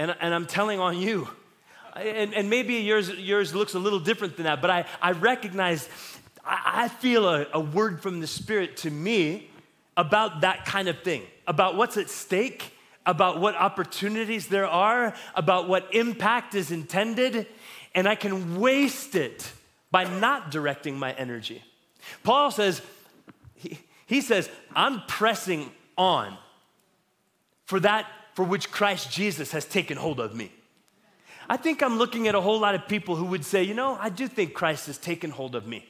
and, 0.00 0.16
and 0.18 0.34
I'm 0.34 0.46
telling 0.46 0.80
on 0.80 0.98
you. 0.98 1.28
And, 1.94 2.32
and 2.32 2.48
maybe 2.48 2.76
yours, 2.76 3.10
yours 3.10 3.54
looks 3.54 3.74
a 3.74 3.78
little 3.78 4.00
different 4.00 4.36
than 4.36 4.44
that, 4.44 4.62
but 4.62 4.70
I, 4.70 4.86
I 5.02 5.12
recognize, 5.12 5.88
I, 6.42 6.84
I 6.84 6.88
feel 6.88 7.28
a, 7.28 7.46
a 7.52 7.60
word 7.60 8.00
from 8.00 8.20
the 8.20 8.26
Spirit 8.26 8.78
to 8.78 8.90
me 8.90 9.50
about 9.98 10.40
that 10.40 10.64
kind 10.64 10.88
of 10.88 11.02
thing, 11.02 11.22
about 11.46 11.76
what's 11.76 11.98
at 11.98 12.08
stake, 12.08 12.72
about 13.04 13.40
what 13.40 13.54
opportunities 13.56 14.46
there 14.46 14.66
are, 14.66 15.14
about 15.34 15.68
what 15.68 15.94
impact 15.94 16.54
is 16.54 16.70
intended, 16.70 17.46
and 17.94 18.08
I 18.08 18.14
can 18.14 18.58
waste 18.58 19.14
it 19.14 19.52
by 19.90 20.04
not 20.04 20.50
directing 20.50 20.98
my 20.98 21.12
energy. 21.12 21.62
Paul 22.22 22.50
says, 22.50 22.80
he, 23.54 23.78
he 24.06 24.22
says, 24.22 24.48
I'm 24.74 25.02
pressing 25.08 25.70
on 25.98 26.38
for 27.66 27.80
that 27.80 28.06
for 28.34 28.44
which 28.44 28.70
Christ 28.70 29.10
Jesus 29.10 29.52
has 29.52 29.64
taken 29.64 29.96
hold 29.96 30.20
of 30.20 30.34
me. 30.34 30.52
I 31.48 31.56
think 31.56 31.82
I'm 31.82 31.98
looking 31.98 32.28
at 32.28 32.34
a 32.34 32.40
whole 32.40 32.60
lot 32.60 32.74
of 32.74 32.86
people 32.86 33.16
who 33.16 33.26
would 33.26 33.44
say, 33.44 33.62
you 33.62 33.74
know, 33.74 33.98
I 34.00 34.08
do 34.08 34.28
think 34.28 34.54
Christ 34.54 34.86
has 34.86 34.98
taken 34.98 35.30
hold 35.30 35.56
of 35.56 35.66
me. 35.66 35.86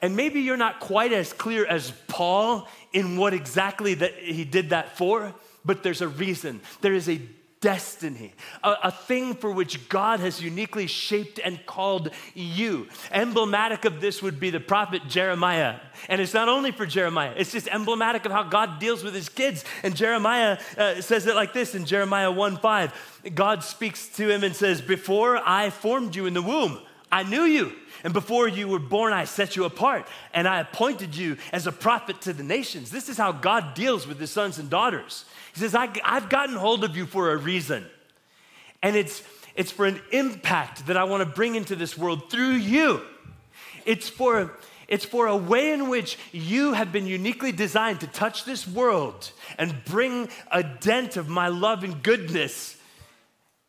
And 0.00 0.14
maybe 0.14 0.40
you're 0.40 0.56
not 0.56 0.78
quite 0.78 1.12
as 1.12 1.32
clear 1.32 1.66
as 1.66 1.90
Paul 2.06 2.68
in 2.92 3.16
what 3.16 3.34
exactly 3.34 3.94
that 3.94 4.14
he 4.14 4.44
did 4.44 4.70
that 4.70 4.96
for, 4.96 5.34
but 5.64 5.82
there's 5.82 6.00
a 6.00 6.08
reason. 6.08 6.60
There 6.80 6.94
is 6.94 7.08
a 7.08 7.20
destiny, 7.60 8.32
a, 8.62 8.74
a, 8.84 8.90
thing 8.90 9.34
for 9.34 9.50
which 9.50 9.88
God 9.88 10.20
has 10.20 10.40
uniquely 10.40 10.86
shaped 10.86 11.40
and 11.42 11.64
called 11.66 12.10
you. 12.34 12.86
Emblematic 13.10 13.84
of 13.84 14.00
this 14.00 14.22
would 14.22 14.38
be 14.38 14.50
the 14.50 14.60
prophet 14.60 15.02
Jeremiah. 15.08 15.80
And 16.08 16.20
it's 16.20 16.34
not 16.34 16.48
only 16.48 16.70
for 16.70 16.86
Jeremiah, 16.86 17.34
it's 17.36 17.52
just 17.52 17.66
emblematic 17.68 18.24
of 18.24 18.32
how 18.32 18.44
God 18.44 18.78
deals 18.78 19.02
with 19.02 19.14
his 19.14 19.28
kids. 19.28 19.64
And 19.82 19.96
Jeremiah 19.96 20.58
uh, 20.76 21.00
says 21.00 21.26
it 21.26 21.34
like 21.34 21.52
this 21.52 21.74
in 21.74 21.84
Jeremiah 21.84 22.30
1 22.30 22.58
5. 22.58 23.22
God 23.34 23.64
speaks 23.64 24.08
to 24.16 24.30
him 24.30 24.44
and 24.44 24.54
says, 24.54 24.80
Before 24.80 25.40
I 25.44 25.70
formed 25.70 26.14
you 26.14 26.26
in 26.26 26.34
the 26.34 26.42
womb, 26.42 26.78
I 27.10 27.22
knew 27.22 27.42
you. 27.42 27.72
And 28.04 28.12
before 28.12 28.46
you 28.48 28.68
were 28.68 28.78
born, 28.78 29.12
I 29.12 29.24
set 29.24 29.56
you 29.56 29.64
apart 29.64 30.06
and 30.32 30.46
I 30.46 30.60
appointed 30.60 31.16
you 31.16 31.36
as 31.52 31.66
a 31.66 31.72
prophet 31.72 32.20
to 32.22 32.32
the 32.32 32.42
nations. 32.42 32.90
This 32.90 33.08
is 33.08 33.16
how 33.16 33.32
God 33.32 33.74
deals 33.74 34.06
with 34.06 34.20
his 34.20 34.30
sons 34.30 34.58
and 34.58 34.70
daughters. 34.70 35.24
He 35.54 35.60
says, 35.60 35.74
I, 35.74 35.88
have 36.04 36.28
gotten 36.28 36.56
hold 36.56 36.84
of 36.84 36.96
you 36.96 37.06
for 37.06 37.32
a 37.32 37.36
reason. 37.36 37.84
And 38.82 38.94
it's, 38.94 39.22
it's 39.56 39.72
for 39.72 39.86
an 39.86 40.00
impact 40.12 40.86
that 40.86 40.96
I 40.96 41.04
want 41.04 41.22
to 41.22 41.34
bring 41.34 41.56
into 41.56 41.74
this 41.74 41.98
world 41.98 42.30
through 42.30 42.52
you. 42.52 43.02
It's 43.84 44.08
for, 44.08 44.52
it's 44.86 45.04
for 45.04 45.26
a 45.26 45.36
way 45.36 45.72
in 45.72 45.88
which 45.88 46.18
you 46.30 46.74
have 46.74 46.92
been 46.92 47.06
uniquely 47.06 47.52
designed 47.52 48.00
to 48.00 48.06
touch 48.06 48.44
this 48.44 48.68
world 48.68 49.32
and 49.58 49.74
bring 49.84 50.28
a 50.52 50.62
dent 50.62 51.16
of 51.16 51.28
my 51.28 51.48
love 51.48 51.82
and 51.82 52.02
goodness 52.02 52.76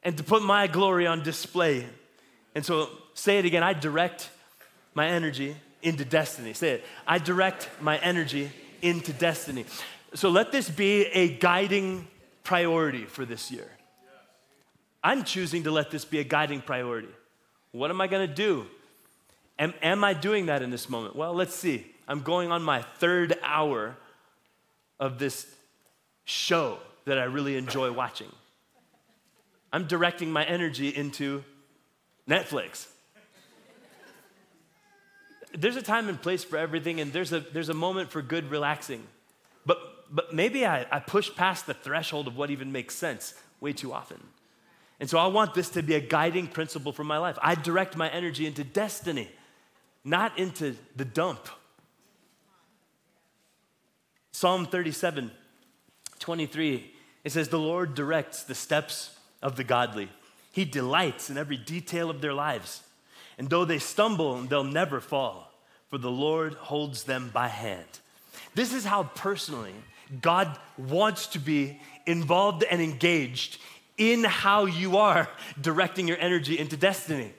and 0.04 0.16
to 0.18 0.24
put 0.24 0.44
my 0.44 0.68
glory 0.68 1.08
on 1.08 1.24
display. 1.24 1.86
And 2.56 2.66
so, 2.66 2.90
say 3.20 3.40
it 3.40 3.46
again 3.46 3.64
I 3.64 3.74
direct 3.74 4.30
my 4.94 5.08
energy 5.08 5.56
into 5.82 6.06
destiny. 6.06 6.54
Say 6.54 6.72
it. 6.72 6.86
I 7.08 7.20
direct 7.20 7.70
my 7.82 7.98
energy 7.98 8.52
into 8.82 9.14
destiny. 9.14 9.66
So 10.14 10.30
let 10.30 10.52
this 10.52 10.70
be 10.70 11.06
a 11.06 11.38
guiding 11.38 12.08
priority 12.44 13.06
for 13.06 13.26
this 13.26 13.52
year. 13.52 13.70
I'm 15.04 15.24
choosing 15.24 15.64
to 15.64 15.72
let 15.72 15.92
this 15.92 16.04
be 16.04 16.20
a 16.20 16.24
guiding 16.24 16.62
priority. 16.62 17.10
What 17.72 17.92
am 17.92 18.02
I 18.02 18.08
going 18.08 18.28
to 18.28 18.34
do? 18.34 18.66
Am, 19.58 19.74
am 19.82 20.04
I 20.04 20.14
doing 20.14 20.48
that 20.48 20.62
in 20.62 20.70
this 20.70 20.90
moment? 20.90 21.16
Well, 21.16 21.34
let's 21.34 21.54
see. 21.54 21.86
I'm 22.08 22.22
going 22.22 22.52
on 22.52 22.64
my 22.64 22.82
third 22.82 23.38
hour 23.44 23.96
of 25.00 25.20
this 25.20 25.48
show 26.26 26.80
that 27.06 27.18
I 27.18 27.26
really 27.26 27.56
enjoy 27.56 27.92
watching. 27.92 28.32
I'm 29.72 29.86
directing 29.86 30.32
my 30.32 30.44
energy 30.44 30.90
into 30.90 31.44
Netflix. 32.28 32.88
There's 35.54 35.76
a 35.76 35.82
time 35.82 36.10
and 36.10 36.22
place 36.22 36.44
for 36.44 36.58
everything, 36.58 37.00
and 37.00 37.12
there's 37.12 37.34
a, 37.34 37.40
there's 37.40 37.70
a 37.70 37.74
moment 37.74 38.12
for 38.12 38.22
good 38.22 38.52
relaxing. 38.52 39.04
But 39.66 39.80
but 40.12 40.34
maybe 40.34 40.66
I, 40.66 40.86
I 40.92 41.00
push 41.00 41.34
past 41.36 41.66
the 41.66 41.74
threshold 41.74 42.28
of 42.28 42.36
what 42.36 42.50
even 42.50 42.72
makes 42.72 42.96
sense 42.96 43.34
way 43.60 43.74
too 43.74 43.94
often. 43.94 44.20
And 45.00 45.10
so 45.10 45.18
I 45.18 45.28
want 45.28 45.54
this 45.54 45.70
to 45.70 45.84
be 45.84 45.96
a 45.96 46.00
guiding 46.00 46.48
principle 46.48 46.92
for 46.92 47.04
my 47.04 47.18
life. 47.18 47.38
I 47.42 47.56
direct 47.56 47.96
my 47.96 48.10
energy 48.10 48.46
into 48.46 48.64
destiny, 48.64 49.30
not 50.04 50.38
into 50.38 50.76
the 50.96 51.06
dump. 51.06 51.48
Psalm 54.32 54.66
37, 54.66 55.32
23, 56.20 56.94
it 57.24 57.32
says, 57.32 57.50
The 57.50 57.60
Lord 57.60 57.94
directs 57.96 58.44
the 58.44 58.56
steps 58.56 59.18
of 59.42 59.56
the 59.56 59.64
godly. 59.64 60.10
He 60.52 60.66
delights 60.66 61.30
in 61.30 61.38
every 61.38 61.58
detail 61.58 62.10
of 62.10 62.22
their 62.22 62.34
lives. 62.34 62.84
And 63.40 63.50
though 63.50 63.66
they 63.66 63.80
stumble, 63.80 64.36
they'll 64.42 64.66
never 64.66 65.00
fall, 65.00 65.52
for 65.90 65.98
the 65.98 66.12
Lord 66.12 66.54
holds 66.54 67.06
them 67.06 67.32
by 67.34 67.48
hand. 67.48 67.88
This 68.54 68.74
is 68.74 68.84
how 68.84 69.04
personally 69.04 69.74
God 70.22 70.60
wants 70.78 71.26
to 71.28 71.40
be 71.40 71.80
involved 72.06 72.66
and 72.70 72.82
engaged 72.82 73.60
in 73.98 74.26
how 74.26 74.66
you 74.66 74.98
are 74.98 75.30
directing 75.60 76.08
your 76.08 76.18
energy 76.20 76.60
into 76.60 76.76
destiny. 76.76 77.32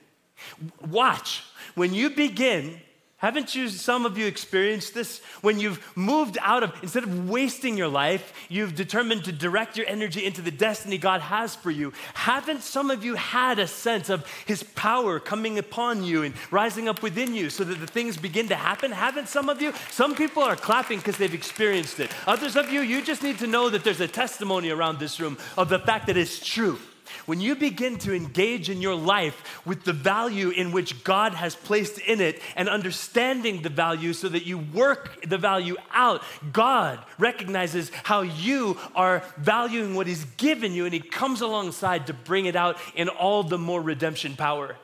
Watch, 0.89 1.43
when 1.75 1.93
you 1.93 2.11
begin 2.11 2.81
Haven't 3.21 3.55
you, 3.55 3.69
some 3.69 4.07
of 4.07 4.17
you, 4.17 4.27
experienced 4.27 4.95
this? 4.95 5.21
When 5.43 5.61
you've 5.61 5.95
moved 5.95 6.39
out 6.41 6.63
of, 6.63 6.73
instead 6.83 7.03
of 7.03 7.29
wasting 7.29 7.77
your 7.77 7.89
life, 7.89 8.33
you've 8.49 8.75
determined 8.75 9.27
to 9.27 9.33
direct 9.33 9.77
your 9.77 9.87
energy 9.87 10.25
into 10.25 10.41
the 10.41 10.51
destiny 10.51 10.97
God 10.97 11.21
has 11.21 11.55
for 11.55 11.71
you. 11.71 11.93
Haven't 12.15 12.63
some 12.63 12.91
of 12.91 13.05
you 13.05 13.17
had 13.17 13.59
a 13.59 13.67
sense 13.67 14.09
of 14.09 14.27
His 14.47 14.63
power 14.63 15.21
coming 15.21 15.59
upon 15.59 16.03
you 16.03 16.23
and 16.23 16.35
rising 16.51 16.89
up 16.89 17.03
within 17.03 17.35
you 17.35 17.51
so 17.51 17.63
that 17.63 17.79
the 17.79 17.87
things 17.87 18.17
begin 18.17 18.49
to 18.49 18.57
happen? 18.57 18.91
Haven't 18.91 19.29
some 19.29 19.51
of 19.51 19.61
you? 19.61 19.75
Some 19.91 20.15
people 20.15 20.43
are 20.43 20.57
clapping 20.57 20.97
because 20.97 21.19
they've 21.19 21.35
experienced 21.35 22.01
it. 22.01 22.11
Others 22.27 22.57
of 22.57 22.73
you, 22.73 22.81
you 22.81 23.03
just 23.03 23.23
need 23.23 23.39
to 23.41 23.47
know 23.47 23.69
that 23.69 23.85
there's 23.85 24.01
a 24.01 24.09
testimony 24.09 24.71
around 24.71 24.99
this 24.99 25.21
room 25.21 25.37
of 25.59 25.69
the 25.69 25.79
fact 25.79 26.07
that 26.07 26.17
it's 26.17 26.43
true. 26.43 26.79
When 27.27 27.41
you 27.41 27.55
begin 27.55 27.99
to 27.99 28.15
engage 28.15 28.71
in 28.71 28.81
your 28.81 28.95
life 28.95 29.63
with 29.65 29.85
the 29.85 29.93
value 29.93 30.51
in 30.51 30.73
which 30.73 31.05
God 31.05 31.35
has 31.35 31.55
placed 31.55 31.99
in 31.99 32.21
it 32.21 32.41
and 32.57 32.69
understanding 32.69 33.63
the 33.63 33.69
value 33.69 34.13
so 34.13 34.29
that 34.29 34.47
you 34.47 34.59
work 34.59 35.25
the 35.29 35.39
value 35.39 35.77
out, 35.93 36.23
God 36.53 36.99
recognizes 37.19 37.91
how 38.05 38.23
you 38.23 38.79
are 38.95 39.23
valuing 39.37 39.95
what 39.95 40.07
He's 40.07 40.25
given 40.37 40.73
you 40.73 40.85
and 40.85 40.95
He 40.95 41.01
comes 41.01 41.41
alongside 41.41 42.07
to 42.07 42.15
bring 42.15 42.47
it 42.47 42.57
out 42.57 42.79
in 42.95 43.09
all 43.09 43.43
the 43.43 43.59
more 43.59 43.81
redemption 43.81 44.37
power. 44.37 44.77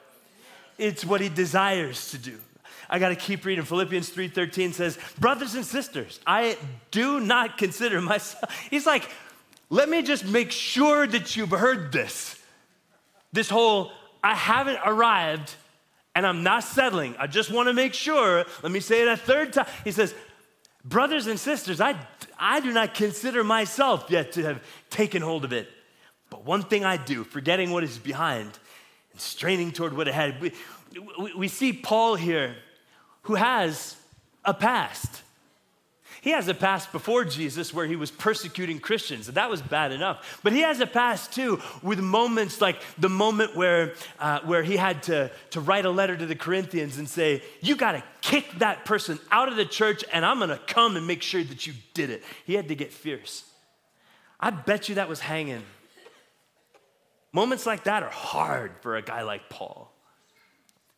It's 0.79 1.05
what 1.05 1.21
He 1.21 1.29
desires 1.29 2.11
to 2.11 2.19
do. 2.19 2.39
I 2.89 2.99
got 2.99 3.09
to 3.09 3.17
keep 3.17 3.45
reading. 3.45 3.65
Philippians 3.65 4.11
3:13 4.11 4.73
says, 4.73 4.99
"Brothers 5.19 5.55
and 5.55 5.65
sisters, 5.65 6.21
I 6.27 6.57
do 6.91 7.21
not 7.21 7.59
consider 7.59 8.01
myself." 8.01 8.55
He's 8.71 8.87
like, 8.87 9.11
let 9.71 9.89
me 9.89 10.03
just 10.03 10.25
make 10.25 10.51
sure 10.51 11.07
that 11.07 11.37
you've 11.37 11.51
heard 11.51 11.93
this. 11.93 12.41
This 13.33 13.49
whole, 13.49 13.91
I 14.23 14.35
haven't 14.35 14.79
arrived 14.85 15.55
and 16.15 16.27
I'm 16.27 16.43
not 16.43 16.65
settling. 16.65 17.15
I 17.19 17.27
just 17.27 17.51
want 17.51 17.69
to 17.69 17.75
make 17.75 17.93
sure. 17.93 18.45
Let 18.63 18.73
me 18.73 18.81
say 18.81 19.03
it 19.03 19.09
a 19.09 19.17
third 19.17 19.53
time. 19.53 19.67
He 19.85 19.93
says, 19.93 20.15
Brothers 20.85 21.27
and 21.27 21.39
sisters, 21.39 21.81
I, 21.81 21.97
I 22.39 22.61
do 22.61 22.73
not 22.73 22.95
consider 22.95 23.43
myself 23.43 24.07
yet 24.09 24.33
to 24.33 24.45
have 24.45 24.63
taken 24.89 25.21
hold 25.21 25.45
of 25.45 25.53
it. 25.53 25.69
But 26.31 26.45
one 26.45 26.63
thing 26.63 26.85
I 26.85 26.97
do, 26.97 27.25
forgetting 27.25 27.73
what 27.73 27.83
is 27.83 27.99
behind 27.99 28.57
and 29.11 29.21
straining 29.21 29.73
toward 29.73 29.97
what 29.97 30.07
ahead. 30.07 30.41
We, 30.41 30.53
we, 31.19 31.35
we 31.35 31.49
see 31.49 31.73
Paul 31.73 32.15
here 32.15 32.55
who 33.23 33.35
has 33.35 33.97
a 34.45 34.55
past. 34.55 35.23
He 36.27 36.33
has 36.33 36.49
a 36.49 36.55
past 36.55 36.91
before 36.91 37.25
Jesus 37.25 37.73
where 37.73 37.87
he 37.87 37.95
was 37.95 38.11
persecuting 38.11 38.81
Christians, 38.81 39.29
and 39.29 39.37
that 39.37 39.49
was 39.49 39.63
bad 39.63 39.93
enough. 39.93 40.41
But 40.43 40.55
he 40.55 40.63
has 40.63 40.81
a 40.81 40.87
past 40.87 41.33
too 41.33 41.63
with 41.85 42.01
moments 42.01 42.61
like 42.61 42.83
the 42.99 43.09
moment 43.09 43.55
where, 43.55 43.95
uh, 44.19 44.41
where 44.41 44.65
he 44.65 44.77
had 44.77 45.05
to, 45.05 45.31
to 45.51 45.61
write 45.61 45.85
a 45.85 45.91
letter 45.91 46.17
to 46.17 46.27
the 46.27 46.35
Corinthians 46.35 46.99
and 46.99 47.09
say, 47.09 47.45
You 47.61 47.77
got 47.77 47.93
to 47.93 48.03
kick 48.23 48.59
that 48.59 48.85
person 48.85 49.21
out 49.31 49.49
of 49.49 49.55
the 49.55 49.65
church, 49.65 50.05
and 50.13 50.27
I'm 50.27 50.39
going 50.39 50.51
to 50.51 50.59
come 50.67 50.97
and 50.97 51.07
make 51.07 51.23
sure 51.23 51.45
that 51.45 51.65
you 51.65 51.75
did 51.95 52.11
it. 52.11 52.25
He 52.45 52.55
had 52.55 52.67
to 52.67 52.75
get 52.75 52.93
fierce. 52.93 53.45
I 54.41 54.51
bet 54.51 54.89
you 54.89 54.97
that 54.97 55.09
was 55.09 55.21
hanging. 55.21 55.63
Moments 57.33 57.67
like 57.67 57.85
that 57.85 58.03
are 58.03 58.11
hard 58.11 58.73
for 58.81 58.97
a 58.97 59.03
guy 59.03 59.23
like 59.23 59.49
Paul. 59.49 59.96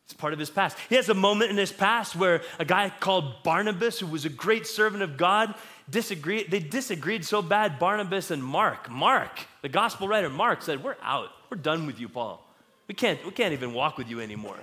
It's 0.09 0.15
part 0.15 0.33
of 0.33 0.39
his 0.39 0.49
past. 0.49 0.75
He 0.89 0.95
has 0.95 1.07
a 1.07 1.13
moment 1.13 1.51
in 1.51 1.57
his 1.57 1.71
past 1.71 2.15
where 2.15 2.41
a 2.57 2.65
guy 2.65 2.91
called 2.99 3.43
Barnabas, 3.43 3.99
who 3.99 4.07
was 4.07 4.25
a 4.25 4.29
great 4.29 4.65
servant 4.65 5.03
of 5.03 5.17
God, 5.17 5.53
disagreed. 5.87 6.49
They 6.49 6.57
disagreed 6.57 7.23
so 7.23 7.43
bad, 7.43 7.77
Barnabas 7.77 8.31
and 8.31 8.43
Mark. 8.43 8.89
Mark, 8.89 9.39
the 9.61 9.69
gospel 9.69 10.07
writer, 10.07 10.27
Mark 10.27 10.63
said, 10.63 10.83
We're 10.83 10.95
out. 11.03 11.29
We're 11.51 11.57
done 11.57 11.85
with 11.85 11.99
you, 11.99 12.09
Paul. 12.09 12.43
We 12.87 12.95
can't, 12.95 13.23
we 13.23 13.29
can't 13.29 13.53
even 13.53 13.71
walk 13.71 13.99
with 13.99 14.09
you 14.09 14.19
anymore. 14.19 14.57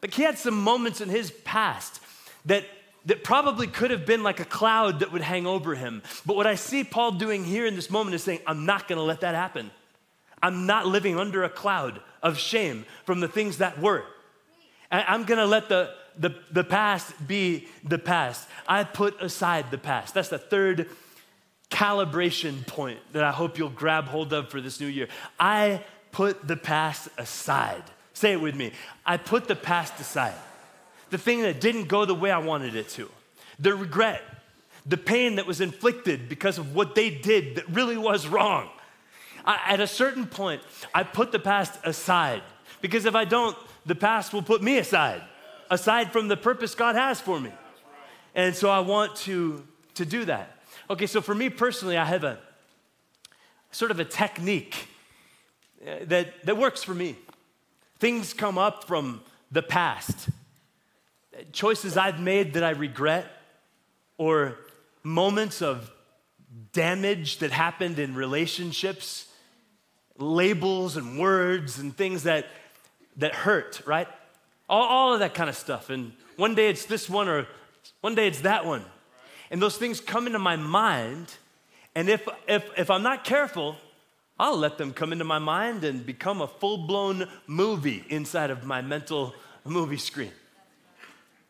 But 0.00 0.14
he 0.14 0.24
had 0.24 0.36
some 0.36 0.60
moments 0.60 1.00
in 1.00 1.08
his 1.08 1.30
past 1.30 2.00
that, 2.46 2.64
that 3.06 3.22
probably 3.22 3.68
could 3.68 3.92
have 3.92 4.04
been 4.04 4.24
like 4.24 4.40
a 4.40 4.44
cloud 4.44 4.98
that 4.98 5.12
would 5.12 5.22
hang 5.22 5.46
over 5.46 5.76
him. 5.76 6.02
But 6.26 6.34
what 6.34 6.48
I 6.48 6.56
see 6.56 6.82
Paul 6.82 7.12
doing 7.12 7.44
here 7.44 7.66
in 7.66 7.76
this 7.76 7.88
moment 7.88 8.16
is 8.16 8.24
saying, 8.24 8.40
I'm 8.48 8.66
not 8.66 8.88
going 8.88 8.98
to 8.98 9.04
let 9.04 9.20
that 9.20 9.36
happen. 9.36 9.70
I'm 10.42 10.66
not 10.66 10.88
living 10.88 11.20
under 11.20 11.44
a 11.44 11.48
cloud 11.48 12.00
of 12.20 12.36
shame 12.36 12.84
from 13.04 13.20
the 13.20 13.28
things 13.28 13.58
that 13.58 13.80
were. 13.80 14.02
I'm 14.92 15.24
gonna 15.24 15.46
let 15.46 15.68
the, 15.68 15.94
the, 16.18 16.34
the 16.50 16.64
past 16.64 17.14
be 17.26 17.66
the 17.82 17.98
past. 17.98 18.46
I 18.68 18.84
put 18.84 19.20
aside 19.22 19.70
the 19.70 19.78
past. 19.78 20.14
That's 20.14 20.28
the 20.28 20.38
third 20.38 20.88
calibration 21.70 22.66
point 22.66 22.98
that 23.12 23.24
I 23.24 23.32
hope 23.32 23.58
you'll 23.58 23.70
grab 23.70 24.04
hold 24.04 24.32
of 24.34 24.50
for 24.50 24.60
this 24.60 24.78
new 24.78 24.86
year. 24.86 25.08
I 25.40 25.82
put 26.12 26.46
the 26.46 26.56
past 26.56 27.08
aside. 27.16 27.82
Say 28.12 28.32
it 28.32 28.40
with 28.40 28.54
me. 28.54 28.72
I 29.06 29.16
put 29.16 29.48
the 29.48 29.56
past 29.56 29.98
aside. 29.98 30.34
The 31.08 31.18
thing 31.18 31.42
that 31.42 31.60
didn't 31.60 31.88
go 31.88 32.04
the 32.04 32.14
way 32.14 32.30
I 32.30 32.38
wanted 32.38 32.76
it 32.76 32.90
to, 32.90 33.10
the 33.58 33.74
regret, 33.74 34.22
the 34.84 34.98
pain 34.98 35.36
that 35.36 35.46
was 35.46 35.60
inflicted 35.60 36.28
because 36.28 36.58
of 36.58 36.74
what 36.74 36.94
they 36.94 37.10
did 37.10 37.56
that 37.56 37.68
really 37.70 37.96
was 37.96 38.26
wrong. 38.26 38.68
I, 39.44 39.58
at 39.68 39.80
a 39.80 39.86
certain 39.86 40.26
point, 40.26 40.62
I 40.94 41.02
put 41.02 41.32
the 41.32 41.38
past 41.38 41.78
aside 41.84 42.42
because 42.80 43.06
if 43.06 43.14
I 43.14 43.24
don't, 43.24 43.56
the 43.86 43.94
past 43.94 44.32
will 44.32 44.42
put 44.42 44.62
me 44.62 44.78
aside, 44.78 45.22
aside 45.70 46.12
from 46.12 46.28
the 46.28 46.36
purpose 46.36 46.74
God 46.74 46.94
has 46.94 47.20
for 47.20 47.40
me. 47.40 47.50
And 48.34 48.54
so 48.54 48.70
I 48.70 48.80
want 48.80 49.16
to, 49.16 49.66
to 49.94 50.04
do 50.04 50.24
that. 50.24 50.58
Okay, 50.88 51.06
so 51.06 51.20
for 51.20 51.34
me 51.34 51.50
personally, 51.50 51.96
I 51.96 52.04
have 52.04 52.24
a 52.24 52.38
sort 53.70 53.90
of 53.90 54.00
a 54.00 54.04
technique 54.04 54.88
uh, 55.86 55.96
that, 56.04 56.44
that 56.44 56.56
works 56.56 56.82
for 56.82 56.94
me. 56.94 57.16
Things 57.98 58.34
come 58.34 58.58
up 58.58 58.84
from 58.84 59.22
the 59.50 59.62
past, 59.62 60.28
choices 61.52 61.96
I've 61.96 62.20
made 62.20 62.54
that 62.54 62.64
I 62.64 62.70
regret, 62.70 63.26
or 64.18 64.58
moments 65.02 65.62
of 65.62 65.90
damage 66.72 67.38
that 67.38 67.50
happened 67.50 67.98
in 67.98 68.14
relationships, 68.14 69.28
labels 70.18 70.96
and 70.96 71.18
words 71.18 71.78
and 71.78 71.96
things 71.96 72.22
that 72.24 72.46
that 73.16 73.34
hurt, 73.34 73.82
right? 73.86 74.08
All, 74.68 74.82
all 74.82 75.14
of 75.14 75.20
that 75.20 75.34
kind 75.34 75.50
of 75.50 75.56
stuff. 75.56 75.90
And 75.90 76.12
one 76.36 76.54
day 76.54 76.68
it's 76.68 76.86
this 76.86 77.08
one, 77.08 77.28
or 77.28 77.46
one 78.00 78.14
day 78.14 78.28
it's 78.28 78.40
that 78.40 78.64
one. 78.64 78.84
And 79.50 79.60
those 79.60 79.76
things 79.76 80.00
come 80.00 80.26
into 80.26 80.38
my 80.38 80.56
mind. 80.56 81.34
And 81.94 82.08
if, 82.08 82.26
if, 82.48 82.64
if 82.76 82.90
I'm 82.90 83.02
not 83.02 83.24
careful, 83.24 83.76
I'll 84.38 84.56
let 84.56 84.78
them 84.78 84.92
come 84.92 85.12
into 85.12 85.24
my 85.24 85.38
mind 85.38 85.84
and 85.84 86.04
become 86.04 86.40
a 86.40 86.46
full 86.46 86.78
blown 86.78 87.28
movie 87.46 88.04
inside 88.08 88.50
of 88.50 88.64
my 88.64 88.80
mental 88.80 89.34
movie 89.64 89.98
screen. 89.98 90.32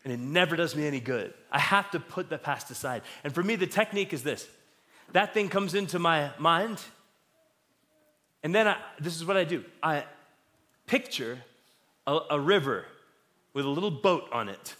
And 0.03 0.11
it 0.11 0.19
never 0.19 0.55
does 0.55 0.75
me 0.75 0.85
any 0.85 0.99
good. 0.99 1.33
I 1.51 1.59
have 1.59 1.89
to 1.91 1.99
put 1.99 2.29
the 2.29 2.37
past 2.37 2.69
aside. 2.71 3.03
And 3.23 3.33
for 3.33 3.41
me, 3.41 3.55
the 3.55 3.67
technique 3.67 4.11
is 4.11 4.23
this 4.23 4.47
that 5.13 5.33
thing 5.33 5.47
comes 5.47 5.75
into 5.75 5.99
my 5.99 6.31
mind, 6.39 6.81
and 8.41 8.53
then 8.53 8.67
I, 8.67 8.77
this 8.99 9.15
is 9.15 9.23
what 9.23 9.37
I 9.37 9.43
do 9.43 9.63
I 9.81 10.03
picture 10.87 11.39
a, 12.05 12.19
a 12.31 12.39
river 12.39 12.85
with 13.53 13.65
a 13.65 13.69
little 13.69 13.91
boat 13.91 14.25
on 14.31 14.49
it. 14.49 14.75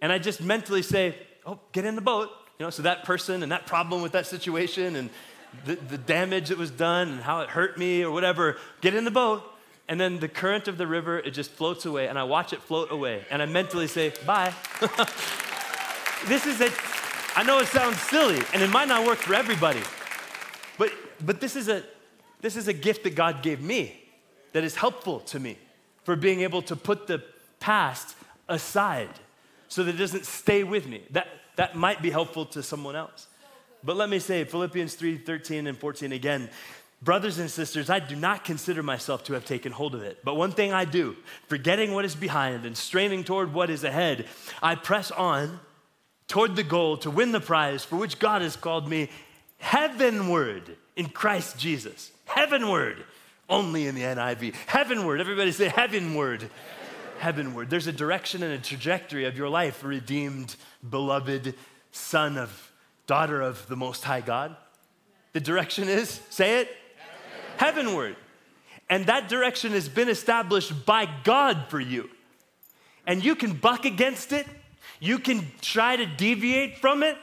And 0.00 0.12
I 0.12 0.18
just 0.18 0.40
mentally 0.40 0.82
say, 0.82 1.16
oh, 1.46 1.58
get 1.72 1.84
in 1.84 1.94
the 1.96 2.00
boat. 2.00 2.30
You 2.58 2.66
know, 2.66 2.70
so 2.70 2.82
that 2.82 3.04
person 3.04 3.42
and 3.42 3.52
that 3.52 3.66
problem 3.66 4.02
with 4.02 4.12
that 4.12 4.26
situation 4.26 4.96
and 4.96 5.10
the, 5.64 5.76
the 5.76 5.98
damage 5.98 6.48
that 6.48 6.58
was 6.58 6.70
done 6.70 7.08
and 7.08 7.20
how 7.20 7.40
it 7.40 7.48
hurt 7.48 7.78
me 7.78 8.02
or 8.02 8.10
whatever, 8.10 8.56
get 8.80 8.94
in 8.94 9.04
the 9.04 9.10
boat. 9.10 9.42
And 9.88 9.98
then 9.98 10.18
the 10.18 10.28
current 10.28 10.68
of 10.68 10.76
the 10.76 10.86
river, 10.86 11.18
it 11.18 11.30
just 11.30 11.50
floats 11.50 11.86
away, 11.86 12.08
and 12.08 12.18
I 12.18 12.24
watch 12.24 12.52
it 12.52 12.60
float 12.60 12.92
away. 12.92 13.24
And 13.30 13.40
I 13.40 13.46
mentally 13.46 13.86
say, 13.86 14.12
bye. 14.26 14.52
this 16.26 16.44
is 16.44 16.60
a, 16.60 16.70
I 17.34 17.42
know 17.42 17.58
it 17.60 17.68
sounds 17.68 17.98
silly, 18.02 18.38
and 18.52 18.62
it 18.62 18.68
might 18.68 18.88
not 18.88 19.06
work 19.06 19.16
for 19.16 19.34
everybody, 19.34 19.80
but, 20.76 20.92
but 21.24 21.40
this, 21.40 21.56
is 21.56 21.70
a, 21.70 21.82
this 22.42 22.54
is 22.54 22.68
a 22.68 22.74
gift 22.74 23.04
that 23.04 23.14
God 23.14 23.42
gave 23.42 23.62
me 23.62 23.98
that 24.52 24.62
is 24.62 24.76
helpful 24.76 25.20
to 25.20 25.40
me 25.40 25.56
for 26.08 26.16
being 26.16 26.40
able 26.40 26.62
to 26.62 26.74
put 26.74 27.06
the 27.06 27.22
past 27.60 28.16
aside 28.48 29.10
so 29.68 29.84
that 29.84 29.94
it 29.94 29.98
doesn't 29.98 30.24
stay 30.24 30.64
with 30.64 30.86
me. 30.86 31.02
That, 31.10 31.28
that 31.56 31.76
might 31.76 32.00
be 32.00 32.08
helpful 32.08 32.46
to 32.46 32.62
someone 32.62 32.96
else. 32.96 33.26
But 33.84 33.98
let 33.98 34.08
me 34.08 34.18
say, 34.18 34.44
Philippians 34.44 34.94
3 34.94 35.18
13 35.18 35.66
and 35.66 35.76
14 35.76 36.12
again. 36.12 36.48
Brothers 37.02 37.38
and 37.38 37.50
sisters, 37.50 37.90
I 37.90 37.98
do 37.98 38.16
not 38.16 38.42
consider 38.42 38.82
myself 38.82 39.22
to 39.24 39.34
have 39.34 39.44
taken 39.44 39.70
hold 39.70 39.94
of 39.94 40.02
it. 40.02 40.24
But 40.24 40.36
one 40.36 40.52
thing 40.52 40.72
I 40.72 40.86
do, 40.86 41.14
forgetting 41.46 41.92
what 41.92 42.06
is 42.06 42.14
behind 42.14 42.64
and 42.64 42.74
straining 42.74 43.22
toward 43.22 43.52
what 43.52 43.68
is 43.68 43.84
ahead, 43.84 44.24
I 44.62 44.76
press 44.76 45.10
on 45.10 45.60
toward 46.26 46.56
the 46.56 46.62
goal 46.62 46.96
to 46.96 47.10
win 47.10 47.32
the 47.32 47.38
prize 47.38 47.84
for 47.84 47.96
which 47.96 48.18
God 48.18 48.40
has 48.40 48.56
called 48.56 48.88
me 48.88 49.10
heavenward 49.58 50.74
in 50.96 51.10
Christ 51.10 51.58
Jesus. 51.58 52.12
Heavenward 52.24 53.04
only 53.48 53.86
in 53.86 53.94
the 53.94 54.02
NIV. 54.02 54.54
Heavenward. 54.66 55.20
Everybody 55.20 55.52
say 55.52 55.68
heavenward. 55.68 56.50
Heavenward. 57.18 57.70
There's 57.70 57.86
a 57.86 57.92
direction 57.92 58.42
and 58.42 58.52
a 58.52 58.58
trajectory 58.58 59.24
of 59.24 59.36
your 59.36 59.48
life, 59.48 59.82
redeemed, 59.82 60.54
beloved 60.88 61.54
son 61.90 62.38
of, 62.38 62.72
daughter 63.06 63.40
of 63.40 63.66
the 63.68 63.76
Most 63.76 64.04
High 64.04 64.20
God. 64.20 64.56
The 65.32 65.40
direction 65.40 65.88
is, 65.88 66.20
say 66.30 66.60
it, 66.60 66.68
heavenward. 67.56 68.14
heavenward. 68.14 68.16
And 68.90 69.06
that 69.06 69.28
direction 69.28 69.72
has 69.72 69.88
been 69.88 70.08
established 70.08 70.86
by 70.86 71.08
God 71.24 71.66
for 71.68 71.80
you. 71.80 72.08
And 73.06 73.24
you 73.24 73.34
can 73.34 73.54
buck 73.54 73.84
against 73.84 74.32
it, 74.32 74.46
You 75.00 75.18
can 75.18 75.46
try 75.60 75.96
to 75.96 76.06
deviate 76.06 76.78
from 76.78 77.02
it. 77.02 77.16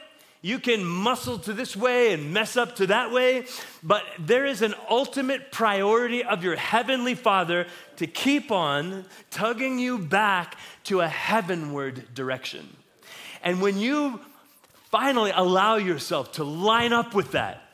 You 0.46 0.60
can 0.60 0.84
muscle 0.84 1.40
to 1.40 1.52
this 1.52 1.74
way 1.74 2.12
and 2.12 2.32
mess 2.32 2.56
up 2.56 2.76
to 2.76 2.86
that 2.86 3.10
way, 3.10 3.46
but 3.82 4.04
there 4.16 4.46
is 4.46 4.62
an 4.62 4.76
ultimate 4.88 5.50
priority 5.50 6.22
of 6.22 6.44
your 6.44 6.54
heavenly 6.54 7.16
Father 7.16 7.66
to 7.96 8.06
keep 8.06 8.52
on 8.52 9.06
tugging 9.32 9.80
you 9.80 9.98
back 9.98 10.56
to 10.84 11.00
a 11.00 11.08
heavenward 11.08 12.14
direction. 12.14 12.76
And 13.42 13.60
when 13.60 13.80
you 13.80 14.20
finally 14.92 15.32
allow 15.34 15.78
yourself 15.78 16.30
to 16.34 16.44
line 16.44 16.92
up 16.92 17.12
with 17.12 17.32
that, 17.32 17.64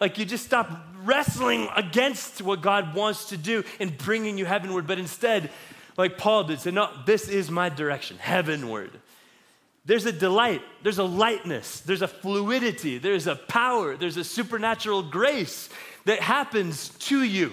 like 0.00 0.16
you 0.16 0.24
just 0.24 0.46
stop 0.46 0.70
wrestling 1.02 1.68
against 1.76 2.40
what 2.40 2.62
God 2.62 2.94
wants 2.94 3.28
to 3.28 3.36
do 3.36 3.64
in 3.78 3.90
bringing 3.90 4.38
you 4.38 4.46
heavenward, 4.46 4.86
but 4.86 4.98
instead, 4.98 5.50
like 5.98 6.16
Paul 6.16 6.44
did, 6.44 6.58
say, 6.58 6.70
No, 6.70 6.88
this 7.04 7.28
is 7.28 7.50
my 7.50 7.68
direction, 7.68 8.16
heavenward. 8.16 8.92
There's 9.86 10.06
a 10.06 10.12
delight, 10.12 10.62
there's 10.82 10.98
a 10.98 11.04
lightness, 11.04 11.80
there's 11.80 12.00
a 12.00 12.08
fluidity, 12.08 12.96
there's 12.96 13.26
a 13.26 13.36
power, 13.36 13.96
there's 13.96 14.16
a 14.16 14.24
supernatural 14.24 15.02
grace 15.02 15.68
that 16.06 16.20
happens 16.20 16.88
to 17.00 17.22
you, 17.22 17.52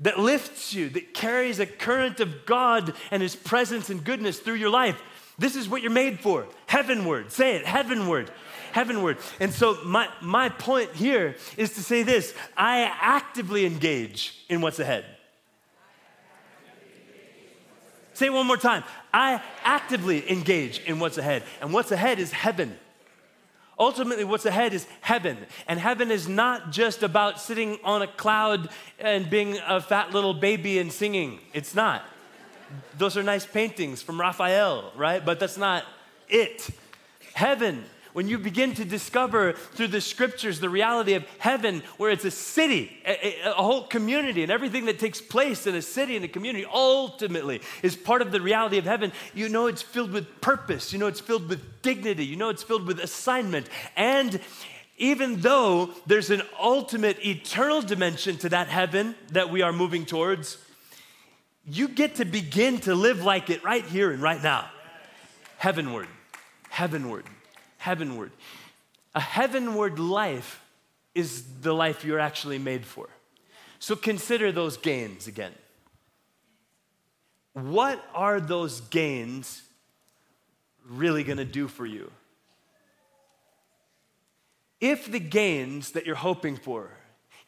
that 0.00 0.20
lifts 0.20 0.72
you, 0.72 0.88
that 0.90 1.14
carries 1.14 1.58
a 1.58 1.66
current 1.66 2.20
of 2.20 2.46
God 2.46 2.94
and 3.10 3.22
His 3.22 3.34
presence 3.34 3.90
and 3.90 4.04
goodness 4.04 4.38
through 4.38 4.54
your 4.54 4.70
life. 4.70 5.00
This 5.36 5.56
is 5.56 5.68
what 5.68 5.82
you're 5.82 5.90
made 5.90 6.20
for 6.20 6.46
heavenward. 6.66 7.32
Say 7.32 7.56
it, 7.56 7.66
heavenward. 7.66 8.30
Heavenward. 8.72 9.18
And 9.40 9.52
so, 9.52 9.78
my, 9.84 10.08
my 10.20 10.50
point 10.50 10.92
here 10.92 11.36
is 11.56 11.74
to 11.74 11.82
say 11.82 12.02
this 12.04 12.34
I 12.56 12.92
actively 13.00 13.66
engage 13.66 14.44
in 14.48 14.60
what's 14.60 14.78
ahead. 14.78 15.04
Say 18.18 18.30
one 18.30 18.48
more 18.48 18.56
time. 18.56 18.82
I 19.14 19.40
actively 19.62 20.28
engage 20.28 20.80
in 20.80 20.98
what's 20.98 21.18
ahead. 21.18 21.44
And 21.60 21.72
what's 21.72 21.92
ahead 21.92 22.18
is 22.18 22.32
heaven. 22.32 22.76
Ultimately, 23.78 24.24
what's 24.24 24.44
ahead 24.44 24.74
is 24.74 24.88
heaven. 25.02 25.36
And 25.68 25.78
heaven 25.78 26.10
is 26.10 26.26
not 26.26 26.72
just 26.72 27.04
about 27.04 27.40
sitting 27.40 27.78
on 27.84 28.02
a 28.02 28.08
cloud 28.08 28.70
and 28.98 29.30
being 29.30 29.56
a 29.64 29.80
fat 29.80 30.12
little 30.12 30.34
baby 30.34 30.80
and 30.80 30.92
singing. 30.92 31.38
It's 31.54 31.76
not. 31.76 32.02
Those 32.96 33.16
are 33.16 33.22
nice 33.22 33.46
paintings 33.46 34.02
from 34.02 34.20
Raphael, 34.20 34.90
right? 34.96 35.24
But 35.24 35.38
that's 35.38 35.56
not 35.56 35.84
it. 36.28 36.70
Heaven 37.34 37.84
when 38.18 38.26
you 38.26 38.36
begin 38.36 38.74
to 38.74 38.84
discover 38.84 39.52
through 39.52 39.86
the 39.86 40.00
scriptures 40.00 40.58
the 40.58 40.68
reality 40.68 41.14
of 41.14 41.24
heaven, 41.38 41.84
where 41.98 42.10
it's 42.10 42.24
a 42.24 42.32
city, 42.32 43.00
a, 43.06 43.42
a, 43.44 43.52
whole 43.52 43.84
community, 43.84 44.42
and 44.42 44.50
everything 44.50 44.86
that 44.86 44.98
takes 44.98 45.20
place 45.20 45.68
in 45.68 45.76
a 45.76 45.80
city 45.80 46.16
and 46.16 46.24
a 46.24 46.28
community 46.28 46.66
ultimately 46.74 47.60
is 47.80 47.94
part 47.94 48.20
of 48.20 48.32
the 48.32 48.40
reality 48.40 48.76
of 48.76 48.84
heaven, 48.84 49.12
you 49.34 49.48
know 49.48 49.68
it's 49.68 49.82
filled 49.82 50.10
with 50.10 50.40
purpose, 50.40 50.92
you 50.92 50.98
know 50.98 51.06
it's 51.06 51.20
filled 51.20 51.48
with 51.48 51.80
dignity, 51.80 52.26
you 52.26 52.34
know 52.34 52.48
it's 52.48 52.64
filled 52.64 52.88
with 52.88 52.98
assignment. 52.98 53.68
And 53.94 54.40
even 54.96 55.40
though 55.40 55.90
there's 56.08 56.30
an 56.30 56.42
ultimate 56.60 57.24
eternal 57.24 57.82
dimension 57.82 58.36
to 58.38 58.48
that 58.48 58.66
heaven 58.66 59.14
that 59.30 59.48
we 59.48 59.62
are 59.62 59.72
moving 59.72 60.04
towards, 60.04 60.58
you 61.64 61.86
get 61.86 62.16
to 62.16 62.24
begin 62.24 62.80
to 62.80 62.96
live 62.96 63.22
like 63.22 63.48
it 63.48 63.62
right 63.62 63.84
here 63.84 64.10
and 64.10 64.20
right 64.20 64.42
now. 64.42 64.68
Heavenward, 65.58 66.08
heavenward 66.68 67.24
heavenward. 67.88 68.32
A 69.14 69.20
heavenward 69.20 69.98
life 69.98 70.62
is 71.14 71.42
the 71.62 71.72
life 71.72 72.04
you're 72.04 72.20
actually 72.20 72.58
made 72.58 72.84
for. 72.84 73.08
So 73.78 73.96
consider 73.96 74.52
those 74.52 74.76
gains 74.76 75.26
again. 75.26 75.54
What 77.54 78.04
are 78.14 78.40
those 78.40 78.82
gains 78.82 79.62
really 80.86 81.24
going 81.24 81.38
to 81.38 81.46
do 81.46 81.66
for 81.66 81.86
you? 81.86 82.10
If 84.82 85.10
the 85.10 85.18
gains 85.18 85.92
that 85.92 86.04
you're 86.04 86.14
hoping 86.14 86.56
for 86.56 86.90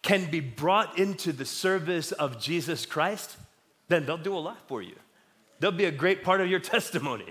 can 0.01 0.31
be 0.31 0.41
brought 0.41 0.99
into 0.99 1.33
the 1.33 1.45
service 1.45 2.13
of 2.13 2.41
Jesus 2.41 2.87
Christ, 2.87 3.37
then 3.89 4.07
they'll 4.07 4.17
do 4.17 4.35
a 4.35 4.41
lot 4.49 4.67
for 4.67 4.81
you. 4.81 4.97
They'll 5.59 5.71
be 5.71 5.85
a 5.85 5.93
great 5.93 6.25
part 6.25 6.41
of 6.41 6.49
your 6.49 6.61
testimony. 6.75 7.31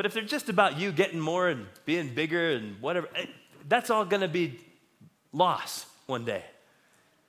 But 0.00 0.06
if 0.06 0.14
they're 0.14 0.22
just 0.22 0.48
about 0.48 0.78
you 0.78 0.92
getting 0.92 1.20
more 1.20 1.50
and 1.50 1.66
being 1.84 2.14
bigger 2.14 2.52
and 2.52 2.80
whatever, 2.80 3.06
eh, 3.14 3.26
that's 3.68 3.90
all 3.90 4.06
going 4.06 4.22
to 4.22 4.28
be 4.28 4.58
loss 5.30 5.84
one 6.06 6.24
day. 6.24 6.42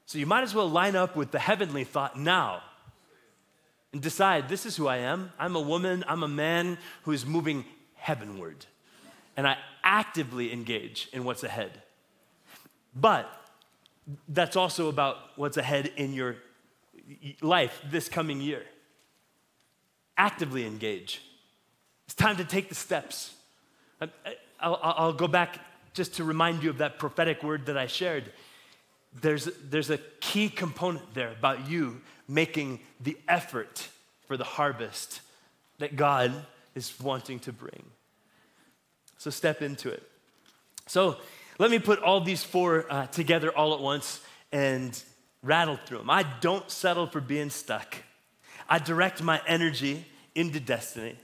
So 0.06 0.18
you 0.18 0.26
might 0.26 0.44
as 0.44 0.56
well 0.56 0.70
line 0.70 0.96
up 0.96 1.18
with 1.18 1.32
the 1.32 1.40
heavenly 1.40 1.84
thought 1.84 2.18
now 2.18 2.62
and 3.92 4.02
decide 4.02 4.48
this 4.48 4.66
is 4.66 4.78
who 4.78 4.88
I 4.88 5.00
am. 5.00 5.34
I'm 5.38 5.58
a 5.58 5.60
woman, 5.60 6.06
I'm 6.08 6.24
a 6.24 6.30
man 6.30 6.78
who 7.04 7.12
is 7.12 7.26
moving 7.26 7.66
heavenward. 7.96 8.66
And 9.36 9.46
I 9.46 9.58
actively 9.84 10.54
engage 10.54 11.10
in 11.12 11.26
what's 11.26 11.44
ahead. 11.44 11.82
But 12.96 13.30
that's 14.30 14.56
also 14.56 14.88
about 14.88 15.18
what's 15.36 15.58
ahead 15.58 15.92
in 15.98 16.14
your 16.14 16.38
life 17.42 17.82
this 17.92 18.08
coming 18.08 18.40
year. 18.40 18.64
Actively 20.18 20.66
engage. 20.66 21.22
It's 22.12 22.16
time 22.18 22.36
to 22.36 22.44
take 22.44 22.68
the 22.68 22.76
steps. 22.76 23.34
I'll, 24.60 24.78
I'll, 24.84 25.14
go 25.14 25.30
back 25.30 25.60
just 25.94 26.16
to 26.16 26.26
remind 26.26 26.62
you 26.62 26.70
of 26.70 26.80
that 26.80 27.00
prophetic 27.00 27.42
word 27.42 27.68
that 27.68 27.78
I 27.78 27.88
shared. 27.88 28.26
There's, 29.22 29.46
there's 29.64 29.90
a 29.90 29.98
key 30.20 30.50
component 30.50 31.14
there 31.14 31.32
about 31.32 31.70
you 31.70 32.02
making 32.28 32.82
the 33.00 33.18
effort 33.30 33.88
for 34.28 34.36
the 34.36 34.44
harvest 34.44 35.22
that 35.80 35.96
God 35.96 36.34
is 36.76 36.94
wanting 37.00 37.40
to 37.40 37.54
bring. 37.54 37.82
So 39.18 39.30
step 39.30 39.62
into 39.62 39.90
it. 39.90 40.04
So 40.88 41.16
let 41.60 41.72
me 41.72 41.80
put 41.80 42.00
all 42.00 42.20
these 42.20 42.44
four 42.44 42.92
uh, 42.92 43.06
together 43.08 43.52
all 43.56 43.74
at 43.74 43.80
once 43.80 44.20
and 44.52 45.02
rattle 45.44 45.80
through 45.86 46.00
them. 46.00 46.10
I 46.10 46.26
don't 46.42 46.70
settle 46.70 47.08
for 47.08 47.22
being 47.22 47.50
stuck. 47.50 47.96
I 48.68 48.80
direct 48.80 49.24
my 49.24 49.40
energy 49.48 50.06
into 50.36 50.60
destiny. 50.60 51.16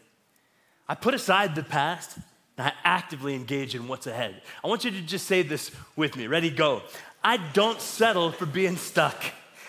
I 0.90 0.96
put 0.96 1.14
aside 1.14 1.56
the 1.56 1.64
past 1.64 2.18
and 2.58 2.68
I 2.68 2.74
actively 2.84 3.36
engage 3.36 3.76
in 3.76 3.88
what's 3.88 4.08
ahead. 4.08 4.42
I 4.64 4.68
want 4.68 4.84
you 4.84 4.92
to 4.92 5.02
just 5.02 5.28
say 5.28 5.42
this 5.42 5.72
with 5.96 6.16
me. 6.16 6.28
Ready, 6.28 6.50
go. 6.50 6.82
I 7.24 7.38
don't 7.38 7.82
settle 7.82 8.32
for 8.32 8.46
being 8.46 8.78
stuck. 8.78 9.24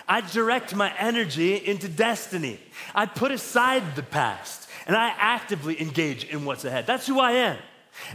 I 0.09 0.23
direct 0.23 0.75
my 0.75 0.93
energy 0.99 1.55
into 1.57 1.89
destiny. 1.89 2.59
I 2.95 3.07
put 3.07 3.31
aside 3.31 3.95
the 3.95 4.03
past 4.03 4.69
and 4.87 4.97
I 4.97 5.13
actively 5.19 5.81
engage 5.81 6.25
in 6.25 6.45
what's 6.45 6.65
ahead. 6.65 6.87
That's 6.87 7.07
who 7.07 7.21
I 7.21 7.33
am. 7.33 7.59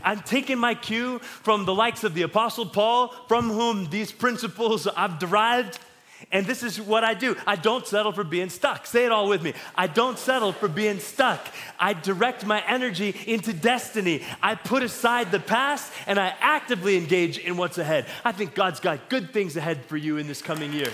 I'm 0.04 0.22
taking 0.22 0.58
my 0.58 0.76
cue 0.76 1.20
from 1.20 1.66
the 1.66 1.74
likes 1.74 2.04
of 2.04 2.14
the 2.14 2.22
Apostle 2.24 2.66
Paul, 2.66 3.14
from 3.28 3.50
whom 3.50 3.90
these 3.90 4.12
principles 4.12 4.88
I've 4.88 5.20
derived. 5.20 5.78
And 6.32 6.46
this 6.46 6.64
is 6.64 6.80
what 6.80 7.04
I 7.04 7.14
do. 7.14 7.36
I 7.46 7.56
don't 7.56 7.86
settle 7.86 8.12
for 8.12 8.24
being 8.24 8.50
stuck. 8.50 8.86
Say 8.86 9.06
it 9.06 9.12
all 9.12 9.28
with 9.28 9.42
me. 9.42 9.54
I 9.76 9.88
don't 9.88 10.18
settle 10.18 10.52
for 10.52 10.68
being 10.68 11.00
stuck. 11.00 11.48
I 11.80 11.94
direct 11.94 12.46
my 12.46 12.64
energy 12.68 13.16
into 13.28 13.54
destiny. 13.54 14.24
I 14.42 14.56
put 14.56 14.84
aside 14.84 15.32
the 15.32 15.40
past 15.40 15.92
and 16.08 16.20
I 16.20 16.36
actively 16.40 16.98
engage 16.98 17.38
in 17.38 17.58
what's 17.58 17.78
ahead. 17.78 18.06
I 18.24 18.32
think 18.32 18.56
God's 18.56 18.80
got 18.80 19.10
good 19.10 19.34
things 19.34 19.58
ahead 19.58 19.86
for 19.86 19.98
you 19.98 20.18
in 20.18 20.28
this 20.28 20.42
coming 20.42 20.74
year. 20.74 20.92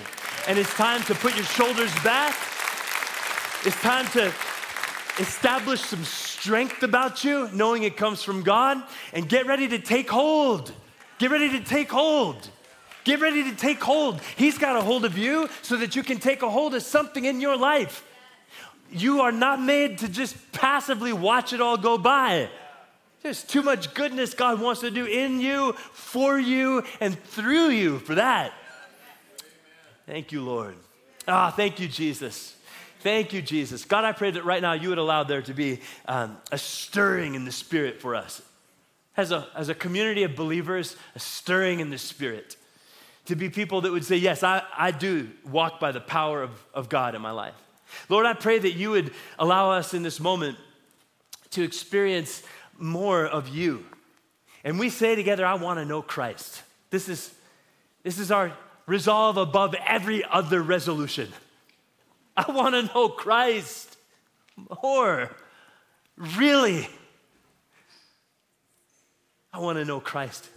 And 0.47 0.57
it's 0.57 0.73
time 0.73 1.01
to 1.03 1.15
put 1.15 1.35
your 1.35 1.45
shoulders 1.45 1.93
back. 2.03 2.35
It's 3.65 3.79
time 3.81 4.07
to 4.07 4.33
establish 5.19 5.81
some 5.81 6.03
strength 6.03 6.81
about 6.83 7.23
you, 7.23 7.49
knowing 7.51 7.83
it 7.83 7.97
comes 7.97 8.23
from 8.23 8.41
God, 8.41 8.81
and 9.13 9.27
get 9.27 9.45
ready 9.45 9.67
to 9.67 9.79
take 9.79 10.09
hold. 10.09 10.71
Get 11.17 11.31
ready 11.31 11.49
to 11.49 11.59
take 11.59 11.91
hold. 11.91 12.49
Get 13.09 13.21
ready 13.21 13.43
to 13.45 13.55
take 13.55 13.81
hold. 13.81 14.21
He's 14.37 14.59
got 14.59 14.75
a 14.75 14.81
hold 14.81 15.03
of 15.03 15.17
you 15.17 15.49
so 15.63 15.77
that 15.77 15.95
you 15.95 16.03
can 16.03 16.19
take 16.19 16.43
a 16.43 16.49
hold 16.49 16.75
of 16.75 16.83
something 16.83 17.25
in 17.25 17.41
your 17.41 17.57
life. 17.57 18.05
You 18.91 19.21
are 19.21 19.31
not 19.31 19.59
made 19.59 19.97
to 19.99 20.07
just 20.07 20.51
passively 20.51 21.11
watch 21.11 21.51
it 21.51 21.59
all 21.59 21.75
go 21.75 21.97
by. 21.97 22.49
There's 23.23 23.43
too 23.43 23.63
much 23.63 23.95
goodness 23.95 24.35
God 24.35 24.61
wants 24.61 24.81
to 24.81 24.91
do 24.91 25.07
in 25.07 25.41
you, 25.41 25.73
for 25.91 26.37
you, 26.37 26.83
and 26.99 27.17
through 27.17 27.69
you 27.69 27.97
for 27.97 28.13
that. 28.13 28.53
Thank 30.05 30.31
you, 30.31 30.43
Lord. 30.43 30.75
Ah, 31.27 31.47
oh, 31.47 31.55
thank 31.55 31.79
you, 31.79 31.87
Jesus. 31.87 32.55
Thank 32.99 33.33
you, 33.33 33.41
Jesus. 33.41 33.85
God, 33.85 34.03
I 34.03 34.11
pray 34.11 34.29
that 34.29 34.45
right 34.45 34.61
now 34.61 34.73
you 34.73 34.89
would 34.89 34.99
allow 34.99 35.23
there 35.23 35.41
to 35.41 35.53
be 35.55 35.79
um, 36.07 36.37
a 36.51 36.59
stirring 36.59 37.33
in 37.33 37.43
the 37.43 37.51
spirit 37.51 38.01
for 38.01 38.13
us. 38.13 38.43
As 39.17 39.31
a, 39.31 39.47
as 39.55 39.67
a 39.67 39.73
community 39.73 40.21
of 40.21 40.35
believers, 40.35 40.95
a 41.15 41.19
stirring 41.19 41.79
in 41.79 41.89
the 41.89 41.97
spirit 41.97 42.55
to 43.29 43.35
be 43.35 43.47
people 43.47 43.81
that 43.81 43.91
would 43.91 44.03
say, 44.03 44.15
Yes, 44.15 44.41
I, 44.41 44.63
I 44.75 44.89
do 44.89 45.29
walk 45.45 45.79
by 45.79 45.91
the 45.91 46.01
power 46.01 46.41
of, 46.41 46.51
of 46.73 46.89
God 46.89 47.13
in 47.13 47.21
my 47.21 47.29
life. 47.29 47.53
Lord, 48.09 48.25
I 48.25 48.33
pray 48.33 48.57
that 48.57 48.71
you 48.71 48.89
would 48.89 49.11
allow 49.37 49.71
us 49.71 49.93
in 49.93 50.01
this 50.01 50.19
moment 50.19 50.57
to 51.51 51.63
experience 51.63 52.41
more 52.79 53.25
of 53.25 53.47
you. 53.47 53.85
And 54.63 54.79
we 54.79 54.89
say 54.89 55.15
together, 55.15 55.45
I 55.45 55.53
want 55.55 55.77
to 55.77 55.85
know 55.85 56.01
Christ. 56.01 56.63
This 56.89 57.07
is, 57.07 57.31
this 58.01 58.17
is 58.17 58.31
our 58.31 58.51
resolve 58.87 59.37
above 59.37 59.75
every 59.85 60.23
other 60.25 60.63
resolution. 60.63 61.31
I 62.35 62.51
want 62.51 62.73
to 62.73 62.93
know 62.93 63.09
Christ 63.09 63.95
more. 64.81 65.29
Really. 66.17 66.89
I 69.53 69.59
want 69.59 69.77
to 69.77 69.85
know 69.85 69.99
Christ. 69.99 70.49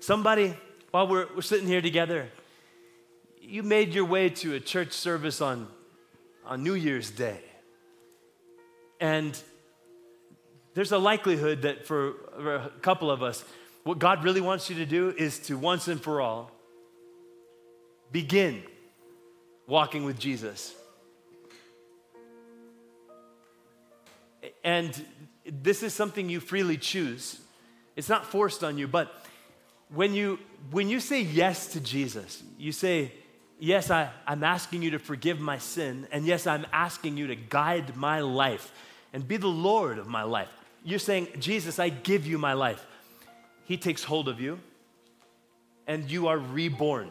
Somebody, 0.00 0.56
while 0.90 1.06
we're, 1.06 1.26
we're 1.34 1.42
sitting 1.42 1.66
here 1.66 1.82
together, 1.82 2.28
you 3.40 3.62
made 3.62 3.94
your 3.94 4.04
way 4.04 4.30
to 4.30 4.54
a 4.54 4.60
church 4.60 4.92
service 4.92 5.40
on, 5.40 5.68
on 6.46 6.62
New 6.62 6.74
Year's 6.74 7.10
Day. 7.10 7.40
And 9.00 9.40
there's 10.74 10.92
a 10.92 10.98
likelihood 10.98 11.62
that 11.62 11.86
for, 11.86 12.14
for 12.34 12.54
a 12.56 12.70
couple 12.80 13.10
of 13.10 13.22
us, 13.22 13.44
what 13.84 13.98
God 13.98 14.24
really 14.24 14.40
wants 14.40 14.68
you 14.70 14.76
to 14.76 14.86
do 14.86 15.14
is 15.16 15.38
to 15.40 15.56
once 15.58 15.88
and 15.88 16.00
for 16.00 16.20
all 16.20 16.50
begin 18.10 18.62
walking 19.66 20.04
with 20.04 20.18
Jesus. 20.18 20.74
And 24.64 25.04
this 25.44 25.82
is 25.82 25.92
something 25.92 26.28
you 26.28 26.40
freely 26.40 26.76
choose. 26.76 27.40
It's 27.96 28.08
not 28.08 28.26
forced 28.26 28.64
on 28.64 28.78
you, 28.78 28.88
but 28.88 29.12
when 29.90 30.14
you 30.14 30.38
when 30.70 30.88
you 30.88 31.00
say 31.00 31.22
yes 31.22 31.68
to 31.68 31.80
Jesus, 31.80 32.42
you 32.58 32.72
say, 32.72 33.12
Yes, 33.60 33.90
I, 33.90 34.10
I'm 34.24 34.44
asking 34.44 34.82
you 34.82 34.92
to 34.92 35.00
forgive 35.00 35.40
my 35.40 35.58
sin, 35.58 36.06
and 36.12 36.24
yes, 36.24 36.46
I'm 36.46 36.64
asking 36.72 37.16
you 37.16 37.26
to 37.26 37.34
guide 37.34 37.96
my 37.96 38.20
life 38.20 38.72
and 39.12 39.26
be 39.26 39.36
the 39.36 39.48
Lord 39.48 39.98
of 39.98 40.06
my 40.06 40.22
life. 40.22 40.48
You're 40.84 41.00
saying, 41.00 41.28
Jesus, 41.40 41.80
I 41.80 41.88
give 41.88 42.24
you 42.24 42.38
my 42.38 42.52
life. 42.52 42.86
He 43.64 43.76
takes 43.76 44.04
hold 44.04 44.28
of 44.28 44.40
you, 44.40 44.60
and 45.88 46.08
you 46.08 46.28
are 46.28 46.38
reborn. 46.38 47.10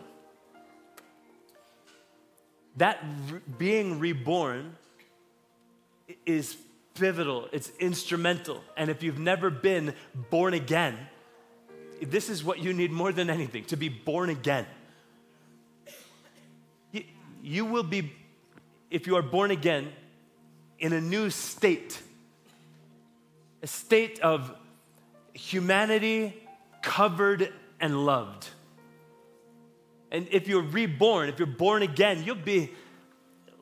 That 2.78 3.04
re- 3.30 3.42
being 3.58 4.00
reborn 4.00 4.78
is 6.26 6.56
pivotal, 6.94 7.50
it's 7.52 7.72
instrumental. 7.80 8.64
And 8.78 8.90
if 8.90 9.04
you've 9.04 9.20
never 9.20 9.50
been 9.50 9.94
born 10.30 10.54
again, 10.54 10.98
this 12.02 12.30
is 12.30 12.44
what 12.44 12.60
you 12.60 12.74
need 12.74 12.92
more 12.92 13.12
than 13.12 13.30
anything 13.30 13.66
to 13.66 13.76
be 13.76 13.90
born 13.90 14.30
again. 14.30 14.66
You, 17.42 17.66
will 17.66 17.84
be, 17.84 18.12
if 18.92 19.08
you 19.08 19.16
are 19.16 19.22
born 19.22 19.52
again, 19.52 19.90
in 20.80 20.94
a 20.94 21.00
new 21.00 21.30
state, 21.30 22.02
a 23.64 23.68
state 23.68 24.20
of 24.20 24.54
humanity 25.34 26.36
covered 26.82 27.54
and 27.80 28.06
loved. 28.06 28.50
And 30.12 30.28
if 30.32 30.48
you're 30.48 30.62
reborn, 30.62 31.30
if 31.30 31.40
you're 31.40 31.48
born 31.48 31.84
again, 31.84 32.24
you'll 32.24 32.36
be 32.36 32.72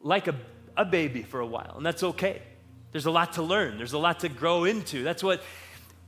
like 0.01 0.27
a, 0.27 0.35
a 0.77 0.85
baby 0.85 1.23
for 1.23 1.39
a 1.39 1.47
while, 1.47 1.73
and 1.77 1.85
that's 1.85 2.03
okay. 2.03 2.41
There's 2.91 3.07
a 3.07 3.11
lot 3.11 3.33
to 3.33 3.43
learn, 3.43 3.77
there's 3.77 3.93
a 3.93 3.97
lot 3.97 4.21
to 4.21 4.29
grow 4.29 4.63
into. 4.63 5.03
That's 5.03 5.23
what, 5.23 5.43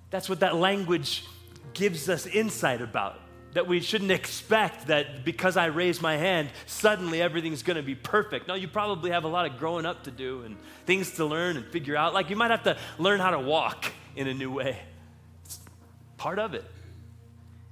that's 0.09 0.29
what 0.29 0.39
that 0.39 0.55
language 0.55 1.25
gives 1.77 2.09
us 2.09 2.25
insight 2.25 2.81
about. 2.81 3.19
That 3.53 3.65
we 3.65 3.79
shouldn't 3.79 4.11
expect 4.11 4.87
that 4.87 5.23
because 5.23 5.57
I 5.57 5.67
raise 5.67 6.01
my 6.01 6.17
hand, 6.17 6.49
suddenly 6.65 7.21
everything's 7.21 7.63
gonna 7.63 7.81
be 7.81 7.95
perfect. 7.95 8.47
No, 8.47 8.53
you 8.53 8.67
probably 8.67 9.11
have 9.11 9.23
a 9.23 9.27
lot 9.27 9.49
of 9.49 9.57
growing 9.57 9.85
up 9.85 10.03
to 10.03 10.11
do 10.11 10.43
and 10.43 10.57
things 10.85 11.11
to 11.11 11.25
learn 11.25 11.57
and 11.57 11.65
figure 11.65 11.95
out. 11.95 12.13
Like 12.13 12.29
you 12.29 12.35
might 12.35 12.51
have 12.51 12.63
to 12.63 12.77
learn 12.99 13.19
how 13.19 13.31
to 13.31 13.39
walk 13.39 13.85
in 14.15 14.27
a 14.27 14.33
new 14.33 14.51
way. 14.51 14.77
It's 15.45 15.59
part 16.17 16.39
of 16.39 16.53
it. 16.53 16.65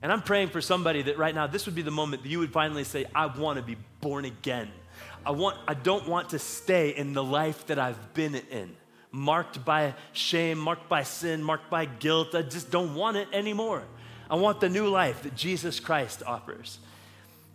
And 0.02 0.12
I'm 0.12 0.22
praying 0.22 0.50
for 0.50 0.62
somebody 0.62 1.02
that 1.04 1.18
right 1.18 1.34
now, 1.34 1.48
this 1.48 1.66
would 1.66 1.76
be 1.76 1.82
the 1.82 1.92
moment 1.92 2.24
that 2.24 2.30
you 2.30 2.40
would 2.40 2.54
finally 2.54 2.84
say, 2.84 3.06
I 3.14 3.26
want 3.26 3.58
to 3.58 3.64
be 3.64 3.76
born 4.02 4.26
again. 4.26 4.70
I, 5.26 5.32
want, 5.32 5.58
I 5.68 5.74
don't 5.74 6.08
want 6.08 6.30
to 6.30 6.40
stay 6.40 6.90
in 6.90 7.14
the 7.14 7.24
life 7.24 7.66
that 7.68 7.80
I've 7.80 8.14
been 8.14 8.36
in, 8.36 8.76
marked 9.12 9.66
by 9.66 9.96
shame, 10.14 10.60
marked 10.60 10.88
by 10.88 11.02
sin, 11.02 11.42
marked 11.42 11.72
by 11.72 11.86
guilt. 11.86 12.36
I 12.36 12.44
just 12.44 12.70
don't 12.70 12.94
want 12.94 13.18
it 13.18 13.28
anymore. 13.34 13.84
I 14.30 14.36
want 14.36 14.60
the 14.60 14.70
new 14.70 14.88
life 14.88 15.24
that 15.24 15.36
Jesus 15.36 15.80
Christ 15.80 16.24
offers. 16.26 16.80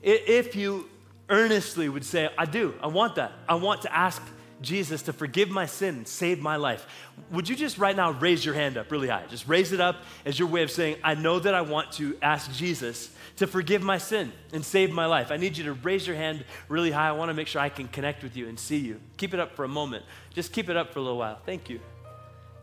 If 0.02 0.56
you 0.56 0.88
earnestly 1.28 1.88
would 1.88 2.04
say, 2.04 2.28
I 2.36 2.46
do, 2.46 2.74
I 2.82 2.86
want 2.86 3.16
that, 3.16 3.32
I 3.48 3.54
want 3.54 3.82
to 3.82 3.94
ask 3.94 4.22
Jesus 4.62 5.02
to 5.02 5.12
forgive 5.12 5.48
my 5.48 5.66
sin, 5.66 6.04
save 6.04 6.40
my 6.40 6.56
life, 6.56 6.86
would 7.30 7.48
you 7.48 7.56
just 7.56 7.78
right 7.78 7.96
now 7.96 8.10
raise 8.12 8.44
your 8.44 8.54
hand 8.54 8.76
up 8.76 8.90
really 8.90 9.08
high? 9.08 9.24
Just 9.28 9.48
raise 9.48 9.72
it 9.72 9.80
up 9.80 9.96
as 10.24 10.38
your 10.38 10.48
way 10.48 10.62
of 10.62 10.70
saying, 10.70 10.96
I 11.02 11.14
know 11.14 11.38
that 11.38 11.54
I 11.54 11.62
want 11.62 11.92
to 11.92 12.16
ask 12.20 12.52
Jesus 12.52 13.10
to 13.36 13.46
forgive 13.46 13.80
my 13.80 13.96
sin 13.96 14.32
and 14.52 14.62
save 14.62 14.90
my 14.90 15.06
life. 15.06 15.30
I 15.30 15.38
need 15.38 15.56
you 15.56 15.64
to 15.64 15.72
raise 15.72 16.06
your 16.06 16.16
hand 16.16 16.44
really 16.68 16.90
high. 16.90 17.08
I 17.08 17.12
want 17.12 17.30
to 17.30 17.34
make 17.34 17.46
sure 17.46 17.62
I 17.62 17.70
can 17.70 17.88
connect 17.88 18.22
with 18.22 18.36
you 18.36 18.48
and 18.48 18.58
see 18.58 18.76
you. 18.76 19.00
Keep 19.16 19.32
it 19.32 19.40
up 19.40 19.54
for 19.54 19.64
a 19.64 19.68
moment. 19.68 20.04
Just 20.34 20.52
keep 20.52 20.68
it 20.68 20.76
up 20.76 20.92
for 20.92 20.98
a 20.98 21.02
little 21.02 21.18
while. 21.18 21.38
Thank 21.46 21.70
you. 21.70 21.80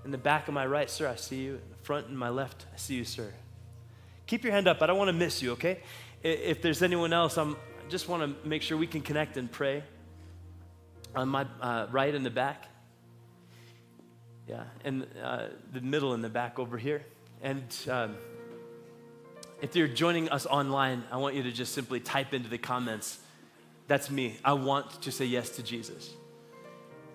In 0.06 0.12
the 0.12 0.18
back 0.20 0.48
of 0.48 0.54
my 0.54 0.68
right, 0.68 0.90
sir, 0.90 1.08
I 1.08 1.16
see 1.16 1.38
you. 1.38 1.54
In 1.54 1.70
the 1.70 1.84
front 1.84 2.08
and 2.08 2.18
my 2.18 2.30
left, 2.30 2.68
I 2.74 2.78
see 2.78 2.96
you, 2.96 3.06
sir. 3.06 3.34
Keep 4.28 4.44
your 4.44 4.52
hand 4.52 4.68
up. 4.68 4.82
I 4.82 4.88
don't 4.88 4.98
want 4.98 5.08
to 5.08 5.14
miss 5.14 5.42
you, 5.42 5.54
okay? 5.54 5.80
If 6.22 6.62
there's 6.62 6.84
anyone 6.84 7.14
else, 7.14 7.38
I'm, 7.38 7.56
I 7.56 7.90
just 7.90 8.10
want 8.10 8.24
to 8.24 8.48
make 8.48 8.62
sure 8.62 8.78
we 8.78 8.88
can 8.88 9.02
connect 9.02 9.38
and 9.38 9.50
pray 9.50 9.84
on 11.16 11.30
my 11.30 11.46
uh, 11.62 11.88
right 11.92 12.14
in 12.14 12.24
the 12.24 12.30
back. 12.30 12.68
Yeah, 14.48 14.64
and 14.84 15.08
uh, 15.24 15.48
the 15.72 15.82
middle 15.82 16.14
in 16.14 16.22
the 16.22 16.30
back 16.30 16.60
over 16.60 16.78
here. 16.78 17.06
And 17.42 17.64
um, 17.90 18.18
if 19.62 19.76
you're 19.76 19.88
joining 19.88 20.30
us 20.30 20.46
online, 20.46 21.04
I 21.10 21.18
want 21.18 21.36
you 21.36 21.44
to 21.44 21.52
just 21.52 21.74
simply 21.74 22.02
type 22.02 22.34
into 22.34 22.50
the 22.50 22.58
comments, 22.58 23.20
that's 23.88 24.10
me. 24.10 24.38
I 24.44 24.54
want 24.54 25.02
to 25.04 25.12
say 25.12 25.26
yes 25.26 25.52
to 25.52 25.64
Jesus. 25.64 26.10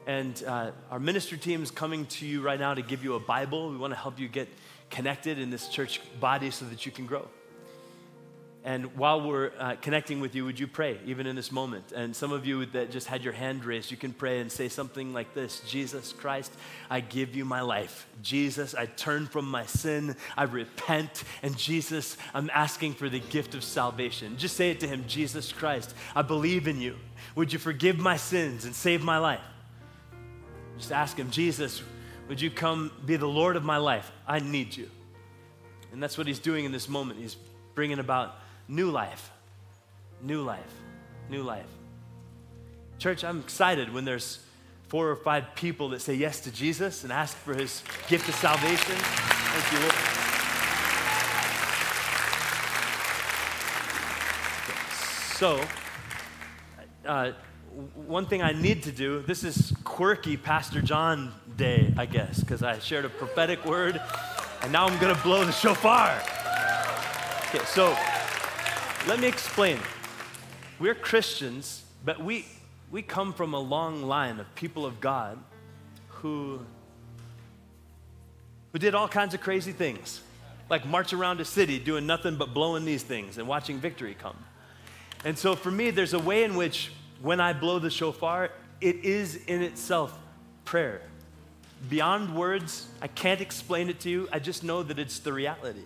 And 0.06 0.42
uh, 0.46 0.72
our 0.90 0.98
ministry 0.98 1.38
team 1.38 1.62
is 1.62 1.70
coming 1.70 2.06
to 2.06 2.26
you 2.26 2.40
right 2.40 2.58
now 2.58 2.74
to 2.74 2.82
give 2.82 3.04
you 3.04 3.14
a 3.14 3.20
Bible. 3.20 3.70
We 3.70 3.76
want 3.76 3.92
to 3.92 3.98
help 3.98 4.18
you 4.18 4.28
get 4.28 4.48
connected 4.92 5.38
in 5.38 5.50
this 5.50 5.68
church 5.68 6.00
body 6.20 6.52
so 6.52 6.64
that 6.66 6.86
you 6.86 6.92
can 6.92 7.06
grow. 7.06 7.26
And 8.64 8.96
while 8.96 9.20
we're 9.20 9.50
uh, 9.58 9.74
connecting 9.80 10.20
with 10.20 10.36
you, 10.36 10.44
would 10.44 10.60
you 10.60 10.68
pray, 10.68 11.00
even 11.04 11.26
in 11.26 11.34
this 11.34 11.50
moment? 11.50 11.90
And 11.90 12.14
some 12.14 12.30
of 12.30 12.46
you 12.46 12.64
that 12.66 12.92
just 12.92 13.08
had 13.08 13.24
your 13.24 13.32
hand 13.32 13.64
raised, 13.64 13.90
you 13.90 13.96
can 13.96 14.12
pray 14.12 14.38
and 14.38 14.52
say 14.52 14.68
something 14.68 15.12
like 15.12 15.34
this 15.34 15.62
Jesus 15.66 16.12
Christ, 16.12 16.52
I 16.88 17.00
give 17.00 17.34
you 17.34 17.44
my 17.44 17.60
life. 17.60 18.06
Jesus, 18.22 18.76
I 18.76 18.86
turn 18.86 19.26
from 19.26 19.50
my 19.50 19.66
sin. 19.66 20.14
I 20.36 20.44
repent. 20.44 21.24
And 21.42 21.58
Jesus, 21.58 22.16
I'm 22.34 22.50
asking 22.54 22.94
for 22.94 23.08
the 23.08 23.18
gift 23.18 23.56
of 23.56 23.64
salvation. 23.64 24.36
Just 24.36 24.56
say 24.56 24.70
it 24.70 24.78
to 24.80 24.86
him 24.86 25.04
Jesus 25.08 25.50
Christ, 25.50 25.92
I 26.14 26.22
believe 26.22 26.68
in 26.68 26.80
you. 26.80 26.96
Would 27.34 27.52
you 27.52 27.58
forgive 27.58 27.98
my 27.98 28.16
sins 28.16 28.64
and 28.64 28.74
save 28.74 29.02
my 29.02 29.18
life? 29.18 29.40
Just 30.78 30.92
ask 30.92 31.16
him, 31.16 31.30
Jesus, 31.30 31.82
would 32.28 32.40
you 32.40 32.50
come 32.50 32.90
be 33.04 33.16
the 33.16 33.26
Lord 33.26 33.56
of 33.56 33.64
my 33.64 33.76
life? 33.76 34.10
I 34.26 34.38
need 34.38 34.76
you. 34.76 34.88
And 35.92 36.02
that's 36.02 36.16
what 36.16 36.26
he's 36.26 36.38
doing 36.38 36.64
in 36.64 36.72
this 36.72 36.88
moment. 36.88 37.18
He's 37.18 37.36
bringing 37.74 37.98
about 37.98 38.36
new 38.68 38.90
life, 38.90 39.30
new 40.22 40.42
life, 40.42 40.72
new 41.28 41.42
life. 41.42 41.66
Church, 42.98 43.24
I'm 43.24 43.40
excited 43.40 43.92
when 43.92 44.04
there's 44.04 44.38
four 44.88 45.08
or 45.10 45.16
five 45.16 45.54
people 45.54 45.88
that 45.90 46.00
say 46.00 46.14
yes 46.14 46.40
to 46.40 46.52
Jesus 46.52 47.02
and 47.02 47.12
ask 47.12 47.36
for 47.36 47.54
his 47.54 47.82
gift 48.08 48.28
of 48.28 48.34
salvation. 48.34 48.94
Thank 48.96 49.72
you, 49.72 49.78
Lord. 49.80 49.94
So, 55.38 55.60
uh, 57.04 57.32
one 58.06 58.26
thing 58.26 58.42
I 58.42 58.52
need 58.52 58.82
to 58.84 58.92
do, 58.92 59.22
this 59.22 59.44
is 59.44 59.72
quirky 60.02 60.36
Pastor 60.36 60.82
John 60.82 61.32
day, 61.56 61.94
I 61.96 62.06
guess, 62.06 62.40
because 62.40 62.60
I 62.64 62.80
shared 62.80 63.04
a 63.04 63.08
prophetic 63.08 63.64
word 63.64 64.00
and 64.62 64.72
now 64.72 64.84
I'm 64.84 64.98
going 64.98 65.14
to 65.14 65.22
blow 65.22 65.44
the 65.44 65.52
shofar. 65.52 66.20
Okay, 67.46 67.64
so 67.66 67.96
let 69.06 69.20
me 69.20 69.28
explain. 69.28 69.78
We're 70.80 70.96
Christians, 70.96 71.84
but 72.04 72.20
we, 72.20 72.46
we 72.90 73.00
come 73.00 73.32
from 73.32 73.54
a 73.54 73.60
long 73.60 74.02
line 74.02 74.40
of 74.40 74.52
people 74.56 74.84
of 74.84 75.00
God 75.00 75.38
who, 76.08 76.58
who 78.72 78.80
did 78.80 78.96
all 78.96 79.06
kinds 79.06 79.34
of 79.34 79.40
crazy 79.40 79.70
things, 79.70 80.20
like 80.68 80.84
march 80.84 81.12
around 81.12 81.40
a 81.40 81.44
city 81.44 81.78
doing 81.78 82.08
nothing 82.08 82.34
but 82.34 82.52
blowing 82.52 82.84
these 82.84 83.04
things 83.04 83.38
and 83.38 83.46
watching 83.46 83.78
victory 83.78 84.16
come. 84.20 84.36
And 85.24 85.38
so 85.38 85.54
for 85.54 85.70
me, 85.70 85.92
there's 85.92 86.12
a 86.12 86.18
way 86.18 86.42
in 86.42 86.56
which 86.56 86.90
when 87.20 87.40
I 87.40 87.52
blow 87.52 87.78
the 87.78 87.88
shofar, 87.88 88.50
it 88.82 89.04
is 89.04 89.36
in 89.46 89.62
itself 89.62 90.16
prayer. 90.64 91.00
Beyond 91.88 92.34
words, 92.34 92.86
I 93.00 93.08
can't 93.08 93.40
explain 93.40 93.88
it 93.88 94.00
to 94.00 94.10
you. 94.10 94.28
I 94.32 94.38
just 94.38 94.62
know 94.62 94.82
that 94.82 94.98
it's 94.98 95.20
the 95.20 95.32
reality. 95.32 95.82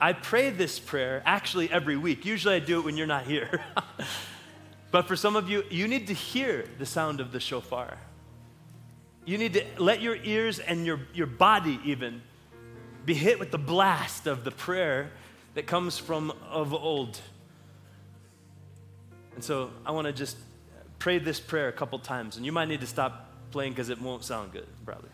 I 0.00 0.12
pray 0.12 0.50
this 0.50 0.78
prayer 0.78 1.22
actually 1.24 1.70
every 1.70 1.96
week. 1.96 2.24
Usually 2.24 2.54
I 2.54 2.58
do 2.58 2.78
it 2.78 2.84
when 2.84 2.96
you're 2.96 3.06
not 3.06 3.26
here. 3.26 3.62
but 4.90 5.08
for 5.08 5.16
some 5.16 5.36
of 5.36 5.48
you, 5.48 5.64
you 5.70 5.88
need 5.88 6.06
to 6.08 6.14
hear 6.14 6.68
the 6.78 6.86
sound 6.86 7.20
of 7.20 7.32
the 7.32 7.40
shofar. 7.40 7.96
You 9.24 9.38
need 9.38 9.54
to 9.54 9.64
let 9.78 10.00
your 10.00 10.16
ears 10.16 10.58
and 10.58 10.86
your, 10.86 11.00
your 11.12 11.26
body 11.26 11.80
even 11.84 12.22
be 13.04 13.14
hit 13.14 13.38
with 13.38 13.50
the 13.50 13.58
blast 13.58 14.26
of 14.26 14.44
the 14.44 14.50
prayer 14.50 15.10
that 15.54 15.66
comes 15.66 15.98
from 15.98 16.32
of 16.50 16.74
old. 16.74 17.20
And 19.34 19.42
so 19.42 19.70
I 19.84 19.92
want 19.92 20.06
to 20.06 20.12
just 20.12 20.36
pray 20.98 21.18
this 21.18 21.40
prayer 21.40 21.68
a 21.68 21.72
couple 21.72 21.98
times, 21.98 22.36
and 22.36 22.44
you 22.44 22.52
might 22.52 22.68
need 22.68 22.80
to 22.80 22.86
stop 22.86 23.30
playing 23.50 23.72
because 23.72 23.88
it 23.88 24.00
won't 24.00 24.24
sound 24.24 24.52
good, 24.52 24.66
probably. 24.84 25.10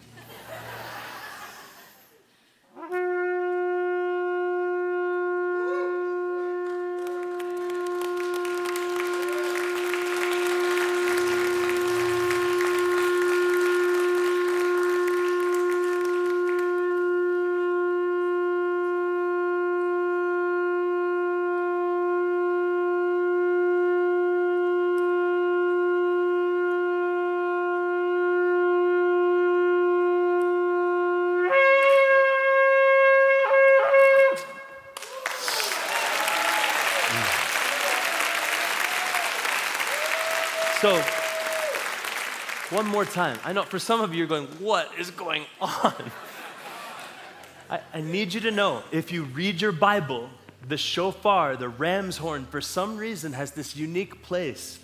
One 42.83 42.91
more 42.91 43.05
time. 43.05 43.39
I 43.45 43.53
know 43.53 43.63
for 43.63 43.79
some 43.79 44.01
of 44.01 44.13
you, 44.13 44.19
you're 44.19 44.27
going, 44.27 44.49
What 44.59 44.91
is 44.99 45.13
going 45.13 45.45
on? 45.61 45.95
I, 47.71 47.81
I 47.95 48.01
need 48.01 48.35
you 48.35 48.41
to 48.41 48.51
know 48.51 48.83
if 48.91 49.13
you 49.13 49.23
read 49.23 49.61
your 49.61 49.71
Bible, 49.71 50.29
the 50.67 50.77
shofar, 50.77 51.57
the 51.57 51.69
ram's 51.69 52.17
horn, 52.17 52.45
for 52.47 52.61
some 52.61 52.97
reason 52.97 53.35
has 53.35 53.53
this 53.53 53.77
unique 53.77 54.21
place 54.23 54.81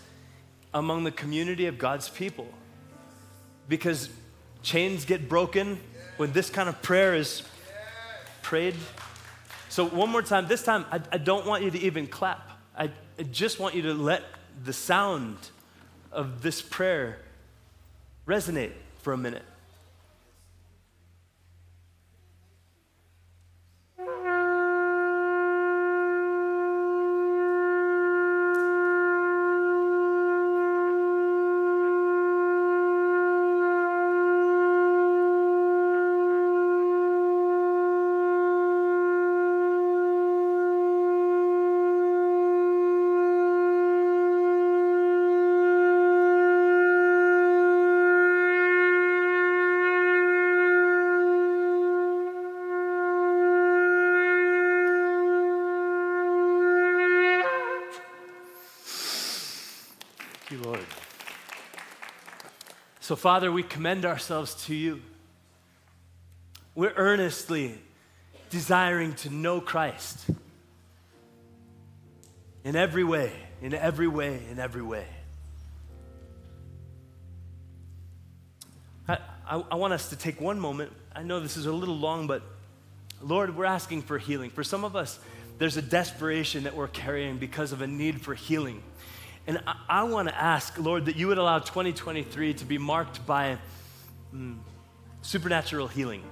among 0.73 1.03
the 1.03 1.11
community 1.11 1.67
of 1.67 1.77
God's 1.77 2.09
people. 2.09 2.47
Because 3.69 4.11
chains 4.63 5.05
get 5.05 5.29
broken 5.29 5.81
when 6.19 6.33
this 6.33 6.51
kind 6.51 6.69
of 6.69 6.81
prayer 6.83 7.17
is 7.17 7.43
prayed. 8.43 8.77
So, 9.71 9.85
one 9.89 10.09
more 10.09 10.23
time, 10.23 10.47
this 10.47 10.63
time, 10.63 10.87
I, 10.93 11.01
I 11.11 11.19
don't 11.19 11.47
want 11.47 11.65
you 11.65 11.73
to 11.73 11.79
even 11.81 12.07
clap. 12.07 12.49
I, 12.77 12.93
I 13.19 13.25
just 13.25 13.59
want 13.59 13.75
you 13.75 13.83
to 13.83 13.95
let 13.95 14.23
the 14.63 14.73
sound 14.73 15.37
of 16.13 16.43
this 16.43 16.63
prayer 16.63 17.19
resonate 18.29 18.73
for 18.99 19.13
a 19.15 19.17
minute. 19.17 19.43
Lord, 60.51 60.85
so, 63.09 63.17
Father, 63.17 63.51
we 63.51 63.63
commend 63.63 64.05
ourselves 64.05 64.67
to 64.67 64.75
you. 64.75 65.01
We're 66.75 66.93
earnestly 66.95 67.75
desiring 68.51 69.15
to 69.15 69.31
know 69.31 69.63
Christ 69.63 70.27
in 72.65 72.77
every 72.77 73.05
way, 73.05 73.33
in 73.63 73.73
every 73.73 74.09
way, 74.09 74.43
in 74.51 74.59
every 74.59 74.83
way. 74.83 75.07
I, 79.09 79.19
I, 79.49 79.65
I, 79.71 79.75
want 79.77 79.95
us 79.95 80.11
to 80.11 80.17
take 80.17 80.39
one 80.39 80.61
moment. 80.61 80.93
I 81.17 81.23
know 81.23 81.41
this 81.41 81.57
is 81.57 81.65
a 81.65 81.73
little 81.73 81.97
long, 81.97 82.27
but 82.27 82.43
Lord, 83.23 83.57
we're 83.57 83.65
asking 83.65 84.03
for 84.03 84.19
healing. 84.19 84.51
For 84.51 84.63
some 84.63 84.85
of 84.85 84.97
us, 84.97 85.19
there's 85.57 85.79
a 85.79 85.83
desperation 85.83 86.65
that 86.65 86.77
we're 86.77 86.89
carrying 86.89 87.39
because 87.39 87.73
of 87.73 87.81
a 87.81 87.87
need 87.87 88.21
for 88.21 88.35
healing. 88.35 88.83
And 89.49 89.59
I, 89.67 89.77
I 89.89 90.03
want 90.03 90.29
to 90.29 90.35
ask, 90.37 90.79
Lord, 90.79 91.07
that 91.07 91.17
you 91.17 91.27
would 91.29 91.39
allow 91.39 91.59
2023 91.59 92.53
to 92.53 92.65
be 92.67 92.77
marked 92.77 93.27
by 93.27 93.57
mm, 94.33 94.59
supernatural 95.23 95.89
healing 95.89 96.23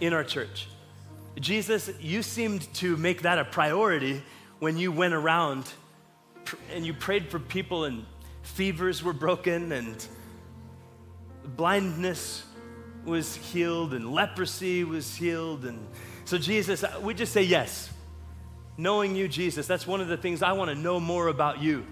in 0.00 0.14
our 0.14 0.24
church. 0.24 0.66
Jesus, 1.38 1.90
you 2.00 2.22
seemed 2.22 2.72
to 2.74 2.96
make 2.96 3.22
that 3.22 3.38
a 3.38 3.44
priority 3.44 4.22
when 4.58 4.78
you 4.78 4.90
went 4.90 5.12
around 5.12 5.70
and 6.72 6.86
you 6.86 6.94
prayed 6.94 7.28
for 7.28 7.38
people, 7.38 7.84
and 7.84 8.06
fevers 8.42 9.02
were 9.02 9.12
broken, 9.12 9.72
and 9.72 10.06
blindness 11.44 12.42
was 13.04 13.36
healed, 13.36 13.92
and 13.92 14.12
leprosy 14.12 14.82
was 14.82 15.14
healed. 15.14 15.66
And 15.66 15.86
so, 16.24 16.38
Jesus, 16.38 16.84
we 17.02 17.12
just 17.12 17.34
say 17.34 17.42
yes. 17.42 17.90
Knowing 18.78 19.14
you, 19.14 19.28
Jesus, 19.28 19.66
that's 19.66 19.86
one 19.86 20.00
of 20.00 20.08
the 20.08 20.16
things 20.16 20.42
I 20.42 20.52
want 20.52 20.70
to 20.70 20.74
know 20.74 20.98
more 20.98 21.28
about 21.28 21.60
you. 21.60 21.84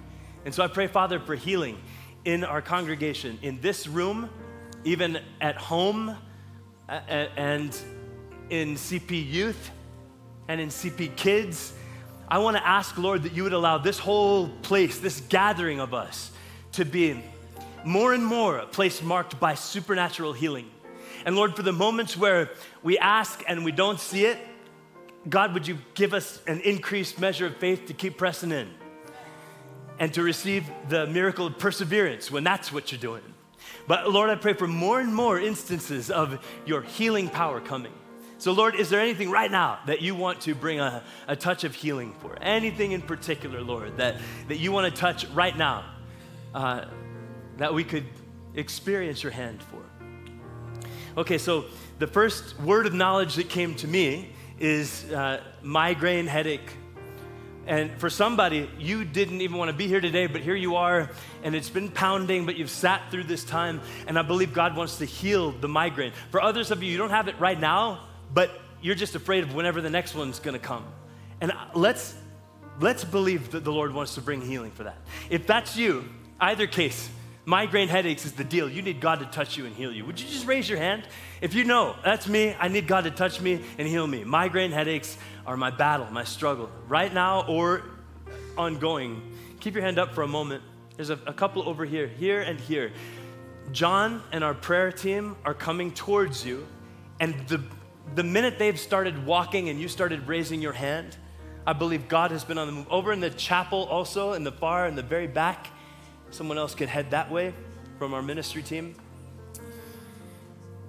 And 0.44 0.54
so 0.54 0.62
I 0.62 0.68
pray, 0.68 0.86
Father, 0.86 1.18
for 1.18 1.34
healing 1.34 1.78
in 2.24 2.44
our 2.44 2.60
congregation, 2.60 3.38
in 3.42 3.60
this 3.60 3.86
room, 3.86 4.28
even 4.84 5.18
at 5.40 5.56
home, 5.56 6.16
and 6.88 7.76
in 8.50 8.74
CP 8.74 9.30
Youth, 9.30 9.70
and 10.48 10.60
in 10.60 10.68
CP 10.68 11.16
Kids. 11.16 11.72
I 12.28 12.38
want 12.38 12.56
to 12.56 12.66
ask, 12.66 12.96
Lord, 12.98 13.22
that 13.22 13.32
you 13.32 13.42
would 13.44 13.52
allow 13.52 13.78
this 13.78 13.98
whole 13.98 14.48
place, 14.62 14.98
this 14.98 15.20
gathering 15.20 15.80
of 15.80 15.94
us, 15.94 16.30
to 16.72 16.84
be 16.84 17.22
more 17.84 18.14
and 18.14 18.24
more 18.24 18.58
a 18.58 18.66
place 18.66 19.02
marked 19.02 19.38
by 19.38 19.54
supernatural 19.54 20.32
healing. 20.32 20.70
And 21.24 21.36
Lord, 21.36 21.56
for 21.56 21.62
the 21.62 21.72
moments 21.72 22.16
where 22.16 22.50
we 22.82 22.98
ask 22.98 23.42
and 23.48 23.64
we 23.64 23.72
don't 23.72 24.00
see 24.00 24.26
it, 24.26 24.38
God, 25.28 25.54
would 25.54 25.66
you 25.66 25.78
give 25.94 26.12
us 26.12 26.42
an 26.46 26.60
increased 26.60 27.18
measure 27.18 27.46
of 27.46 27.56
faith 27.56 27.86
to 27.86 27.94
keep 27.94 28.18
pressing 28.18 28.52
in? 28.52 28.68
And 29.98 30.12
to 30.14 30.22
receive 30.22 30.64
the 30.88 31.06
miracle 31.06 31.46
of 31.46 31.58
perseverance 31.58 32.30
when 32.30 32.44
that's 32.44 32.72
what 32.72 32.90
you're 32.90 33.00
doing. 33.00 33.22
But 33.86 34.10
Lord, 34.10 34.30
I 34.30 34.34
pray 34.34 34.54
for 34.54 34.66
more 34.66 35.00
and 35.00 35.14
more 35.14 35.40
instances 35.40 36.10
of 36.10 36.44
your 36.66 36.82
healing 36.82 37.28
power 37.28 37.60
coming. 37.60 37.92
So, 38.38 38.52
Lord, 38.52 38.74
is 38.74 38.90
there 38.90 39.00
anything 39.00 39.30
right 39.30 39.50
now 39.50 39.78
that 39.86 40.02
you 40.02 40.14
want 40.14 40.42
to 40.42 40.54
bring 40.54 40.80
a, 40.80 41.02
a 41.28 41.36
touch 41.36 41.64
of 41.64 41.74
healing 41.74 42.12
for? 42.20 42.36
Anything 42.42 42.92
in 42.92 43.00
particular, 43.00 43.62
Lord, 43.62 43.96
that, 43.96 44.16
that 44.48 44.56
you 44.56 44.72
want 44.72 44.92
to 44.92 45.00
touch 45.00 45.26
right 45.28 45.56
now 45.56 45.84
uh, 46.54 46.86
that 47.56 47.72
we 47.72 47.84
could 47.84 48.04
experience 48.54 49.22
your 49.22 49.32
hand 49.32 49.62
for? 49.62 49.78
Okay, 51.16 51.38
so 51.38 51.66
the 52.00 52.06
first 52.06 52.58
word 52.60 52.86
of 52.86 52.92
knowledge 52.92 53.36
that 53.36 53.48
came 53.48 53.74
to 53.76 53.86
me 53.86 54.32
is 54.58 55.10
uh, 55.12 55.40
migraine 55.62 56.26
headache 56.26 56.70
and 57.66 57.90
for 57.98 58.10
somebody, 58.10 58.68
you 58.78 59.04
didn't 59.04 59.40
even 59.40 59.56
want 59.56 59.70
to 59.70 59.76
be 59.76 59.86
here 59.86 60.00
today, 60.00 60.26
but 60.26 60.42
here 60.42 60.54
you 60.54 60.76
are, 60.76 61.10
and 61.42 61.54
it's 61.54 61.70
been 61.70 61.90
pounding, 61.90 62.44
but 62.46 62.56
you've 62.56 62.70
sat 62.70 63.10
through 63.10 63.24
this 63.24 63.44
time, 63.44 63.80
and 64.06 64.18
I 64.18 64.22
believe 64.22 64.52
God 64.52 64.76
wants 64.76 64.98
to 64.98 65.04
heal 65.04 65.52
the 65.52 65.68
migraine. 65.68 66.12
For 66.30 66.40
others 66.40 66.70
of 66.70 66.82
you, 66.82 66.90
you 66.90 66.98
don't 66.98 67.10
have 67.10 67.28
it 67.28 67.38
right 67.38 67.58
now, 67.58 68.06
but 68.32 68.50
you're 68.82 68.94
just 68.94 69.14
afraid 69.14 69.44
of 69.44 69.54
whenever 69.54 69.80
the 69.80 69.90
next 69.90 70.14
one's 70.14 70.38
going 70.38 70.52
to 70.58 70.64
come. 70.64 70.84
And 71.40 71.52
let's 71.74 72.14
let's 72.80 73.04
believe 73.04 73.52
that 73.52 73.64
the 73.64 73.72
Lord 73.72 73.94
wants 73.94 74.14
to 74.16 74.20
bring 74.20 74.40
healing 74.40 74.70
for 74.70 74.84
that. 74.84 74.96
If 75.30 75.46
that's 75.46 75.76
you, 75.76 76.08
either 76.40 76.66
case, 76.66 77.08
migraine 77.44 77.88
headaches 77.88 78.24
is 78.24 78.32
the 78.32 78.44
deal. 78.44 78.68
You 78.68 78.82
need 78.82 79.00
God 79.00 79.20
to 79.20 79.26
touch 79.26 79.56
you 79.56 79.66
and 79.66 79.74
heal 79.74 79.92
you. 79.92 80.04
Would 80.04 80.20
you 80.20 80.26
just 80.26 80.46
raise 80.46 80.68
your 80.68 80.78
hand? 80.78 81.06
If 81.40 81.54
you 81.54 81.64
know, 81.64 81.96
that's 82.04 82.26
me, 82.26 82.56
I 82.58 82.68
need 82.68 82.86
God 82.86 83.04
to 83.04 83.10
touch 83.10 83.40
me 83.40 83.60
and 83.78 83.86
heal 83.86 84.06
me. 84.06 84.24
Migraine 84.24 84.72
headaches 84.72 85.16
are 85.46 85.56
my 85.56 85.70
battle, 85.70 86.06
my 86.10 86.24
struggle, 86.24 86.70
right 86.88 87.12
now 87.12 87.46
or 87.46 87.82
ongoing. 88.56 89.34
Keep 89.60 89.74
your 89.74 89.82
hand 89.82 89.98
up 89.98 90.14
for 90.14 90.22
a 90.22 90.28
moment. 90.28 90.62
There's 90.96 91.10
a, 91.10 91.18
a 91.26 91.32
couple 91.32 91.68
over 91.68 91.84
here, 91.84 92.06
here 92.06 92.40
and 92.40 92.60
here. 92.60 92.92
John 93.72 94.22
and 94.30 94.44
our 94.44 94.54
prayer 94.54 94.92
team 94.92 95.36
are 95.44 95.54
coming 95.54 95.92
towards 95.92 96.44
you, 96.44 96.66
and 97.18 97.34
the, 97.48 97.62
the 98.14 98.22
minute 98.22 98.58
they've 98.58 98.78
started 98.78 99.26
walking 99.26 99.70
and 99.70 99.80
you 99.80 99.88
started 99.88 100.28
raising 100.28 100.60
your 100.60 100.72
hand, 100.72 101.16
I 101.66 101.72
believe 101.72 102.08
God 102.08 102.30
has 102.30 102.44
been 102.44 102.58
on 102.58 102.66
the 102.66 102.72
move. 102.72 102.86
Over 102.90 103.12
in 103.12 103.20
the 103.20 103.30
chapel, 103.30 103.84
also 103.84 104.34
in 104.34 104.44
the 104.44 104.52
far 104.52 104.86
in 104.86 104.94
the 104.94 105.02
very 105.02 105.26
back, 105.26 105.68
someone 106.34 106.58
else 106.58 106.74
could 106.74 106.88
head 106.88 107.12
that 107.12 107.30
way 107.30 107.54
from 107.98 108.12
our 108.12 108.22
ministry 108.22 108.62
team. 108.62 108.96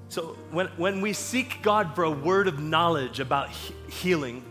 So, 0.09 0.37
when, 0.51 0.67
when 0.77 1.01
we 1.01 1.13
seek 1.13 1.61
God 1.61 1.93
for 1.93 2.03
a 2.03 2.11
word 2.11 2.47
of 2.47 2.59
knowledge 2.59 3.19
about 3.19 3.51
he- 3.51 3.75
healing, 3.89 4.43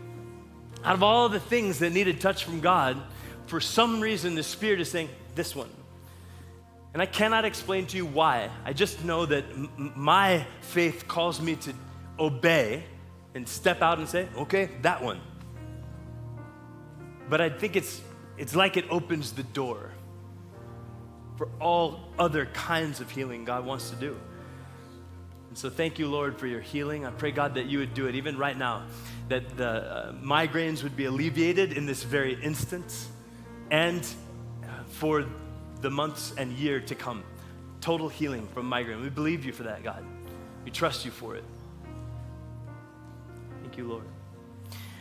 out 0.83 0.93
of 0.93 1.03
all 1.03 1.27
the 1.27 1.39
things 1.39 1.79
that 1.79 1.91
need 1.91 2.07
a 2.07 2.13
touch 2.13 2.45
from 2.45 2.61
God, 2.61 3.01
for 3.47 3.59
some 3.59 3.99
reason 3.99 4.35
the 4.35 4.43
Spirit 4.43 4.79
is 4.79 4.89
saying, 4.89 5.09
This 5.33 5.55
one. 5.55 5.69
And 6.93 7.01
I 7.01 7.05
cannot 7.05 7.43
explain 7.43 7.87
to 7.87 7.97
you 7.97 8.05
why. 8.05 8.49
I 8.63 8.71
just 8.71 9.03
know 9.03 9.25
that 9.25 9.43
m- 9.51 9.91
my 9.95 10.45
faith 10.61 11.09
calls 11.09 11.41
me 11.41 11.57
to 11.57 11.73
obey 12.17 12.83
and 13.33 13.47
step 13.47 13.81
out 13.81 13.97
and 13.97 14.07
say, 14.07 14.27
Okay, 14.37 14.69
that 14.81 15.03
one. 15.03 15.19
But 17.29 17.41
I 17.41 17.49
think 17.49 17.75
it's, 17.75 18.01
it's 18.37 18.55
like 18.55 18.77
it 18.77 18.85
opens 18.89 19.33
the 19.33 19.43
door 19.43 19.91
for 21.37 21.47
all 21.59 21.99
other 22.17 22.45
kinds 22.47 23.01
of 23.01 23.09
healing 23.09 23.45
God 23.45 23.65
wants 23.65 23.89
to 23.89 23.95
do. 23.95 24.17
And 25.49 25.57
so 25.57 25.69
thank 25.69 25.99
you, 25.99 26.07
Lord, 26.07 26.37
for 26.37 26.47
your 26.47 26.61
healing. 26.61 27.05
I 27.05 27.11
pray, 27.11 27.31
God, 27.31 27.55
that 27.55 27.65
you 27.65 27.79
would 27.79 27.93
do 27.93 28.07
it 28.07 28.15
even 28.15 28.37
right 28.37 28.57
now, 28.57 28.83
that 29.29 29.57
the 29.57 29.69
uh, 29.69 30.13
migraines 30.13 30.83
would 30.83 30.95
be 30.95 31.05
alleviated 31.05 31.73
in 31.73 31.85
this 31.85 32.03
very 32.03 32.33
instant 32.41 33.07
and 33.71 34.05
for 34.95 35.25
the 35.81 35.89
months 35.89 36.33
and 36.37 36.53
year 36.53 36.79
to 36.79 36.95
come. 36.95 37.23
Total 37.81 38.09
healing 38.09 38.47
from 38.53 38.65
migraine. 38.65 39.01
We 39.01 39.09
believe 39.09 39.45
you 39.45 39.51
for 39.51 39.63
that, 39.63 39.83
God. 39.83 40.03
We 40.63 40.71
trust 40.71 41.05
you 41.05 41.11
for 41.11 41.35
it. 41.35 41.43
Thank 43.61 43.77
you, 43.77 43.87
Lord. 43.87 44.05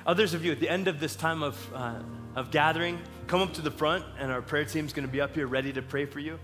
Others 0.07 0.35
of 0.35 0.45
you, 0.45 0.53
at 0.53 0.61
the 0.61 0.68
end 0.68 0.89
of 0.89 1.01
this 1.01 1.16
time 1.16 1.43
of, 1.43 1.74
uh, 1.74 2.01
of 2.35 2.51
gathering, 2.51 2.99
come 3.25 3.41
up 3.41 3.55
to 3.55 3.62
the 3.62 3.70
front, 3.70 4.05
and 4.18 4.31
our 4.31 4.43
prayer 4.43 4.64
team's 4.64 4.93
going 4.93 5.07
to 5.07 5.12
be 5.12 5.20
up 5.20 5.35
here 5.35 5.47
ready 5.47 5.72
to 5.72 5.83
pray 5.83 6.07
for 6.07 6.20
you. 6.20 6.39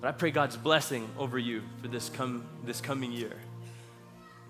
But 0.00 0.08
I 0.08 0.12
pray 0.12 0.30
God's 0.30 0.56
blessing 0.56 1.08
over 1.18 1.38
you 1.38 1.62
for 1.82 1.88
this, 1.88 2.08
come, 2.08 2.46
this 2.64 2.80
coming 2.80 3.12
year. 3.12 3.36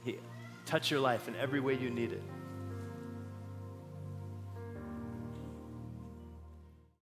He, 0.04 0.18
touch 0.66 0.90
your 0.90 1.00
life 1.00 1.28
in 1.28 1.36
every 1.36 1.60
way 1.60 1.74
you 1.74 1.90
need 1.90 2.12
it. 2.12 2.22